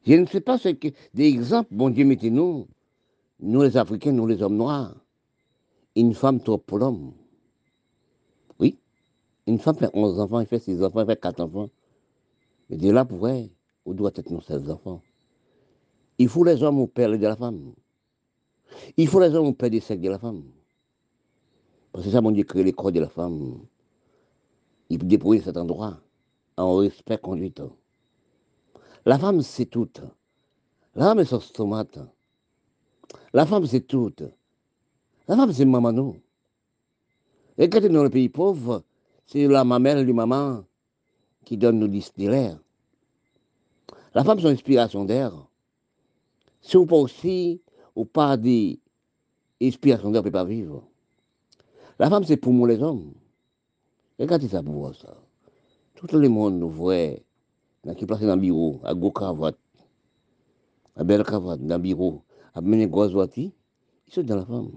[0.06, 2.66] Je ne sais pas ce que, des exemples, bon Dieu, mettez-nous
[3.40, 4.94] nous les Africains, nous les hommes noirs,
[5.94, 7.12] une femme trop pour l'homme.
[8.59, 8.78] Oui,
[9.47, 11.70] une femme fait 11 enfants, elle fait 6 enfants, elle fait 4 enfants.
[12.69, 13.51] Mais de là, pour elle,
[13.86, 15.02] on doit être nos 16 enfants?
[16.19, 17.73] Il faut les hommes au père de la femme.
[18.97, 20.45] Il faut les hommes au père des sexe de la femme.
[21.93, 23.61] Parce que ça, mon Dieu, crée les corps de la femme.
[24.90, 26.01] Il déployer cet endroit
[26.57, 27.62] en respect conduite.
[29.07, 30.01] La femme, c'est toute.
[30.95, 31.99] La femme est son stomate.
[33.32, 34.23] La femme, c'est toute.
[35.28, 36.16] La femme, c'est maman.
[37.59, 38.82] Et quand tu es dans le pays pauvre,
[39.27, 40.65] c'est la mamelle du maman
[41.45, 42.59] qui donne de l'air.
[44.15, 45.48] La femme, c'est une inspiration d'air.
[46.60, 47.62] Si on pas aussi,
[47.94, 48.80] ou pas des
[49.60, 50.85] inspirations d'air, ne peut pas vivre.
[51.98, 53.12] La femme, c'est pour nous les hommes.
[54.18, 55.16] Regardez ça pour voir ça.
[55.94, 57.14] Tout le monde nous voit,
[57.97, 59.12] qui place dans le bureau, à gros
[60.98, 62.22] à belle cravate, dans le bureau,
[62.55, 63.52] à mener Gozwati,
[64.06, 64.72] ils sont dans la femme.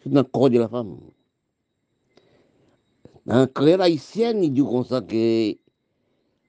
[0.00, 0.98] Ils sont dans le corps de la femme.
[3.24, 5.54] Dans la créole haïtienne, il dit comme ça que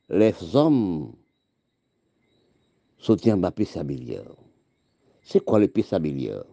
[0.09, 1.13] les hommes
[2.97, 3.53] sont en bas
[5.31, 6.43] C'est quoi les pissabilières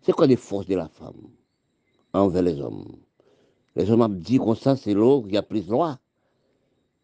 [0.00, 1.20] C'est quoi les forces de la femme
[2.14, 2.96] envers les hommes?
[3.76, 5.98] Les hommes ont dit comme ça, c'est l'eau qui a pris loi.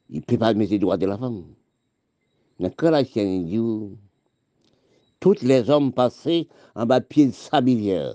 [0.08, 1.44] Il ne peut pas mettre les droits de la femme.
[2.58, 3.98] Dans la créole haïtienne, il dit
[5.20, 8.14] tous les hommes passés en bas de pied de sablière.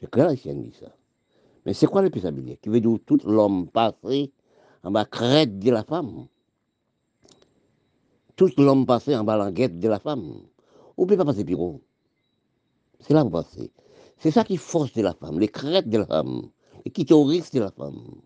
[0.00, 0.94] C'est clair, haïtien dit ça?
[1.64, 4.30] Mais c'est quoi l'épisabilité Qui veut dire tout l'homme passé
[4.82, 6.26] en bas crête de la femme?
[8.36, 10.42] Tout l'homme passé en bas languette de la femme?
[10.96, 11.80] On ne pas passer haut.
[13.00, 13.70] C'est là vous passez.
[14.18, 16.48] C'est ça qui force de la femme, les crêtes de la femme,
[16.84, 18.22] les clitoris de la femme.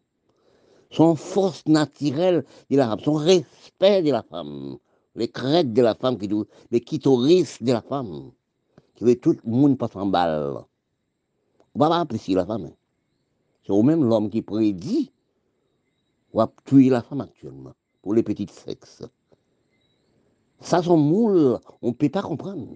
[0.90, 4.78] Son force naturelle de la femme, son respect de la femme,
[5.14, 6.30] les crêtes de la femme, qui,
[6.70, 8.30] les clitoris de la femme,
[8.94, 10.64] qui veut tout le monde passer en balle.
[11.74, 12.66] On va pas apprécier la femme.
[12.66, 12.74] hein.
[13.64, 15.12] C'est au même l'homme qui prédit
[16.32, 19.02] va tuer la femme actuellement pour les petits sexes.
[20.60, 22.66] Ça, son moule, on ne peut pas comprendre.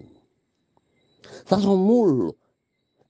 [1.45, 2.31] Ça, son moule,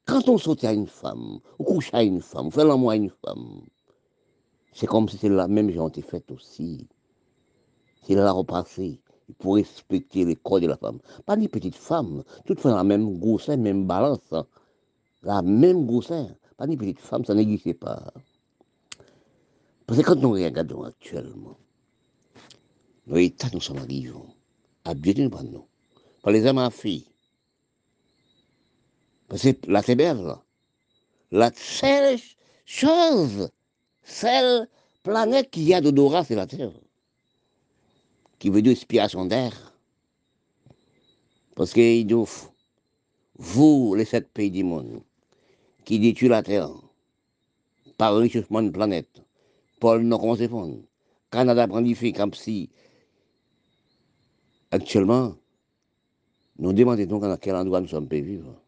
[0.05, 2.95] quand on saute à une femme, on couche à une femme, on fait l'amour à
[2.95, 3.61] une femme,
[4.73, 6.87] c'est comme si c'était la même été faite aussi.
[8.01, 8.99] C'est la repassée
[9.37, 10.99] pour respecter les corps de la femme.
[11.25, 14.19] Pas ni petite femme, toutes la même grosseur, même balance.
[14.31, 14.45] hein.
[15.21, 16.27] La même grosseur.
[16.57, 18.13] Pas ni petite femme, ça n'existait pas.
[19.85, 21.57] Parce que quand nous regardons actuellement,
[23.07, 24.11] nos états nous sommes arrivés
[24.85, 25.67] à bien nous par nous,
[26.21, 27.07] par les filles.
[29.27, 29.81] Parce que la
[30.13, 30.43] là.
[31.31, 32.19] La seule
[32.65, 33.49] chose,
[34.03, 34.67] seule
[35.01, 36.71] planète qu'il y a d'odorat, c'est la Terre.
[38.37, 39.73] Qui veut dire inspiration d'air.
[41.55, 42.03] Parce que
[43.35, 45.01] vous, les sept pays du monde,
[45.85, 46.69] qui détruisent la Terre
[47.97, 49.21] par le réchauffement de la planète,
[49.79, 50.07] Paul
[50.49, 50.85] font,
[51.31, 52.13] Canada prend du fait?
[52.13, 52.69] Comme si,
[54.73, 55.35] actuellement,
[56.57, 58.59] nous demandons donc à quel endroit nous sommes peut vivre.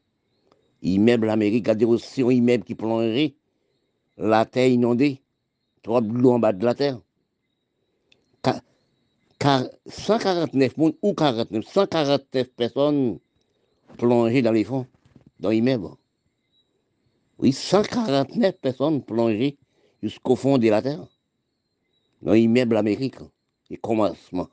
[0.84, 3.34] Immeuble l'Amérique, regardez aussi un immeuble qui plongerait,
[4.18, 5.22] la terre inondée,
[5.82, 7.02] trop de l'eau en bas de la terre.
[8.44, 8.62] Car,
[9.40, 13.20] car 149 monde, ou 49, 149 personnes
[13.98, 14.86] plongées dans les fonds,
[15.40, 15.90] dans l'immeuble.
[17.40, 19.58] Oui, 149 personnes plongées
[20.04, 21.08] jusqu'au fond de la terre,
[22.22, 23.18] dans l'immeuble l'Amérique,
[23.72, 24.50] et commencement.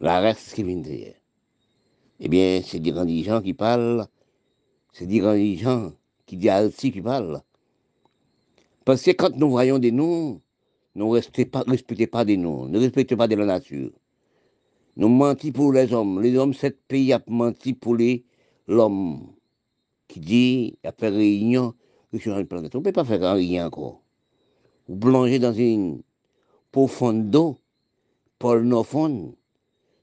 [0.00, 1.14] La reste qui vient derrière.
[2.20, 4.06] Eh bien, c'est des dirigeants qui parlent,
[4.92, 5.92] c'est des dirigeants
[6.24, 7.42] qui disent qui parlent.
[8.86, 10.40] Parce que quand nous voyons des noms,
[10.94, 13.90] ne respectez pas, respectez pas des noms, ne respectez pas de la nature.
[14.96, 16.20] Nous mentons pour les hommes.
[16.20, 17.96] Les hommes, cet pays a menti pour
[18.66, 19.32] l'homme
[20.08, 21.74] qui dit, il a fait réunion,
[22.10, 22.74] que sur une planète.
[22.74, 24.02] On ne peut pas faire rien encore.
[24.88, 26.02] Vous plongez dans une
[26.72, 27.60] profonde d'eau,
[28.38, 28.64] Paul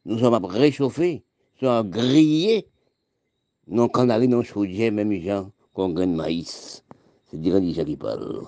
[0.07, 1.21] nous sommes réchauffés,
[1.61, 2.65] nous sommes grillés.
[3.67, 6.81] Nos canaris, nos chaudières, même gens qu'on gagne maïs.
[7.25, 8.47] C'est les gens qui parlent.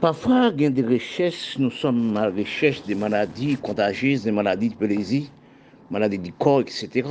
[0.00, 1.00] Parfois, des
[1.58, 5.24] nous sommes à la recherche des maladies contagieuses, des maladies de plaisir,
[5.90, 7.06] maladies du corps, etc.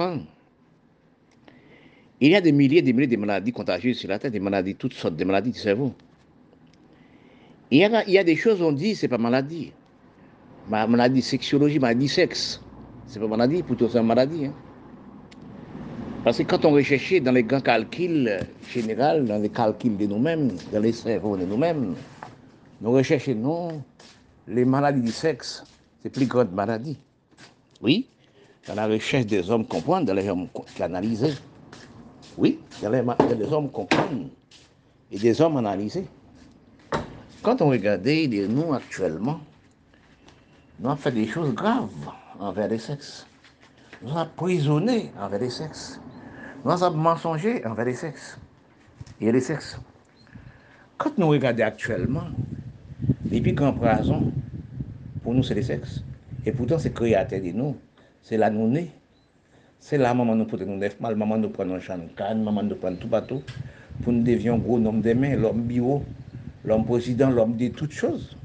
[2.20, 4.40] Il y a des milliers et des milliers de maladies contagieuses sur la Terre, des
[4.40, 5.94] maladies, toutes sortes de maladies du cerveau.
[7.70, 9.72] Il y a, il y a des choses, on dit, c'est pas maladie.
[10.68, 12.60] Ma maladie sexologie, maladie sexe.
[13.10, 14.46] C'est pas maladie, plutôt c'est une maladie.
[14.46, 14.54] hein.
[16.24, 20.06] Parce que quand on recherchait dans les grands calculs euh, généraux, dans les calculs de
[20.06, 21.96] nous-mêmes, dans les cerveaux de nous-mêmes,
[22.82, 23.84] nous recherchons non,
[24.48, 25.64] les maladies du sexe,
[26.04, 26.98] c'est plus grande maladie.
[27.82, 28.06] Oui,
[28.68, 30.48] dans la recherche des hommes comprendre, dans les hommes
[30.80, 31.42] analysent.
[32.38, 33.02] Oui, dans les,
[33.52, 34.28] hommes comprendre
[35.12, 36.06] et des hommes analysés.
[37.42, 39.40] Quand on regardait nous actuellement,
[40.80, 41.90] nous avons fait des choses graves
[42.40, 43.28] envers les sexes.
[44.02, 46.00] Nous avons prisonné envers les sexes.
[46.64, 48.40] Nous avons mensongé envers les sexes.
[49.22, 49.78] Et les sexes.
[50.98, 52.28] Quand nous regardons actuellement,
[53.30, 54.32] les plus grands poisons,
[55.24, 56.02] pour nous, c'est les sexes.
[56.46, 57.76] Et pourtant, c'est créateur de nous.
[58.22, 58.92] C'est là nous nés.
[59.80, 62.98] C'est là, maman nous prenons neuf mal, maman nous champ de canne, maman nous prenons
[62.98, 63.42] tout bateau.
[64.04, 66.04] Pour nous devions gros homme des mains, l'homme bio,
[66.66, 68.39] l'homme président, l'homme de toutes choses.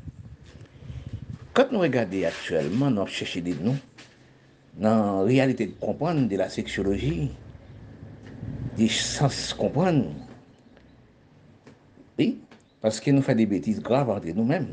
[1.54, 3.78] Kat nou regade aktuelman, nou ap chèche de nou,
[4.82, 7.28] nan realite de kompran de la seksoloji,
[8.74, 10.00] de sens kompran,
[12.18, 12.26] e,
[12.82, 14.66] paske nou fè de betis grav antre nou mèm,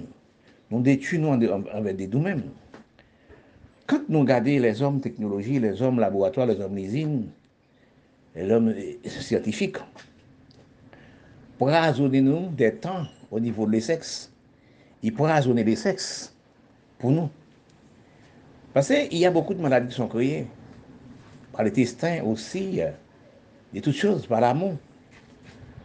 [0.73, 2.41] nou detu nou anve de nou mèm.
[3.85, 7.27] Kat nou gade les om teknoloji, les om laboratoire, les om nizine,
[8.33, 8.91] les om euh,
[9.21, 9.85] scientifique,
[11.61, 14.31] pou razone nou de tan au nivou de les sexes,
[15.05, 16.31] y pou razone les sexes,
[17.01, 17.29] pour nous.
[18.73, 20.47] Parce qu'il y a beaucoup de maladies qui sont créées
[21.51, 22.91] par les testins aussi, euh,
[23.73, 24.75] de toutes choses, par l'amour.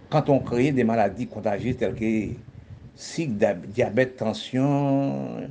[0.08, 2.34] Quand on crée des maladies contagieuses telles que
[2.94, 5.48] sida, diabète, tension,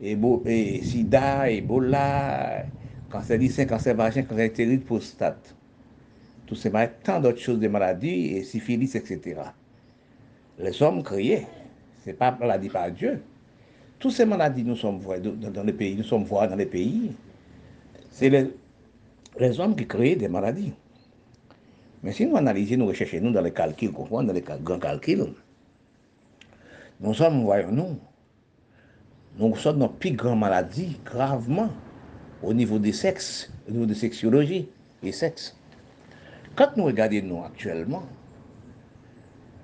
[0.00, 2.64] sida, Ebola,
[3.10, 5.54] cancer du sein, cancer vagin, cancer utérus, prostate.
[6.46, 9.42] tout ces maladies, tant d'autres choses, des maladies, et syphilis, etc.
[10.58, 11.46] Les hommes créés,
[12.02, 13.22] ce n'est pas maladie par Dieu.
[14.02, 17.12] Toutes ces maladies, nous sommes dans les pays, nous sommes dans les pays,
[18.10, 18.50] c'est les,
[19.38, 20.72] les hommes qui créent des maladies.
[22.02, 25.32] Mais si nous analysons, nous recherchons nous dans les calculs, dans les grands calculs,
[27.00, 27.96] nous sommes, voyons-nous,
[29.38, 31.70] nous sommes dans plus grande maladie, gravement,
[32.42, 34.68] au niveau des sexes, au niveau de sexologie
[35.04, 35.56] et sexe.
[36.56, 38.02] Quand nous regardons nous actuellement,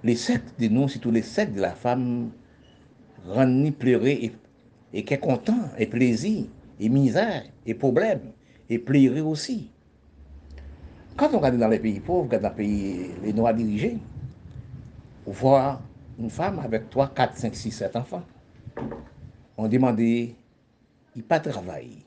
[0.05, 2.31] les sexes de nous, tous les sexes de la femme,
[3.47, 4.33] ni pleurer et,
[4.93, 6.47] et qu'est content, et plaisir,
[6.81, 8.21] et misère, et problème,
[8.69, 9.71] et pleurer aussi.
[11.17, 13.99] Quand on regarde dans les pays pauvres, dans les pays les noirs dirigés,
[15.27, 15.81] on voit
[16.19, 18.23] une femme avec 3, 4, 5, 6, 7 enfants.
[19.57, 20.35] On demandait,
[21.15, 22.05] il pas travailler.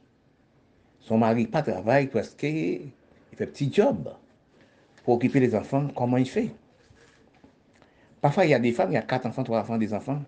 [1.00, 2.92] Son mari pas travaille parce qu'il
[3.34, 4.14] fait petit job
[5.04, 5.88] pour occuper les enfants.
[5.96, 6.52] Comment il fait?
[8.22, 10.22] Parfois, il y a des femmes, il y a 4 enfants, 3 enfants, des enfants.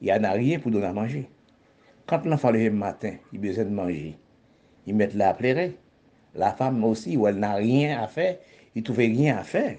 [0.00, 1.28] Il n'y a rien pour donner à manger.
[2.06, 4.18] Quand l'enfant le matin, il a besoin de manger.
[4.86, 5.76] Ils mettent là à pleurer.
[6.34, 8.38] La femme aussi, où elle n'a rien à faire,
[8.74, 9.76] il ne trouve rien à faire.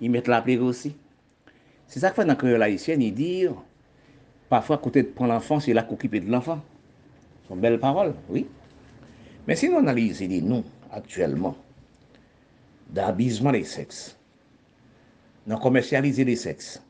[0.00, 0.96] Ils mettent là à pleurer aussi.
[1.86, 3.50] C'est ça que fait dans le haïtienne, ils disent,
[4.48, 6.60] parfois, côté de prendre l'enfant, c'est là qu'occuper de l'enfant.
[7.48, 8.46] Sont belles paroles, oui.
[9.46, 11.56] Mais si nous analysons les noms actuellement,
[12.90, 14.18] d'abusement des sexes,
[15.46, 16.82] dans commercialiser les sexes,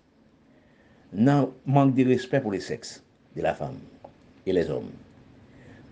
[1.12, 3.02] dans manque de respect pour les sexes
[3.34, 3.78] de la femme
[4.46, 4.90] et les hommes,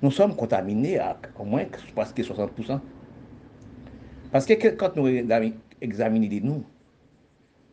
[0.02, 1.64] nous sommes contaminés à au moins
[1.94, 2.80] presque 60%.
[4.30, 5.08] Parce que quand nous
[5.80, 6.64] examinons les noms,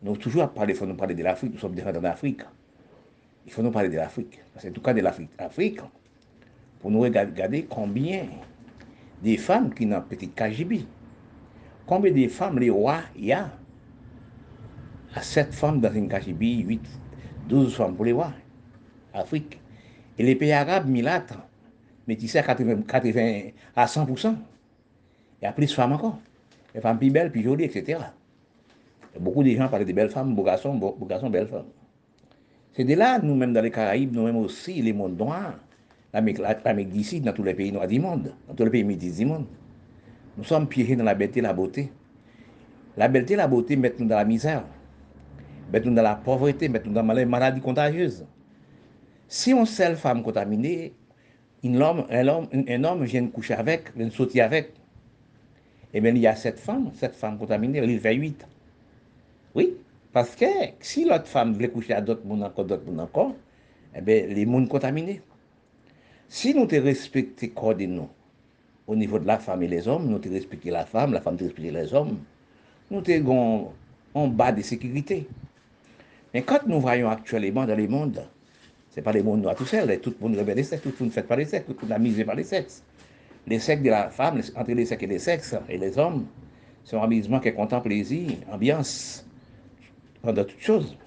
[0.02, 2.42] nous toujours parler, faut nous parler de l'Afrique, nous sommes déjà dans l'Afrique.
[3.46, 4.42] Il faut nous parler de l'Afrique.
[4.58, 5.82] C'est en tout cas de l'Afrique.
[6.80, 8.26] Pour nous regarder combien
[9.22, 10.86] des femmes qui n'ont petite KGB.
[11.86, 13.52] Combien de femmes, les rois, y a
[15.14, 16.82] à 7 femmes dans une KGB, 8,
[17.48, 18.32] 12 femmes pour les rois,
[19.14, 19.60] Afrique.
[20.18, 21.40] Et les pays arabes, milâtres,
[22.08, 24.36] métissés à 80, 80 à 100%.
[25.42, 26.20] Il y a plus de femmes encore.
[26.74, 28.00] Les femmes plus belles, plus jolies, etc.
[29.20, 31.68] beaucoup de gens parlent de belles femmes, beaux garçons, beaux, garçons, belles femmes.
[32.74, 35.60] C'est de là, nous-mêmes dans les Caraïbes, nous-mêmes aussi, les mondes noirs,
[36.14, 39.26] l'Amérique d'ici, dans tous les pays noirs du monde, dans tous les pays métis du
[39.26, 39.46] monde.
[40.38, 41.92] Nous sommes piégés dans la belleté et la beauté.
[42.98, 44.64] La belleté et la beauté mettent nous dans la misère,
[45.74, 48.24] mettre nous dans la pauvreté, mettre nous dans la maladie contagieuse.
[49.28, 50.94] Si une seule femme contaminée,
[51.66, 54.72] un homme, un homme, un homme vient coucher avec, vient sauter avec,
[55.92, 58.46] et bien il y a cette femme, cette femme contaminée, elle fait 8.
[59.56, 59.76] Oui,
[60.12, 60.46] parce que
[60.80, 63.36] si l'autre femme veut coucher à d'autres monde encore, d'autres monde encore,
[63.96, 65.22] eh bien les mondes contaminés.
[66.28, 68.10] Si nous te respectons corps de nous,
[68.86, 71.38] au niveau de la femme et les hommes, nous te respectons la femme, la femme
[71.38, 72.20] te respecte les hommes,
[72.92, 73.12] nous te
[74.14, 75.28] en bas de sécurité.
[76.34, 78.26] Mais quand nous voyons actuellement dans le monde,
[78.90, 80.94] ce n'est pas les mondes noirs tout seul, tout le monde revient des sexes, tout
[81.00, 82.84] le monde fait par les sexes, tout le monde amusé par les sexes.
[83.46, 86.26] Les sexes de la femme, entre les sexes et les sexes, et les hommes,
[86.84, 89.26] c'est un amusement qui est content, plaisir, ambiance,
[90.24, 90.98] dans toutes choses.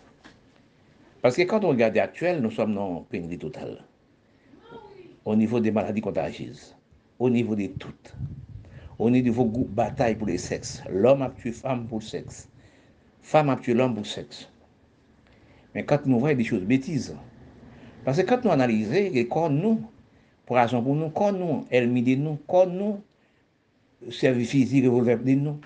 [1.22, 3.82] Parce que quand on regarde actuel, nous sommes dans pénurie totale
[5.24, 6.76] au niveau des maladies contagieuses,
[7.18, 8.14] au niveau de toutes,
[8.98, 10.82] au niveau de bataille pour les sexes.
[10.88, 12.48] L'homme a tué femme pour le sexe,
[13.22, 14.48] femme a tué l'homme pour le sexe.
[15.76, 17.14] Mais quand nous voyons des choses bêtises,
[18.02, 19.82] parce que quand nous analysons, les corps nous,
[20.46, 23.02] pour raison pour nous, quand nous, elle de nous, quand nous,
[24.10, 25.60] service physique, revolver de nous.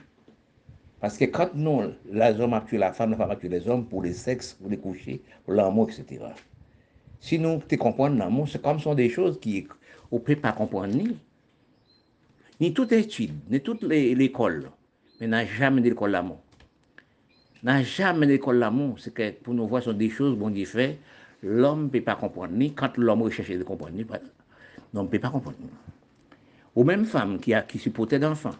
[0.98, 4.02] Parce que quand nous, les hommes tué la femme, la femme tué les hommes pour
[4.02, 6.24] les sexes, pour les coucher, pour l'amour, etc.
[7.20, 9.68] Si nous te comprenons l'amour, c'est comme sont des choses qui
[10.10, 11.16] on ne peut pas comprendre ni.
[12.58, 14.72] Ni toute étude, ni toute l'école,
[15.20, 16.40] mais n'a jamais d'école l'amour.
[17.62, 20.64] Nan jamais l'école l'amour, c'est que pour nous voir, ce sont des choses bon Dieu
[20.64, 20.98] fait,
[21.42, 24.18] l'homme ne peut pas comprendre ni quand l'homme recherche de comprendre ni l'homme
[24.94, 25.56] ne non, peut pas comprendre.
[26.74, 28.56] Ou même femme qui a qui supportait d'enfants.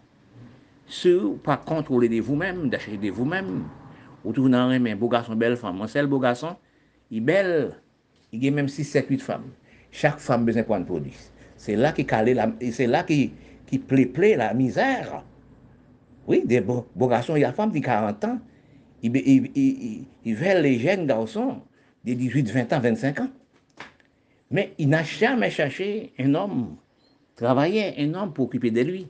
[0.87, 3.65] Si vous pas contrôler de vous-même, d'acheter de vous-même,
[4.25, 6.57] ou tout dans un beau garçon, belle femme, mon seul beau garçon,
[7.11, 7.77] il est belle,
[8.33, 9.51] il y a même 6, 7, 8 femmes.
[9.91, 11.17] Chaque femme besoin de produit.
[11.57, 13.33] C'est là qui calé la, c'est là qui,
[13.67, 15.23] qui plaît, plaît la misère.
[16.27, 18.39] Oui, des beaux, beaux garçons, il y a femme qui 40 ans,
[19.03, 21.61] ils, ils, ils, veulent les jeunes garçons
[22.05, 23.29] de 18, 20 ans, 25 ans.
[24.51, 26.77] Mais il n'a jamais cherché un homme,
[27.37, 29.07] travailler, un homme pour occuper de lui.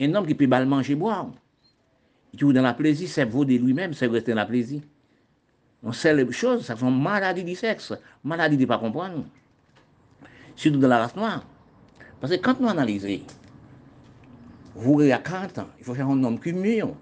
[0.00, 1.30] Un homme qui peut mal manger, boire.
[2.32, 4.82] Il trouve dans la plaisir, c'est vaut de lui-même, c'est rester dans la plaisir.
[5.82, 9.24] On sait les choses, ça sont maladies du sexe, maladie de ne pas comprendre.
[10.54, 11.44] Surtout dans la race noire.
[12.20, 13.20] Parce que quand nous analysons,
[14.74, 16.94] vous, a 40 ans, il faut faire un homme qui mûr.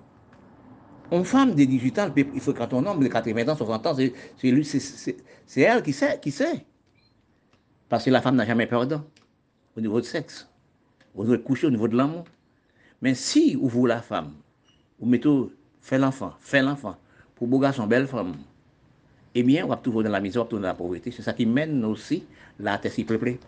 [1.13, 3.95] Une femme de 18 ans, il faut quand on homme de 80 ans, 60 ans,
[3.95, 6.65] c'est elle qui sait, qui sait.
[7.89, 9.01] Parce que la femme n'a jamais peur d'eux,
[9.77, 10.49] au niveau de sexe,
[11.15, 12.25] au niveau de coucher, au niveau de l'amour.
[13.01, 14.33] Mais si vous voulez la femme,
[14.99, 15.31] vous mettez,
[15.81, 16.97] fait l'enfant, fait l'enfant,
[17.37, 18.35] pour beau garçon, belle femme,
[19.35, 21.13] eh bien, on va toujours dans la misère, on dans la pauvreté.
[21.13, 22.25] C'est ça qui mène aussi
[22.59, 23.39] la terre peuplée.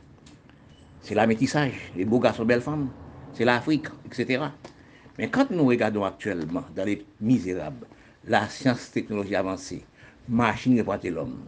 [1.01, 2.90] C'est la métissage, les beaux garçons, belles femmes,
[3.32, 4.44] c'est l'Afrique, etc.
[5.18, 7.86] Mais quand nous regardons actuellement dans les misérables,
[8.24, 9.84] la science, technologie avancée,
[10.28, 11.38] machine représenter l'homme.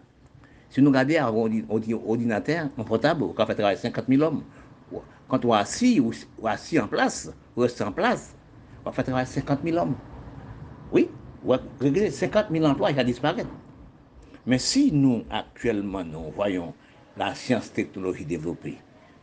[0.68, 4.42] Si nous regardons un ordinateur, un portable, on fait travailler 50 000 hommes.
[5.28, 6.12] Quand on est assis ou,
[6.44, 8.34] assis en place, ou reste en place,
[8.84, 9.94] on fait travailler 50 000 hommes.
[10.92, 11.08] Oui,
[12.10, 13.48] 50 000 emplois, qui disparaître.
[14.46, 16.74] Mais si nous, actuellement, nous voyons
[17.16, 18.78] la science, technologie développée,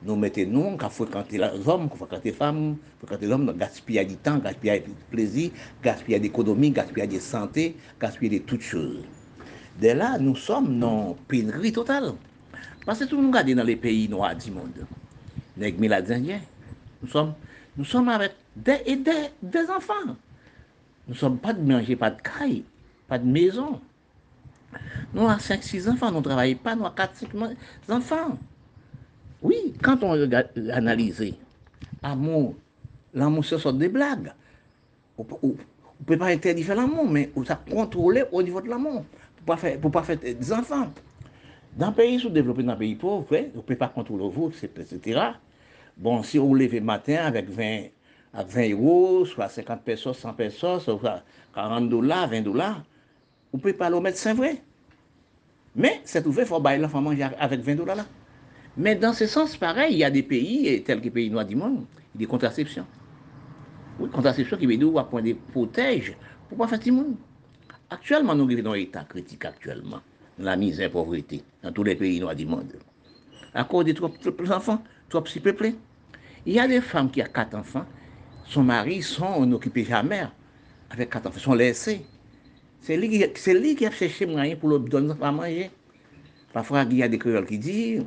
[0.06, 2.62] nou mette nou, ka frekante l'om, ka frekante fam,
[3.02, 5.48] frekante l'om, gaspia di tan, gaspia di plezi,
[5.84, 7.72] gaspia di ekonomi, gaspia di sante,
[8.02, 9.02] gaspia di tout chose.
[9.82, 12.14] De la, nou som nan penri total.
[12.86, 14.86] Pase tout nou gade nan le peyi nou a di monde.
[15.58, 16.40] Nèk mi la djenye,
[17.02, 17.34] nou som,
[17.76, 20.14] nou som avèk de et de, de zanfan.
[21.08, 22.62] Nou som pa de manje, pa de kay,
[23.10, 23.80] pa de mezon.
[25.16, 27.58] Nou a 5-6 zanfan, nou travaye pa, nou a 4-5
[27.90, 28.38] zanfan.
[29.42, 30.14] Oui, quand on
[30.72, 31.34] analyse
[32.02, 32.56] l'amour,
[33.14, 34.32] l'amour, ce sont des blagues.
[35.18, 39.04] On ne peut pas interdire l'amour, mais on doit contrôler au niveau de l'amour
[39.46, 40.92] pour ne pas, pas faire des enfants.
[41.76, 45.22] Dans un pays sous-développé, dans un pays pauvre, on ne peut pas contrôler vous, etc.
[45.96, 47.84] Bon, si on lève le matin avec 20,
[48.34, 51.24] avec 20 euros, soit 50 pesos, 100 pesos, soit
[51.54, 52.84] 40 dollars, 20 dollars,
[53.54, 54.62] on ne peut pas le mettre, c'est vrai.
[55.76, 58.06] Mais c'est ouvert, il faut bailler l'enfant manger avec 20 dollars là.
[58.78, 61.46] Mais dans ce sens, pareil, il y a des pays, tels que les pays noirs
[61.46, 62.86] du monde, des contraceptions.
[64.00, 66.16] Oui, contraception qui veut dire qu'on des protège
[66.48, 67.16] pour pas faire du monde.
[67.90, 70.02] Actuellement, nous vivons dans un état critique actuellement,
[70.38, 72.74] la misère, la pauvreté, dans tous les pays noirs du monde.
[73.56, 75.74] À cause des trop petits enfants, trop petits peuplés.
[76.46, 77.86] Il y a des femmes qui ont quatre enfants,
[78.46, 80.28] son mari sont occupés jamais
[80.92, 82.06] avec quatre enfants, sont laissés.
[82.80, 85.72] C'est lui, qui a cherché moyen pour leur donner à manger.
[86.54, 88.06] Parfois, il y a des créoles qui disent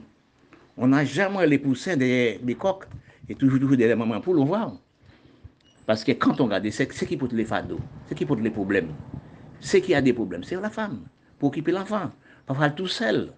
[0.77, 2.87] on n'a jamais les poussins des, des coques
[3.29, 4.73] et toujours, toujours des mamans pour le voir.
[5.87, 8.51] Parce que quand on regarde, c'est ce qui pose les fados, ce qui pose les
[8.51, 8.89] problèmes.
[9.61, 11.01] Ce qui a des problèmes, c'est la femme,
[11.39, 12.11] pour occuper l'enfant,
[12.47, 13.33] parfois tout seul.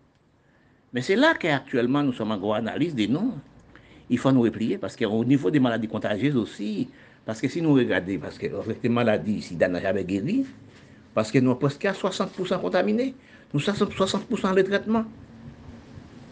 [0.92, 3.32] Mais c'est là qu'actuellement nous sommes en gros analyse des noms.
[4.10, 6.88] Il faut nous replier parce qu'au niveau des maladies contagieuses aussi,
[7.24, 8.46] parce que si nous regardons, parce que
[8.82, 10.44] les maladies ici n'a jamais guéri,
[11.14, 13.14] parce que nous sommes presque à 60% contaminés,
[13.54, 15.04] nous sommes 60% de traitement.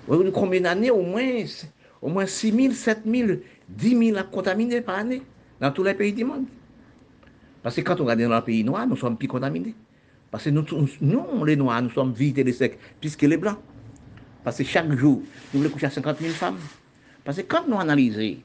[0.06, 1.44] Combien d'années Au moins,
[2.02, 3.28] au moins 6 000, 7 000,
[3.68, 5.22] 10 000 contaminés par année
[5.60, 6.44] dans tous les pays du monde.
[7.62, 9.74] Parce que quand on regarde dans les pays noirs, nous sommes plus contaminés.
[10.30, 10.64] Parce que nous,
[11.00, 13.58] nous les noirs, nous sommes vides et les secs, puisque les blancs.
[14.42, 15.22] Parce que chaque jour,
[15.52, 16.58] nous voulons coucher à 50 000 femmes.
[17.24, 18.38] Parce que quand nous analysons,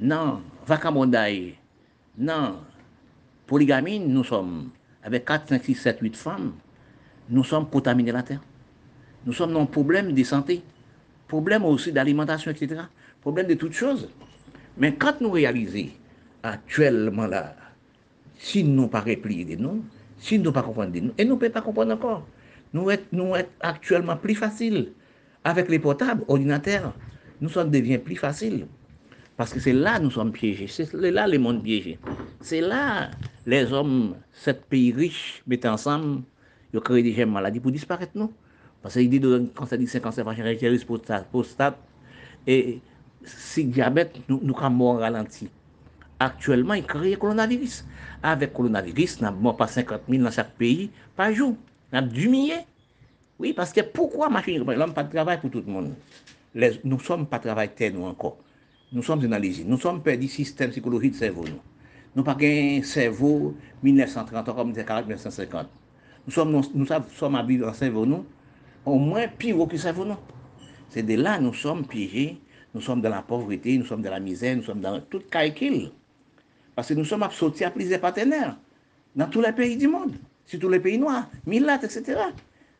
[0.00, 1.54] non, vacamondaï,
[2.18, 2.56] non,
[3.46, 4.70] polygamie, nous sommes
[5.02, 6.52] avec 4, 5, 6, 7, 8 femmes,
[7.28, 8.40] nous sommes contaminés la terre.
[9.24, 10.62] Nous sommes dans un problème de santé
[11.32, 12.82] problème aussi d'alimentation, etc.
[13.22, 14.10] Problème de toutes choses.
[14.76, 15.88] Mais quand nous réalisons
[16.42, 17.56] actuellement là,
[18.38, 19.82] si nous pas replier de nous,
[20.18, 22.26] si nous pas comprendre de nous, et nous ne pouvons pas comprendre encore,
[22.74, 24.92] nous sommes nous actuellement plus facile
[25.42, 26.92] avec les portables, ordinateurs,
[27.40, 28.66] nous sommes devient plus facile.
[29.38, 31.98] Parce que c'est là nous sommes piégés, c'est là le monde piégé.
[32.42, 33.10] C'est là
[33.46, 36.24] les hommes, sept pays riches, mettent ensemble,
[36.74, 38.30] ils créent des maladies pour disparaître nous.
[38.82, 39.20] Parce qu'il dit
[39.54, 40.56] quand ça dit 5 cancers vaginaires,
[41.30, 41.78] prostate,
[42.46, 42.80] et
[43.24, 45.48] si diabète, nous, nous sommes morts ralenti.
[46.18, 47.84] Actuellement, il crée le coronavirus.
[48.22, 51.56] Avec le coronavirus, nous n'avons pas 50 000 dans chaque pays par jour.
[51.92, 52.60] Nous avons du millier.
[53.38, 55.94] Oui, parce que pourquoi machine L'homme pas de travail pour tout le monde?
[56.54, 58.36] nous ne sommes pas travail terre, nous encore.
[58.92, 61.44] Nous sommes dans les Nous sommes perdus système psychologique de cerveau.
[62.14, 65.66] Nous n'avons pas un cerveau 1930 comme 1950.
[66.26, 66.86] Nous sommes, nous, nous
[67.16, 67.64] sommes habillés
[68.84, 69.94] au moins pire que ça.
[70.88, 72.38] C'est de là nous sommes piégés,
[72.74, 75.90] nous sommes dans la pauvreté, nous sommes dans la misère, nous sommes dans tout calcul.
[76.74, 78.56] Parce que nous sommes sortis à plusieurs partenaires
[79.14, 80.12] dans tous les pays du monde,
[80.46, 82.20] surtout les pays noirs, Milat, etc.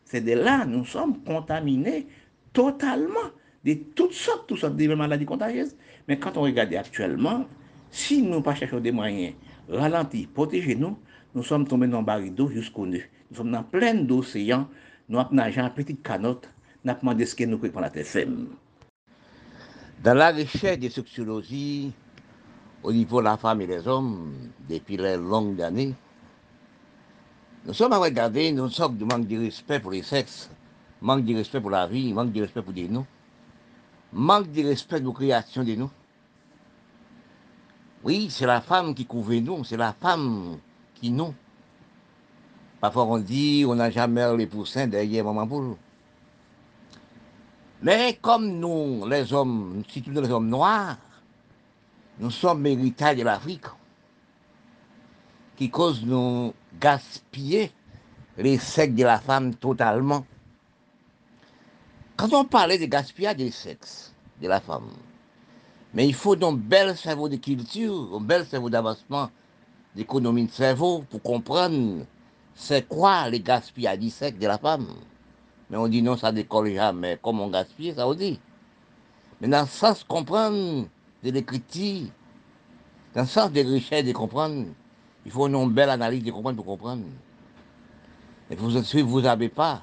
[0.05, 2.07] C'est de là nous sommes contaminés
[2.53, 3.31] totalement
[3.65, 5.77] de toutes sortes, toutes sortes de maladies contagieuses.
[6.09, 7.47] Mais quand on regarde actuellement,
[7.91, 9.35] si nous ne pas cherchons des moyens
[9.69, 10.97] ralentis, protéger nous,
[11.43, 13.05] sommes tombés dans le baril d'eau jusqu'au nez.
[13.31, 14.69] Nous sommes dans plein d'océans
[15.13, 16.49] nous avons nagé en petite canotte,
[16.85, 18.49] nous avons demandé ce que nous pouvons la TFM.
[20.03, 21.93] Dans la recherche de sociologie,
[22.83, 24.33] au niveau de la femme et des hommes,
[24.69, 25.95] depuis les longues années,
[27.65, 30.51] Nous sommes à regarder une sorte de manque de respect pour les sexes,
[31.01, 33.07] manque de respect pour la vie, manque de respect pour des nous,
[34.13, 35.91] manque de respect de nos créations de nous.
[38.03, 40.59] Oui, c'est la femme qui couvre nous, c'est la femme
[40.95, 41.35] qui nous.
[42.83, 45.77] Parfois on dit on n'a jamais les poussins derrière maman poule.
[47.81, 50.97] Mais comme nous, les hommes, surtout les hommes noirs,
[52.19, 53.67] nous sommes héritage de l'Afrique,
[55.57, 57.71] qui cause nous gaspiller
[58.37, 60.27] les sexes de la femme totalement.
[62.17, 64.91] Quand on parlait de gaspillage des sexes de la femme,
[65.95, 69.31] mais il faut donc bel cerveau de culture, un bel cerveau d'avancement
[69.95, 72.05] d'économie de cerveau pour comprendre
[72.55, 74.87] c'est quoi les gaspillages du sexe de la femme.
[75.71, 77.19] Mais on dit non, ça décolle jamais.
[77.23, 78.39] Comment gaspiller, ça on dit.
[79.41, 80.87] Mais dans le sens comprendre
[81.23, 82.09] de l'écriture,
[83.15, 84.67] dans le sens des richesses de comprendre,
[85.25, 87.05] il faut une belle analyse de comprendre pour comprendre.
[88.51, 89.83] Et vous, si vous n'avez pas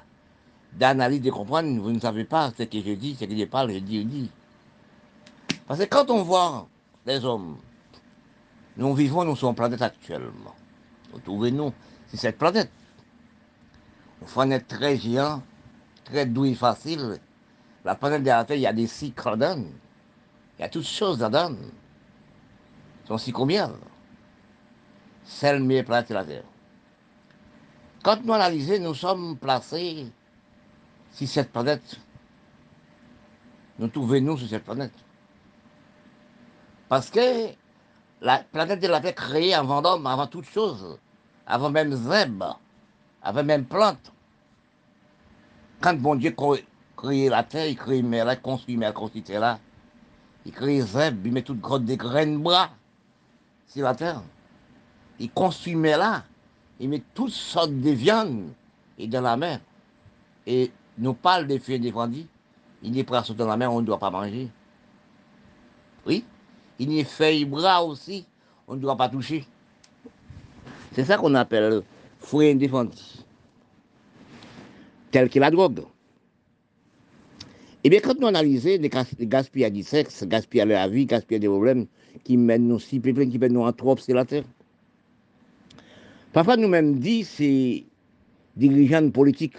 [0.72, 3.72] d'analyse de comprendre, vous ne savez pas ce que je dis, ce que je parle,
[3.72, 4.30] je dis, je dis.
[5.66, 6.68] Parce que quand on voit
[7.06, 7.56] les hommes,
[8.76, 10.54] nous vivons sur une planète actuellement.
[11.24, 11.72] Trouvez-nous
[12.10, 12.70] sur cette planète.
[14.36, 15.42] On est très géant,
[16.04, 17.18] très doux et facile.
[17.84, 19.64] La planète de la Terre, il y a des cycles dedans.
[20.58, 21.54] Il y a toutes choses dedans.
[23.06, 23.72] Sont si combien
[25.24, 26.44] Celle meilleure planète de la Terre.
[28.02, 30.06] Quand nous analysons, nous sommes placés
[31.12, 31.98] sur cette planète.
[33.78, 34.92] Nous trouvons-nous sur cette planète.
[36.88, 37.48] Parce que
[38.20, 40.98] la planète de la Terre créée avant l'homme, avant toute chose,
[41.50, 42.60] avant même zèbre,
[43.22, 44.12] avant même plante.
[45.80, 46.34] Quand bon Dieu
[46.96, 49.58] crée la terre, il crée mer, il construit mer, construit là.
[50.46, 52.70] Il crée zèbre, il met toutes grottes des graines bras
[53.66, 54.22] sur la terre.
[55.18, 56.24] Il construit là,
[56.78, 58.52] il met toutes sortes de viandes
[58.96, 59.60] et dans la mer.
[60.46, 62.26] Et nous parle des feux défendus.
[62.82, 64.48] Il est prêt dans la mer, on ne doit pas manger.
[66.06, 66.24] Oui,
[66.78, 68.24] il y a feuilles bras aussi,
[68.68, 69.46] on ne doit pas toucher.
[70.92, 71.82] C'est ça qu'on appelle
[72.18, 72.96] fouet indéfendu,
[75.10, 75.82] tel que la drogue.
[77.82, 78.90] Eh bien, quand nous analysons les
[79.26, 81.86] gaspillages du sexe, gaspillages de la vie, gaspillages des problèmes
[82.24, 83.72] qui mènent nous si peu, qui mènent nous en
[84.08, 84.44] la terre,
[86.32, 87.84] parfois nous-mêmes dit c'est
[88.56, 89.56] dirigeants politiques,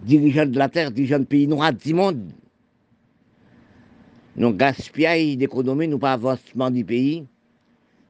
[0.00, 2.32] dirigeants de la terre, dirigeants de pays noirs du monde.
[4.36, 7.24] Nous gaspillons d'économie, nous pas avancement du pays,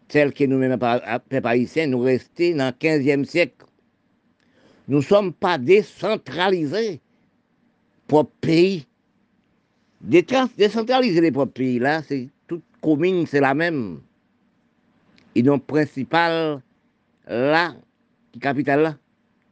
[0.08, 3.66] tel que nous-mêmes, peuple haïtien, nous restons dans le 15e siècle.
[4.88, 7.00] Nous ne sommes pas décentralisés
[8.06, 8.86] pour pays.
[10.00, 14.00] Décentraliser les propres pays, là, c'est toute commune, c'est la même.
[15.34, 16.60] Et non principal,
[17.26, 17.74] là,
[18.32, 18.96] qui capitale là.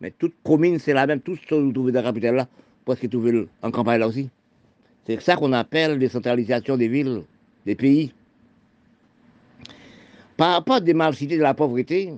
[0.00, 1.20] Mais toute commune, c'est la même.
[1.20, 2.48] Tout ce que vous trouvez dans la capitale là,
[2.84, 4.28] parce que vous trouvez en campagne là aussi.
[5.06, 7.22] C'est ça qu'on appelle décentralisation des villes,
[7.64, 8.12] des pays.
[10.36, 12.12] Par rapport à des malcités de la pauvreté,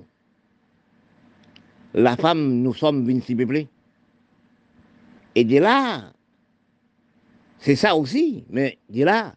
[1.93, 3.67] la femme, nous sommes venus s'y peuplés.
[5.35, 6.11] Et de là,
[7.59, 9.35] c'est ça aussi, mais de là,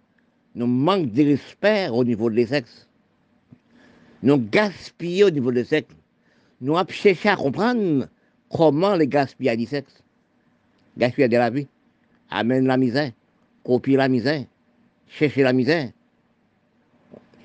[0.54, 2.88] nous manquons de respect au niveau des sexes.
[4.22, 5.94] Nous gaspillons au niveau des sexes.
[6.60, 8.08] Nous avons cherché à comprendre
[8.50, 10.02] comment les gaspiller du sexe.
[10.96, 11.68] Gaspiller de la vie.
[12.30, 13.12] Amène la misère,
[13.64, 14.44] copier la misère,
[15.06, 15.90] chercher la misère.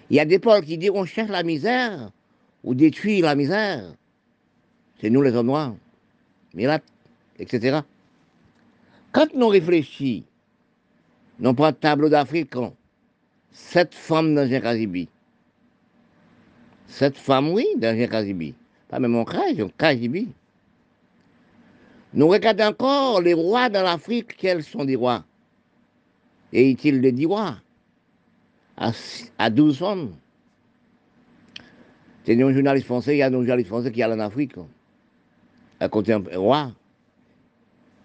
[0.09, 2.11] Il y a des peuples qui disent on cherche la misère
[2.63, 3.93] ou détruit la misère.
[4.99, 5.75] C'est nous les hommes noirs,
[6.53, 6.83] Mirate,
[7.39, 7.79] etc.
[9.11, 10.23] Quand nous réfléchissons,
[11.39, 12.53] nous prenons tableau d'Afrique,
[13.51, 15.09] sept femmes dans un Kazibi.
[16.87, 18.53] Sept femmes, oui, dans un Kazibi.
[18.87, 20.29] Pas même en crèche, un Kazibi.
[22.13, 25.23] Nous regardons encore les rois dans l'Afrique, quels sont des rois?
[26.51, 27.57] Et il des rois?
[28.77, 30.15] À, 12 femmes.
[32.25, 34.53] C'est un journaliste français, il y a un journaliste français qui est en Afrique,
[35.79, 36.71] à côté un roi.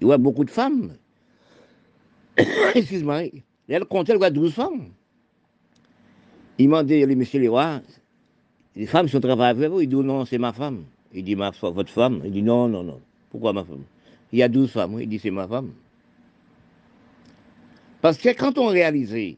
[0.01, 0.93] Il y a beaucoup de femmes.
[2.75, 3.23] Excuse-moi.
[3.69, 4.91] Elle comptait, il a 12 femmes.
[6.59, 7.81] Il m'a dit, monsieur les rois,
[8.77, 9.81] les femmes sont travaillées avec vous.
[9.81, 10.85] Il dit, non, c'est ma femme.
[11.13, 12.21] Il dit, ma, votre femme.
[12.25, 13.01] Il dit, non, non, non.
[13.31, 13.83] Pourquoi ma femme?
[14.33, 15.01] Il y a 12 femmes.
[15.01, 15.73] Il dit, c'est ma femme.
[18.01, 19.38] Parce que quand on réalisait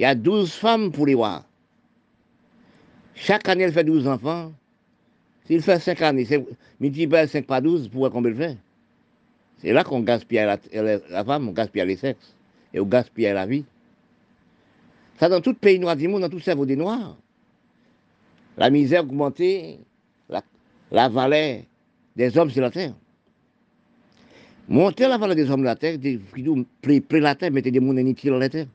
[0.00, 1.44] il y a 12 femmes pour les rois.
[3.14, 4.50] Chaque année, elle fait 12 enfants.
[5.44, 6.26] S'il fait 5 années,
[6.80, 8.56] multiplié 5 par 12, pour combien elle fait
[9.58, 12.34] C'est là qu'on gaspille la, femme, on gaspille les sexes,
[12.72, 13.66] et on gaspille la vie.
[15.18, 17.18] Ça, dans tout pays noir du monde, dans tout cerveau des noirs.
[18.56, 19.80] La misère augmentée,
[20.90, 21.60] la valeur
[22.16, 22.94] des hommes sur la terre.
[24.66, 28.30] Monter la valeur des hommes sur la terre, plus la terre, mettez des gens inutiles
[28.30, 28.66] dans la terre.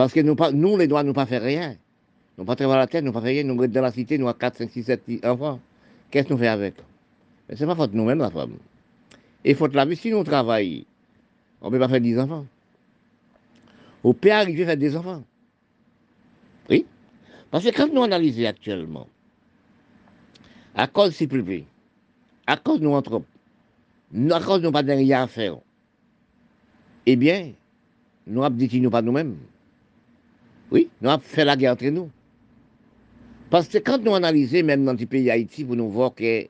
[0.00, 1.76] Parce que nous, les droits, nous pas faire rien.
[2.38, 3.44] Nous pas travailler la terre, nous pas faire rien.
[3.44, 5.60] Nous sommes dans la cité, nous avons 4, 5, 6, 7 enfants.
[6.10, 6.74] Qu'est-ce que nous faisons avec?
[7.46, 8.54] Mais ce n'est pas faute nous-mêmes, la femme.
[9.44, 10.86] Et faute la vie, si nous travaillons,
[11.60, 12.46] on ne peut pas faire 10 enfants.
[14.02, 15.22] On peut arriver à faire des enfants.
[16.70, 16.86] Oui?
[17.50, 19.06] Parce que quand nous analysons actuellement,
[20.76, 21.64] à cause de plus
[22.46, 23.22] à cause de nous entre
[24.30, 25.58] à cause de nous pas de rien à faire,
[27.04, 27.52] eh bien,
[28.26, 29.36] nous nous pas nous-mêmes.
[30.70, 32.10] Oui, nous avons fait la guerre entre nous.
[33.50, 36.46] Parce que quand nous analysons, même dans le pays Haïti, pour nous voir que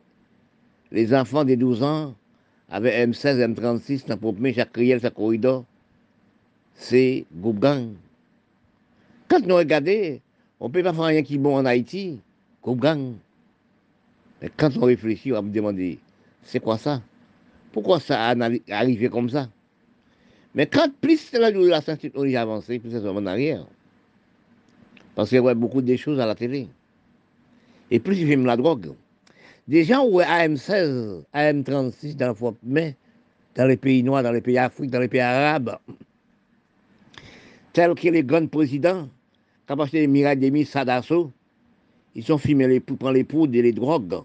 [0.92, 2.14] les enfants de 12 ans
[2.68, 5.64] avec M16, M36, dans le chaque criel, chaque corridor,
[6.74, 7.94] c'est groupe gang.
[9.28, 10.20] Quand nous regardons,
[10.60, 12.20] on ne peut pas faire rien qui est bon en Haïti,
[12.62, 13.14] groupe gang.
[14.42, 15.98] Mais quand on réfléchit, on va me demander,
[16.42, 17.02] c'est quoi ça?
[17.72, 19.48] Pourquoi ça a arrivé comme ça?
[20.54, 23.66] Mais quand plus la, la technologie avancée, plus c'est en arrière.
[25.14, 26.68] Parce qu'il y a beaucoup de choses à la télé.
[27.90, 28.92] Et plus ils filment la drogue.
[29.66, 32.96] Des gens où AM16, AM36 dans le mais
[33.54, 35.76] dans les pays noirs, dans les pays africains, dans les pays arabes,
[37.72, 39.08] tels que les grands présidents,
[39.66, 41.30] quand on les Mirademi, Sadasso,
[42.14, 44.20] ils sont filmés les, pour prendre les poudres et les drogues.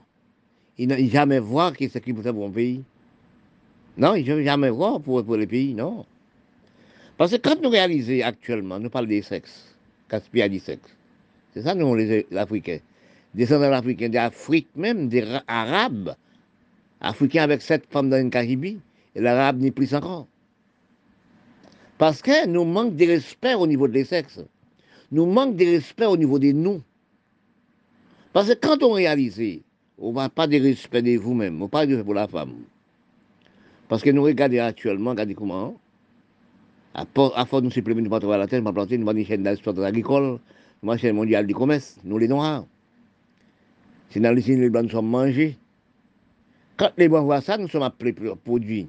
[0.77, 2.83] Ils n'ont jamais voir qui c'est qui pour bon pays.
[3.97, 6.05] Non, ils n'ont jamais voir pour, pour les pays, non.
[7.17, 9.74] Parce que quand nous réalisons actuellement, nous parlons des sexes,
[10.09, 10.95] gaspillage du sexe.
[11.53, 12.79] C'est ça, nous, les, Africains.
[13.33, 16.15] Descendants africains, d'Afrique même, des Arabes.
[17.01, 18.79] Africains avec sept femmes dans une Caribie,
[19.13, 20.27] et l'Arabe n'est plus encore.
[21.97, 24.41] Parce que nous manquons de respect au niveau des sexes.
[25.11, 26.81] Nous manquons de respect au niveau des nous.
[28.33, 29.41] Parce que quand on réalise,
[29.97, 32.55] on ne va pas de respect de vous-même, on pas de pour la femme.
[33.87, 35.79] Parce que nous regardons actuellement, regardez comment,
[36.95, 37.05] à,
[37.45, 39.85] force de nous supplémenter, nous pas trouver la terre, nous planter, nous une chaîne d'exploitation
[39.85, 40.39] agricole,
[40.81, 42.65] nous une chaîne mondiale du commerce, nous les noirs.
[44.09, 45.57] C'est dans l'usine, les blancs nous sommes mangés.
[46.77, 48.87] Quand les blancs voient ça, nous sommes appelés pour produire.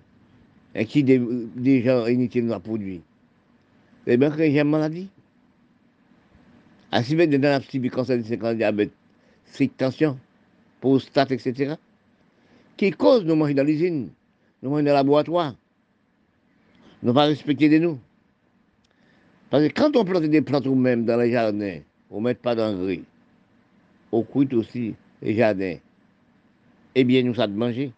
[0.74, 1.20] Et qui des,
[1.56, 3.00] des gens inutiles nous a produit
[4.06, 5.08] Les blancs qui ont maladie.
[6.92, 7.60] À si bien dans la
[7.90, 8.92] cancer du 50 diabète,
[9.76, 10.18] tension,
[10.80, 11.74] prostate, etc.
[12.76, 14.10] Qui cause nous manger dans l'usine,
[14.62, 15.54] nous manger dans le laboratoire.
[17.02, 17.98] Nous pas respecter de nous.
[19.50, 22.54] Parce que quand on plante des plantes nous-mêmes dans les jardins, on ne met pas
[22.54, 23.02] d'engrais.
[24.12, 25.76] On cuit aussi les jardins.
[26.94, 27.92] Eh bien, nous ça de manger.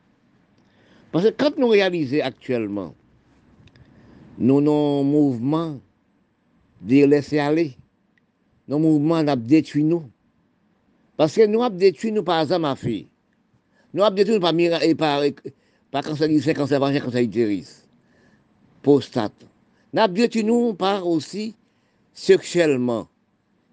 [1.12, 2.94] Parce que quand nous réalisons actuellement,
[4.38, 5.80] nous, nos mouvements
[6.82, 7.76] de laisser aller,
[8.68, 10.04] nos mouvements ont détruit nous.
[11.16, 13.06] Parce que nous avons détruit nous par exemple à fait.
[13.94, 15.22] Nous avons détruit par, et par,
[15.90, 17.87] par cancer du sein, cancer vagin, cancer utérus,
[18.88, 19.44] prostate.
[19.94, 21.54] Avons détruit nous par aussi
[22.14, 23.06] sexuellement,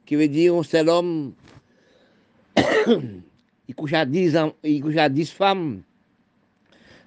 [0.05, 1.31] qui veut dire un seul homme,
[2.57, 5.83] il couche à 10 ans, il couche à 10 femmes.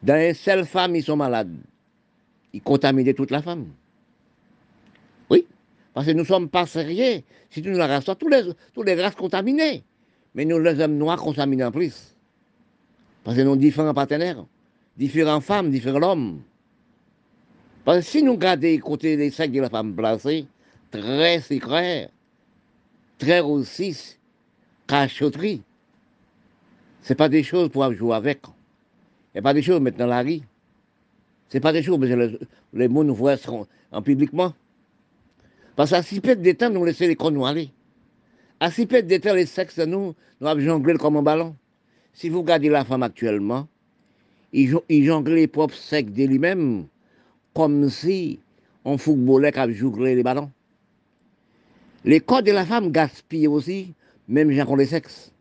[0.03, 1.55] Dans une seule femme, ils sont malades.
[2.55, 3.67] Ils contaminent toute la femme.
[5.29, 5.45] Oui,
[5.93, 7.21] parce que nous ne sommes pas sérieux.
[7.51, 9.83] Si nous la race, tous les, tous les races contaminées.
[10.35, 12.15] Mais nous, les hommes noirs, contaminés en plus.
[13.23, 14.47] Parce que nous différents partenaires,
[14.97, 16.41] différentes femmes, différents hommes.
[17.89, 20.47] Parce que si nous regardons côté des sacs de la femme placée,
[20.91, 22.11] très secret,
[23.17, 24.19] très aussi
[24.87, 25.63] cachotterie,
[27.01, 28.43] ce n'est pas des choses pour jouer avec.
[28.45, 30.41] Ce n'est pas des choses dans la rue.
[31.49, 32.39] Ce n'est pas des choses, mais les,
[32.75, 33.37] les mots nous voient
[33.91, 34.53] en publiquement.
[35.75, 37.71] Parce qu'à si peu de temps, nous laissons les nous aller.
[38.61, 41.57] À si peu de temps, les sexes, nous, nous avons jonglé comme un ballon.
[42.13, 43.67] Si vous regardez la femme actuellement,
[44.53, 46.87] il, jongle les propres sexes de lui-même,
[47.55, 48.39] comme si
[48.85, 50.51] on footballait qui jonglé les ballons.
[52.05, 53.95] Les corps de la femme gaspillent aussi,
[54.29, 55.33] même gens les sexes.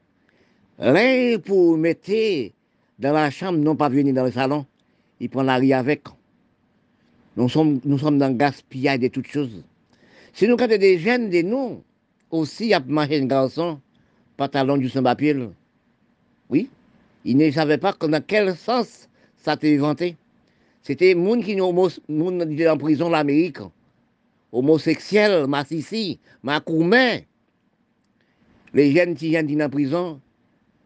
[0.79, 2.51] Rien pour mettre
[2.99, 4.65] dans la chambre, non pas venir dans le salon,
[5.19, 6.03] il prend la riz avec.
[7.35, 9.63] Nous sommes, nous dans le gaspillage de toutes choses.
[10.33, 11.83] Si nous regardons des jeunes de nous,
[12.31, 13.79] aussi, à marcher un garçon,
[14.35, 15.03] pantalon du saint
[16.49, 16.69] Oui,
[17.25, 19.07] ils ne savaient pas dans quel sens
[19.37, 20.15] ça été inventé.
[20.83, 23.59] C'était gens qui étaient en prison l'Amérique,
[24.51, 27.27] homosexuels, massissi, macoumet.
[28.73, 30.21] Les jeunes qui sont en prison,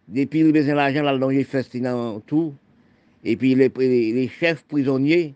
[0.07, 2.53] depuis ils besoin l'argent, là, ils font tout.
[3.23, 5.35] Et puis les, chefs prisonniers,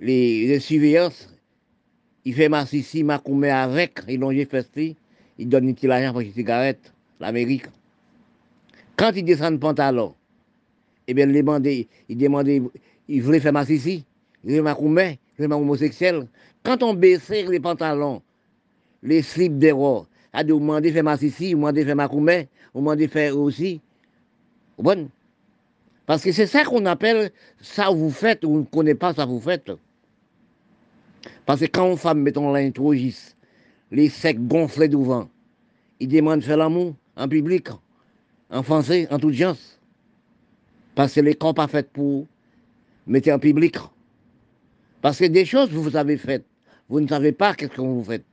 [0.00, 1.28] les, surveillances,
[2.24, 4.96] ils font massissi, macoumet avec, ils l'ont fait,
[5.38, 7.66] ils donnent l'argent pour les cigarettes, l'Amérique.
[8.96, 10.14] Quand ils descendent pantalon,
[11.06, 12.60] eh bien, les bandits, ils demandaient,
[13.08, 14.04] ils voulaient faire ma ici,
[14.44, 16.26] ils voulaient ma coumé, ils voulaient ma homosexuel.
[16.62, 18.22] Quand on baissait les pantalons,
[19.02, 23.08] les slips des rois, à dire, demander faire ma ici, demander faire ma coumé, demander
[23.08, 23.80] faire aussi.
[24.78, 25.08] Bon.
[26.06, 27.30] Parce que c'est ça qu'on appelle
[27.60, 29.70] ça vous faites, ou vous ne connaissez pas ça vous faites.
[31.44, 33.34] Parce que quand une femme, mettons l'introgis,
[33.90, 35.28] les secs gonflés devant,
[36.00, 37.68] ils demandent de faire l'amour en public,
[38.50, 39.56] en français, en toute gens.
[40.94, 42.26] Parce que les camps pas faits pour
[43.08, 43.76] mettre en public.
[45.00, 46.44] Parce que des choses vous avez faites,
[46.88, 48.24] vous ne savez pas qu'est-ce que vous faites.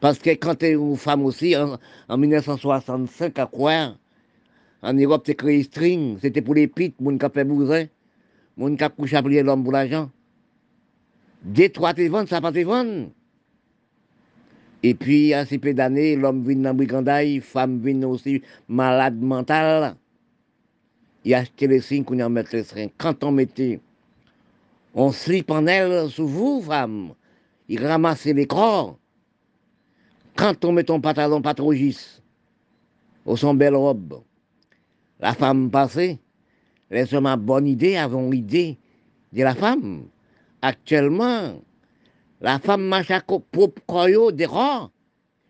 [0.00, 1.78] Parce que quand une femme aussi, en,
[2.16, 3.94] 1965, à quoi
[4.82, 7.86] En Europe, tu créé string, c'était pour les pites, mon qui fait bousin,
[8.56, 10.10] mon qui couché à l'homme pour l'argent.
[11.42, 13.10] Des trois vendre, ça pas vendre.
[14.82, 19.20] Et puis, à ces peu d'années, l'homme vient dans le brigandaille, femme vient aussi malade
[19.20, 19.96] mentale.
[21.24, 22.88] Il a acheté les signes qu'on a mis les seins.
[22.96, 23.80] Quand on mettait,
[24.94, 27.12] on slip en elle sous vous, femme,
[27.68, 28.98] il ramassait les corps.
[30.36, 32.20] Quand on met ton pantalon patrogis,
[33.26, 34.22] ou son belle robe,
[35.20, 36.18] la femme passait,
[36.90, 38.78] les hommes à bonne idée, avons idée
[39.32, 40.06] de la femme.
[40.62, 41.60] Actuellement,
[42.40, 44.90] la femme marche à propre des corps.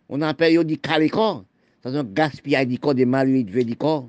[0.09, 1.45] On appelle dit calicor.
[1.83, 4.09] C'est un gaspillage du corps, des malus du corps,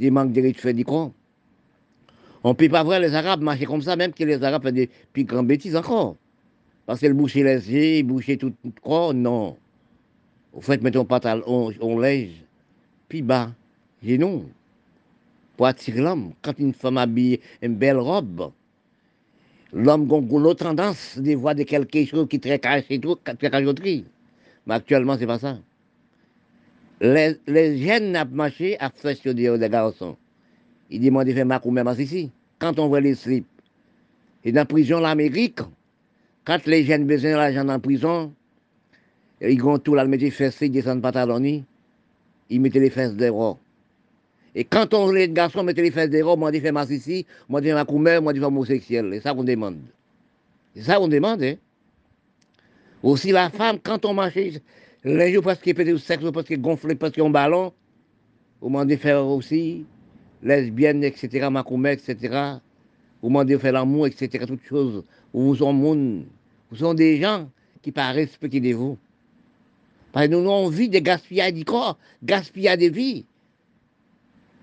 [0.00, 1.12] des manques de fait du corps.
[2.42, 4.72] On ne peut pas voir les Arabes marcher comme ça, même que les Arabes font
[4.72, 6.16] des plus grandes bêtises encore.
[6.86, 9.58] Parce qu'ils bouchaient les yeux, bouchaient tout corps, non.
[10.52, 12.32] Vous faites mettre un pantalon, on, lège,
[13.08, 13.52] puis bas,
[14.02, 14.46] genoux,
[15.56, 16.32] pour attirer l'homme.
[16.40, 18.50] Quand une femme habille une belle robe,
[19.72, 24.04] l'homme a tendance de voir de quelque chose qui est très caché, tout, très.
[24.66, 25.58] Mais actuellement, ce n'est pas ça.
[27.00, 30.16] Les, jeunes n'ont marché à faire sur des garçons.
[30.90, 32.30] Ils demandent de faire ma même ici.
[32.58, 33.46] Quand on voit les slips,
[34.44, 35.60] et dans la prison, l'Amérique,
[36.44, 38.34] quand les jeunes besoin d'argent dans la prison,
[39.40, 41.62] ils vont tout là, mettre les fesses, ils descendent pantalon,
[42.50, 43.58] ils mettent les fesses dehors.
[44.54, 47.60] Et quand on, les garçons mettent les fesses dehors, moi, je fais ma ici, moi,
[47.60, 49.10] je fais ma coumère, moi, je fais homosexuel.
[49.12, 49.78] C'est ça qu'on demande.
[50.74, 51.54] C'est ça qu'on demande, hein.
[53.02, 54.36] Aussi, la femme, quand on marche,
[55.04, 57.72] les jours parce qu'il peut sexe, parce qu'il gonfle, parce qu'il a un ballon,
[58.60, 59.84] on demande de faire aussi
[60.42, 62.58] lesbienne, etc., ma coumère, etc.
[63.22, 65.04] On demande de faire l'amour, etc., toutes choses.
[65.32, 66.24] Vous sont monde,
[66.70, 67.48] vous sont des gens
[67.82, 68.98] qui pas respecter de vous.
[70.12, 73.24] Parce que nous avons envie de gaspiller du corps, gaspiller de vie.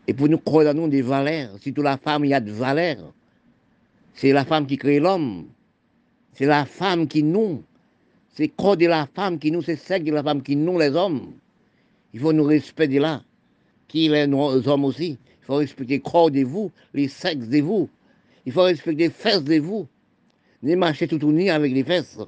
[0.07, 2.51] Et pour nous croire dans nous des valeurs, surtout la femme, il y a de
[2.51, 3.13] valeurs.
[4.13, 5.47] C'est la femme qui crée l'homme.
[6.33, 7.63] C'est la femme qui nous.
[8.37, 10.91] C'est corps de la femme qui nous, c'est sexe de la femme qui nous, les
[10.95, 11.33] hommes.
[12.13, 13.23] Il faut nous respecter là.
[13.87, 14.27] Qui les
[14.67, 15.17] hommes aussi.
[15.41, 17.89] Il faut respecter le corps de vous, les sexes de vous.
[18.45, 19.87] Il faut respecter les fesses de vous.
[20.61, 22.19] Ne marchez tout ni avec les fesses.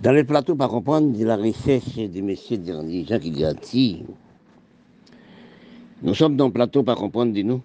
[0.00, 4.04] Dans les plateaux, par comprendre, de la recherche messieurs, des gens qui disent
[6.02, 7.62] nous sommes dans le plateau par comprendre de nous.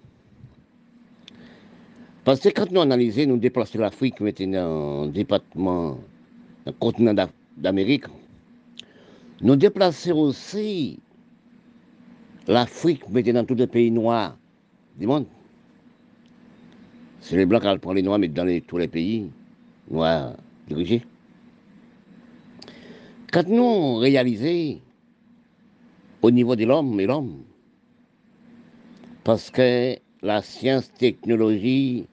[2.24, 5.98] Parce que quand nous analysons, nous déplaçons l'Afrique maintenant le département,
[6.72, 7.14] continent
[7.56, 8.04] d'Amérique,
[9.40, 10.98] nous déplaçons aussi
[12.46, 14.36] l'Afrique maintenant dans tous les pays noirs
[14.98, 15.26] du monde.
[17.20, 19.30] C'est les blancs qui prennent les noirs, mais dans tous les pays
[19.90, 20.34] noirs
[20.66, 21.02] dirigés.
[23.32, 24.80] Quand nous réalisons
[26.22, 27.42] au niveau de l'homme et l'homme,
[29.24, 32.06] parce que la science-technologie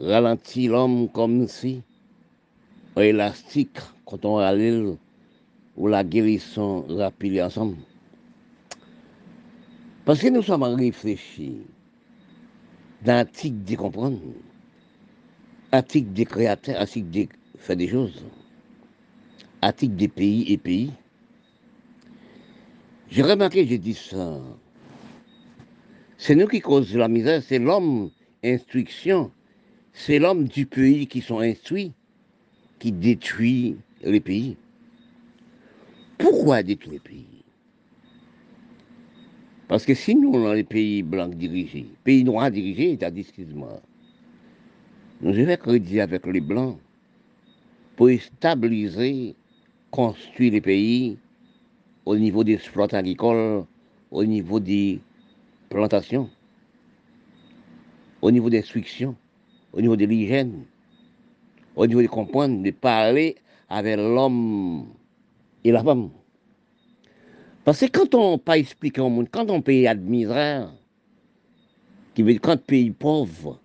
[0.00, 1.82] ralentit l'homme comme si
[3.00, 4.96] élastique quand on râle
[5.76, 7.76] ou la guérison rapide ensemble.
[10.04, 11.58] Parce que nous sommes réfléchis
[13.04, 14.20] dans l'éthique de comprendre,
[15.72, 18.24] l'éthique des créateurs, l'éthique de faire des choses,
[19.62, 20.92] l'éthique des pays et pays.
[23.10, 24.40] J'ai remarqué, j'ai dit ça,
[26.18, 28.10] c'est nous qui causons la misère, c'est l'homme
[28.44, 29.30] instruction,
[29.92, 31.92] c'est l'homme du pays qui sont instruits
[32.82, 34.56] qui détruit les pays.
[36.18, 37.44] Pourquoi détruire les pays?
[39.68, 43.80] Parce que si nous, dans les pays blancs dirigés, pays noirs dirigés, dit, excuse-moi,
[45.20, 46.76] nous avons crédit avec les blancs
[47.94, 49.36] pour stabiliser,
[49.92, 51.18] construire les pays
[52.04, 53.64] au niveau des exploitations agricoles,
[54.10, 54.98] au niveau des
[55.70, 56.28] plantation,
[58.22, 59.14] au niveau des instructions,
[59.72, 60.64] au niveau de l'hygiène,
[61.76, 63.36] au niveau de comprendre, de parler
[63.68, 64.86] avec l'homme
[65.64, 66.10] et la femme.
[67.64, 70.72] Parce que quand on pas expliqué au monde, quand on pays a de misère,
[72.14, 73.60] qui veut quand pays pauvre,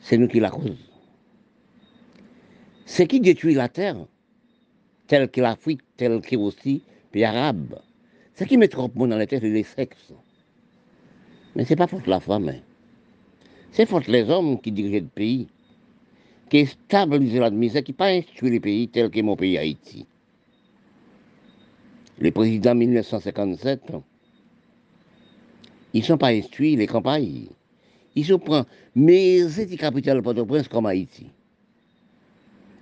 [0.00, 0.76] c'est nous qui la cause.
[2.86, 4.06] C'est qui détruit la terre,
[5.06, 7.78] tel que l'Afrique, tel que aussi pays arabe.
[8.34, 10.12] Ce qui met trop de monde dans la tête, c'est les sexes.
[11.56, 12.48] Mais ce n'est pas faute la femme.
[12.48, 12.60] hein.
[13.72, 15.48] C'est faute les hommes qui dirigent le pays,
[16.48, 20.06] qui stabilisent la misère, qui pas instruit les pays tel que mon pays Haïti.
[22.18, 23.92] Les présidents 1957,
[25.94, 27.46] ils ne sont pas instruits, les campagnes.
[28.14, 28.64] Ils se prennent,
[28.94, 31.26] mais c'est capitale Port-au-Prince comme Haïti.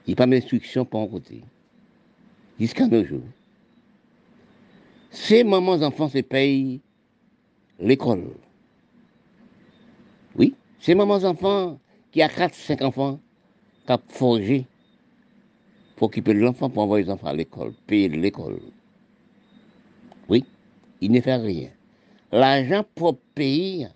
[0.06, 1.43] Il n'y a pas d'instruction pour un côté.
[2.59, 3.24] Jusqu'à nos jours.
[5.10, 6.80] Ces mamans enfants se payent
[7.78, 8.30] l'école.
[10.36, 11.78] Oui, ces mamans enfants
[12.12, 13.20] qui a 4-5 enfants,
[13.86, 14.66] qui ont forgé
[15.96, 18.58] pour occuper l'enfant, pour envoyer les enfants à l'école, payer l'école.
[20.28, 20.44] Oui,
[21.00, 21.70] ils ne font rien.
[22.32, 23.88] L'argent pour payer,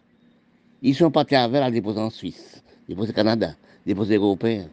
[0.82, 3.54] ils sont partis avec à déposer en Suisse, déposer au Canada,
[3.84, 4.68] déposer européen.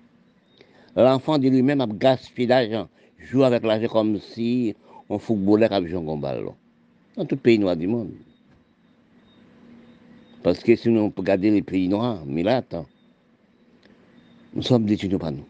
[0.95, 2.87] L'enfant de lui-même a gaspillé d'argent,
[3.17, 4.75] joue avec l'argent comme si
[5.09, 6.45] on footballait avec Jean Gombal.
[7.15, 8.11] Dans tout pays noir du monde.
[10.43, 12.23] Parce que sinon, on peut garder les pays noirs.
[12.25, 12.85] Mais là, attends.
[14.57, 15.45] Nous sommes détenus par nous.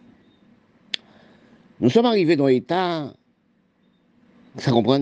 [1.79, 3.13] Nous sommes arrivés dans l'état,
[4.57, 4.99] ça comprend.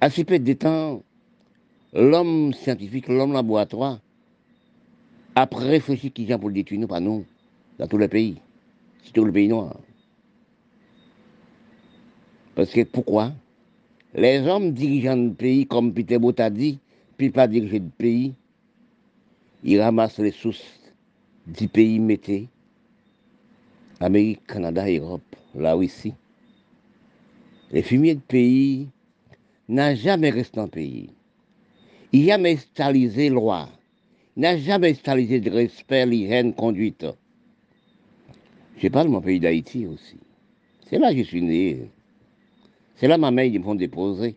[0.00, 1.02] À ce peu de temps,
[1.92, 4.00] l'homme scientifique, l'homme laboratoire,
[5.34, 7.26] a réfléchi qui vient pour le détruire par nous,
[7.78, 8.40] dans tous les pays,
[9.02, 9.76] surtout le pays noir.
[12.54, 13.34] Parce que pourquoi?
[14.14, 16.78] Les hommes dirigeants de pays, comme Peter Bot dit,
[17.18, 18.32] puis pas diriger de pays,
[19.62, 20.64] ils ramassent les sources
[21.46, 22.48] du pays mété,
[24.00, 26.12] Amérique, Canada, Europe, là aussi.
[27.70, 28.88] Les fumiers de pays
[29.68, 31.10] n'a jamais resté en pays.
[32.12, 33.68] Il n'a jamais installé loi.
[34.36, 37.06] Il n'a jamais installé de respect, l'hygiène, conduite.
[38.78, 40.18] Je parle de mon pays d'Haïti aussi.
[40.88, 41.90] C'est là que je suis né.
[42.96, 44.36] C'est là ma mère, ils me font déposer.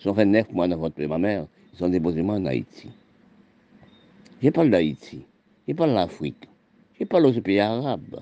[0.00, 1.46] Ils ont fait neuf mois dans votre ma mère.
[1.72, 2.88] Ils sont déposés moi en Haïti.
[4.42, 5.24] Je parle d'Haïti.
[5.72, 6.50] Je parle l'Afrique.
[7.00, 8.20] Je parle aux pays arabes.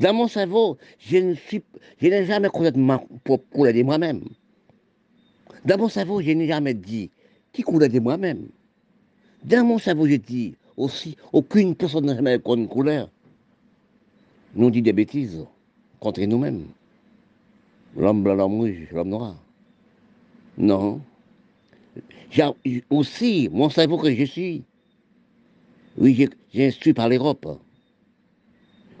[0.00, 1.62] Dans mon cerveau, je ne suis,
[2.00, 4.24] je n'ai jamais propre couleur de moi-même.
[5.66, 7.10] Dans mon cerveau, je n'ai jamais dit
[7.52, 8.48] qui couleur de moi-même?
[9.44, 13.10] Dans mon cerveau, je dis aussi, aucune personne n'a jamais une couleur.
[14.54, 15.44] Nous dit des bêtises
[15.98, 16.68] contre nous-mêmes.
[17.98, 19.36] L'homme blanc, l'homme rouge, l'homme noir.
[20.56, 21.02] Non.
[22.30, 22.50] J'ai
[22.88, 24.64] aussi, mon cerveau que je suis,
[26.00, 27.46] oui, j'ai- instruit par l'Europe.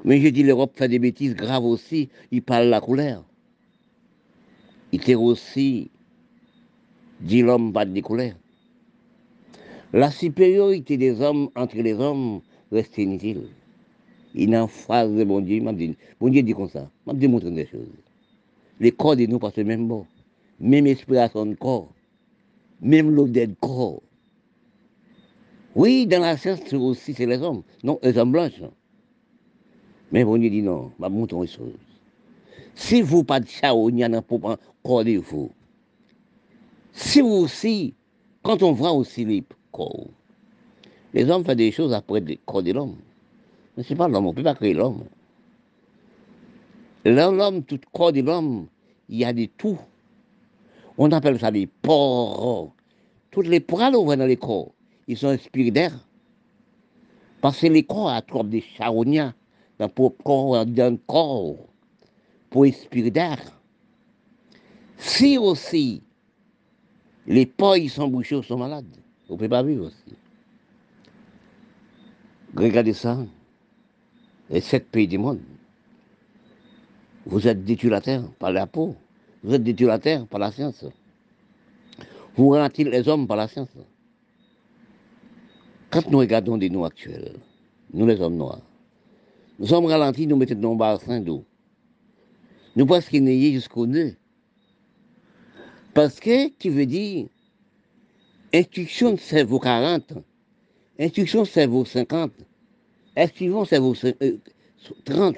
[0.04, 3.24] Mais je dis l'Europe fait des bêtises graves aussi, il parle la couleur.
[4.92, 5.90] Il tire aussi,
[7.20, 8.34] dit l'homme pas de couleur.
[9.92, 12.40] La supériorité des hommes entre les hommes
[12.70, 13.48] reste inutile.
[14.34, 17.88] Il en phrase de bon Dieu, bon Dieu dit comme ça, m'a démontré des choses.
[18.78, 20.06] Les corps de nous passent le même bon,
[20.60, 21.92] même inspiration de corps,
[22.80, 24.02] même l'odeur de corps.
[25.74, 28.62] Oui, dans la science aussi, c'est les hommes, non, les hommes blanches.
[30.10, 31.74] Mais bon Dieu dit non, m'a montré une chose.
[32.74, 35.50] Si vous pas de chaonia dans le corps de vous,
[36.92, 37.94] si vous aussi,
[38.42, 40.08] quand on voit aussi les corps,
[41.14, 42.96] les hommes font des choses après le corps de l'homme.
[43.76, 45.04] Mais ce n'est pas l'homme, on ne peut pas créer l'homme.
[47.04, 48.66] L'homme, tout corps de l'homme,
[49.08, 49.78] il y a des tout.
[50.98, 52.72] On appelle ça des pores.
[53.30, 54.72] Toutes les poils qu'on voit dans les corps,
[55.10, 55.92] ils sont inspirés d'air.
[57.40, 59.32] Parce que les corps attrapent des charognas
[59.78, 61.56] dans le corps, dans le corps,
[62.48, 63.38] pour inspirer d'air.
[64.98, 66.02] Si aussi
[67.26, 68.86] les pores ils sont bouchés ou sont malades,
[69.28, 70.16] on ne peut pas vivre aussi.
[72.54, 73.18] Regardez ça,
[74.48, 75.40] les sept pays du monde.
[77.26, 78.00] Vous êtes détruits la
[78.38, 78.94] par la peau.
[79.42, 80.84] Vous êtes détruits la par la science.
[82.36, 83.68] Vous ralentissez les hommes par la science?
[85.90, 87.32] Quand nous regardons des nous actuels,
[87.92, 88.60] nous les hommes noirs,
[89.58, 91.44] nous sommes ralentis, nous mettons dans le bassin d'eau.
[92.76, 94.14] Nous presque nés jusqu'au nez.
[95.92, 97.26] Parce que, qui veut dire,
[98.54, 100.14] instruction cerveau 40,
[101.00, 102.30] instruction cerveau 50,
[103.16, 104.38] instruction de cerveau euh,
[105.04, 105.36] 30,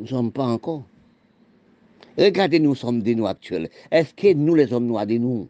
[0.00, 0.82] nous ne sommes pas encore.
[2.18, 3.70] Regardez, nous sommes des nous actuels.
[3.92, 5.48] Est-ce que nous, les hommes noirs, des nous?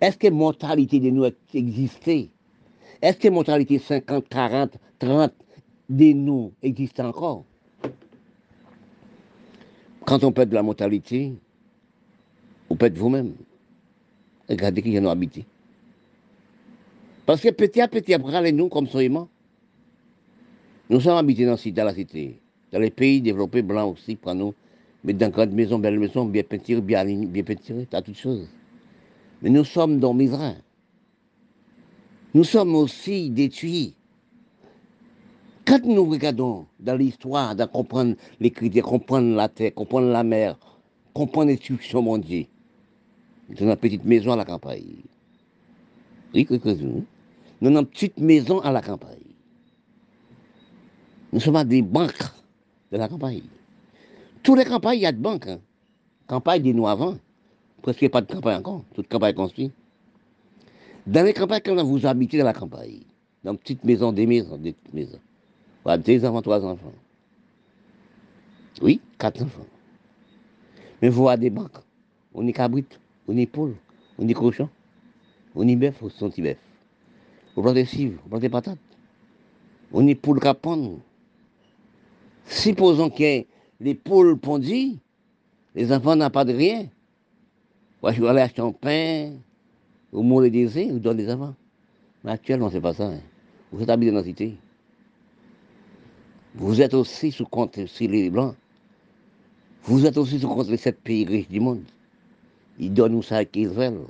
[0.00, 2.30] Est-ce que mortalité de nous existait?
[3.02, 5.32] Est-ce que mortalité 50, 40, 30
[5.88, 7.44] de nous existe encore?
[10.04, 11.34] Quand on perd de la mortalité,
[12.68, 13.34] Vous faites vous-même.
[14.48, 15.44] Regardez qui ont habité.
[17.26, 19.28] Parce que petit à petit, après, nous, comme souvent,
[20.88, 22.40] nous sommes habités dans, la cité.
[22.72, 24.54] Dans les pays développés, blancs aussi, pour nous.
[25.02, 28.48] Mais dans grandes maisons, belles maisons, bien peinturées, bien bien peinturées, as toutes choses.
[29.42, 30.56] Mais nous sommes dans misère.
[32.36, 33.94] Nous sommes aussi détruits.
[35.64, 40.58] Quand nous regardons dans l'histoire, de comprendre l'écriture, comprendre la terre, comprendre la mer,
[41.14, 42.44] comprendre l'instruction mondiale,
[43.48, 44.96] dans une petite maison à la campagne.
[46.34, 46.46] Oui.
[47.62, 49.32] Dans une petite maison à la campagne.
[51.32, 52.22] Nous sommes des banques
[52.92, 53.44] de la campagne.
[54.42, 55.46] Toutes les campagnes, il y a de banques.
[55.46, 55.60] Hein.
[56.26, 57.16] Campagne des nous avant.
[57.80, 58.84] Presque pas de campagne encore.
[58.94, 59.72] Toute campagne construite.
[61.06, 63.02] Dans les campagnes, quand vous habitez dans la campagne,
[63.44, 65.20] dans une petite maison, des maisons, des petites maisons,
[65.84, 66.92] avez deux enfants, trois enfants.
[68.82, 69.66] Oui, quatre enfants.
[71.00, 71.78] Mais vous avez des banques.
[72.34, 72.84] On est cabrit,
[73.28, 73.76] on est poule,
[74.18, 74.68] on est cochon,
[75.54, 76.58] on est bœuf, on est petit bœuf.
[77.54, 78.78] Vous plantez cives, vous plantez patates.
[79.92, 80.98] On est poule capone.
[82.46, 83.44] Supposons que
[83.80, 86.88] les poules pondent, les enfants n'ont pas de rien.
[88.02, 89.32] je vais aller acheter un pain,
[90.12, 91.54] mot le désir, vous donnez des enfants.
[92.24, 93.08] Mais actuellement, ce n'est pas ça.
[93.08, 93.20] Hein.
[93.72, 94.56] Vous êtes habité dans la cité.
[96.54, 98.54] Vous êtes aussi sous compte sur les Blancs.
[99.84, 101.84] Vous êtes aussi sous compte les sept pays riches du monde.
[102.78, 104.06] Ils donnent nous ça qu'ils veulent.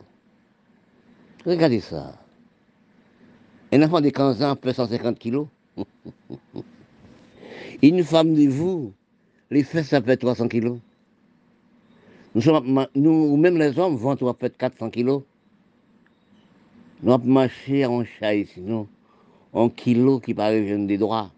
[1.44, 2.14] Regardez ça.
[3.72, 5.48] Un enfant de 15 ans peut 150 kilos.
[7.82, 8.92] Une femme de vous,
[9.50, 10.78] les fesses, ça fait 300 kilos.
[12.34, 15.22] Nous, sommes, nous, même les hommes, vont ça fait 400 kilos.
[17.02, 18.88] Nous avons marché en chat ici, non
[19.52, 21.30] En kilo qui paraît des droits.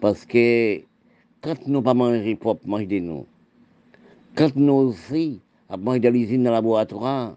[0.00, 0.80] Parce que
[1.42, 3.26] quand nous pas manger propre, manger nous.
[4.34, 7.36] Quand nous aussi, à dans l'usine, dans le laboratoire,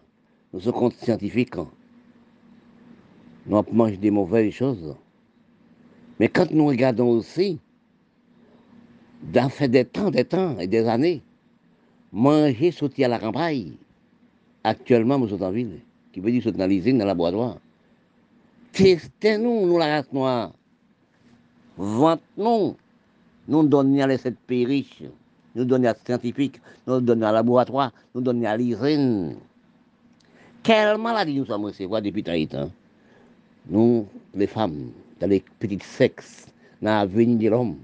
[0.53, 1.55] nous sommes scientifiques.
[3.45, 4.95] Nous avons mangé des mauvaises choses.
[6.19, 7.59] Mais quand nous regardons aussi,
[9.21, 11.21] dans fait des temps, des temps et des années,
[12.13, 13.73] manger sauter à la campagne,
[14.63, 15.81] actuellement, nous sommes en ville,
[16.19, 17.57] qui veut dire sauter dans l'usine, dans le laboratoire.
[18.73, 20.51] Testez-nous, nous, la race noire.
[21.77, 22.75] Vente-nous.
[23.47, 25.03] Nous donnons à les sept pays riches,
[25.55, 29.37] nous donnons à scientifiques, nous donnons à laboratoire, nous donnons à l'usine.
[30.61, 32.69] Quelle maladie nous sommes recevoir depuis temps?
[33.67, 34.05] Nous,
[34.35, 36.45] les femmes, dans les petits sexes,
[36.81, 37.77] dans l'avenir de l'homme.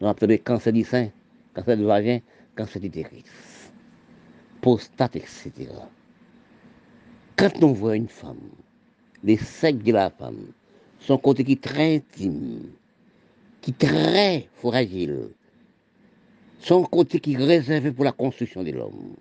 [0.00, 1.10] Nous appelons cancer du sein,
[1.54, 2.18] cancer du vagin,
[2.56, 3.70] cancer du l'utérus,
[4.60, 5.68] prostate, etc.
[7.38, 8.50] Quand on voit une femme,
[9.22, 10.48] les sexes de la femme,
[10.98, 12.72] son côté qui est très intime,
[13.60, 15.28] qui très fragile.
[16.58, 19.14] Son côté qui est réservé pour la construction de l'homme.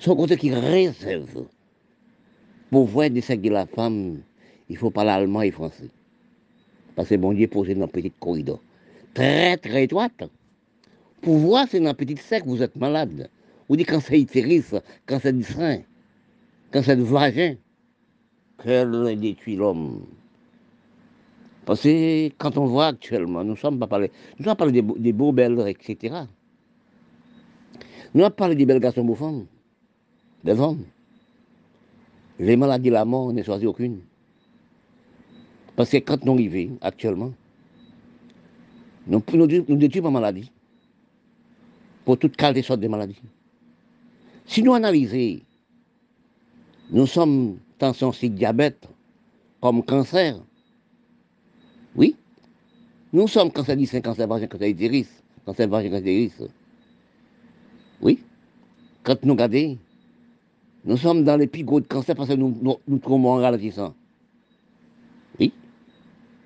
[0.00, 1.46] Son côté qui réserve
[2.72, 4.22] pour voir des sexe de la femme,
[4.68, 5.90] il faut parler allemand et français.
[6.96, 8.60] Parce que bon Dieu posé dans un petit corridor.
[9.14, 10.24] Très, très étroite.
[11.20, 13.30] Pour voir si dans un petit sec, vous êtes malade.
[13.68, 14.74] Vous dites quand c'est utérus,
[15.06, 15.82] quand c'est du sein,
[16.70, 17.56] quand c'est du vagin.
[18.62, 20.06] Quel détruit l'homme?
[21.64, 25.32] Parce que quand on voit actuellement, nous sommes pas parlé, nous avons parlé des, beaux
[25.32, 26.14] belles, etc.
[28.14, 29.46] Nous avons parlé des belles garçons beaux femmes,
[30.44, 30.84] des hommes.
[32.38, 34.00] Les maladies la mort, on n'a choisi aucune.
[35.74, 37.32] Parce que quand nous arrivons actuellement,
[39.06, 40.50] nous nous, nous détruisons la maladie.
[42.04, 43.20] Pour toutes sortes de maladies.
[44.46, 45.40] Si nous analysons,
[46.90, 48.88] nous sommes tension si diabète,
[49.60, 50.40] comme cancer,
[51.96, 52.14] oui.
[53.12, 55.08] Nous sommes cancer du sein, cancer vagin, cancer utérus,
[55.44, 56.48] cancer vagin, cancer.
[58.00, 58.20] Oui.
[59.02, 59.78] Quand nous regardons,
[60.84, 63.36] nous sommes dans les plus gros de cancer parce que nous, nous, nous trouvons en
[63.36, 63.94] ralentissant.
[65.40, 65.52] Oui.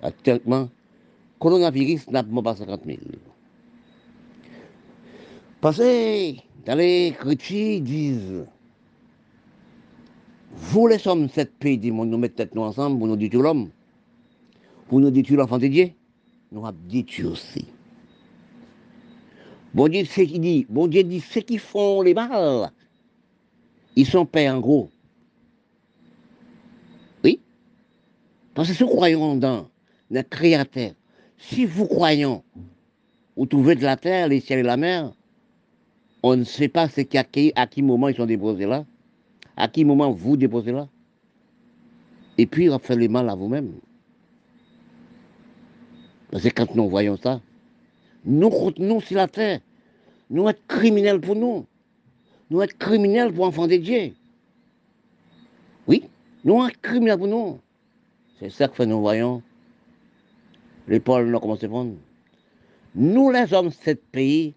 [0.03, 0.69] Actuellement,
[1.39, 2.99] coronavirus n'a pas 50 000.
[5.61, 6.33] Parce que
[6.65, 8.47] dans les chrétiens disent,
[10.52, 13.70] vous les sommes sept pays du monde, nous mettons nous ensemble pour nous tout l'homme
[14.90, 15.90] pour nous détruire l'enfant de Dieu,
[16.51, 17.64] nous avons détruit aussi.
[19.72, 22.72] Bon Dieu, qui dit, bon Dieu dit, ceux qui font les mal,
[23.94, 24.90] ils sont pères en gros.
[27.22, 27.39] Oui.
[28.52, 29.68] Parce que si nous croyons dans
[30.10, 30.90] le Créateur,
[31.39, 32.43] si vous croyons,
[33.36, 35.12] vous trouvez de la terre, les ciels et la mer,
[36.24, 38.85] on ne sait pas à, qui, à qui moment ils sont déposés là,
[39.61, 40.89] à qui moment vous déposez là?
[42.39, 43.73] Et puis, on fait le mal à vous-même.
[46.31, 47.41] Parce que quand nous voyons ça,
[48.24, 49.61] nous, nous sur la terre,
[50.31, 51.66] nous sommes criminels pour nous.
[52.51, 54.12] nous sommes criminels pour enfants de Dieu.
[55.87, 56.05] Oui,
[56.45, 57.59] nous sommes criminels pour nous.
[58.39, 59.43] C'est ça que nous voyons.
[60.89, 61.95] Les pôles nous commencé à prendre.
[62.95, 64.55] Nous, les hommes de ce pays,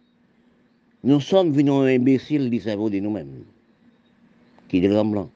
[1.03, 3.43] nous sommes venus imbéciles du cerveau de nous-mêmes,
[4.67, 5.29] qui est blanc.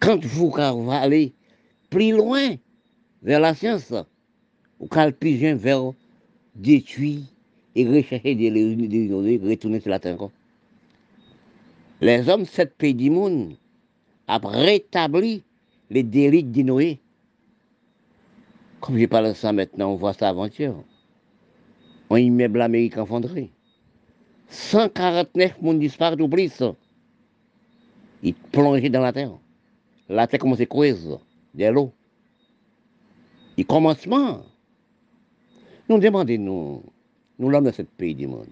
[0.00, 0.52] Quand vous
[0.90, 1.32] allez
[1.90, 2.56] plus loin
[3.22, 3.92] vers la science,
[4.80, 5.92] vous loin vers
[6.54, 7.20] détruire
[7.74, 8.50] et rechercher des
[9.38, 10.18] retourner sur la terre.
[12.00, 13.56] Les hommes de ce pays du monde
[14.28, 15.44] ont rétabli
[15.90, 17.00] les délits de Noé.
[18.80, 20.74] Comme je parle de ça maintenant, on voit ça avant-hier.
[22.10, 23.50] Un immeuble américain effondré.
[24.48, 26.62] 149 personnes disparus ou plus.
[28.22, 29.32] Ils plongent dans la terre.
[30.08, 31.16] La terre commence à creuser
[31.54, 31.92] de l'eau.
[33.56, 34.42] Et commencement,
[35.88, 36.82] nous demandons, nous,
[37.38, 38.46] nous l'homme de ce pays du monde,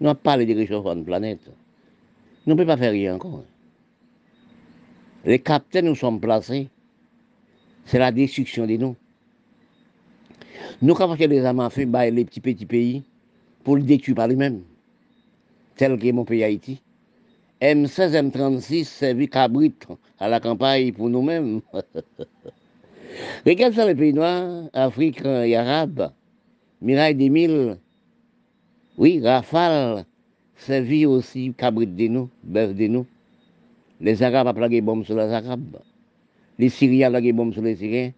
[0.00, 1.50] nous avons parlé des réchauffement de la planète.
[2.46, 3.44] Nous ne pouvons pas faire rien encore.
[5.24, 6.68] Les capteurs nous sommes placés,
[7.84, 8.96] c'est la destruction de nous.
[10.82, 13.02] Nous avons des armes à feu, les petits petits pays,
[13.62, 14.62] pour le détruire par lui-même,
[15.76, 16.80] tel que mon pays Haïti.
[17.60, 19.74] M16, M36 servi cabrit
[20.18, 21.60] à la campagne pour nous-mêmes.
[23.46, 26.10] Regarde ça, les pays noirs, africains et arabes.
[26.80, 27.76] Des mille.
[28.96, 30.06] Oui, Rafale
[30.56, 33.06] servi aussi cabrit de nous, bœuf de nous.
[34.00, 35.76] Les Arabes ont plagué bombes sur les Arabes.
[36.58, 38.12] Les Syriens ont plagué bombes sur les Syriens.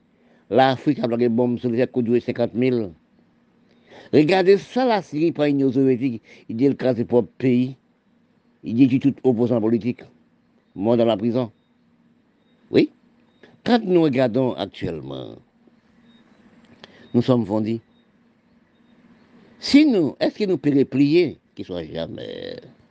[0.51, 2.93] L'Afrique a plagué bombes sur les coups 50 000.
[4.13, 6.23] Regardez ça, la Syrie, pas une soviétique.
[6.49, 7.77] Il dit le cas du propre pays.
[8.65, 10.03] Il dit tout opposant politique.
[10.75, 11.51] Mort dans la prison.
[12.71, 12.91] Oui.
[13.65, 15.37] Quand nous regardons actuellement,
[17.15, 17.81] nous sommes fondis.
[19.59, 22.57] Si nous, est-ce que nous pouvons plier Qu'il soit jamais.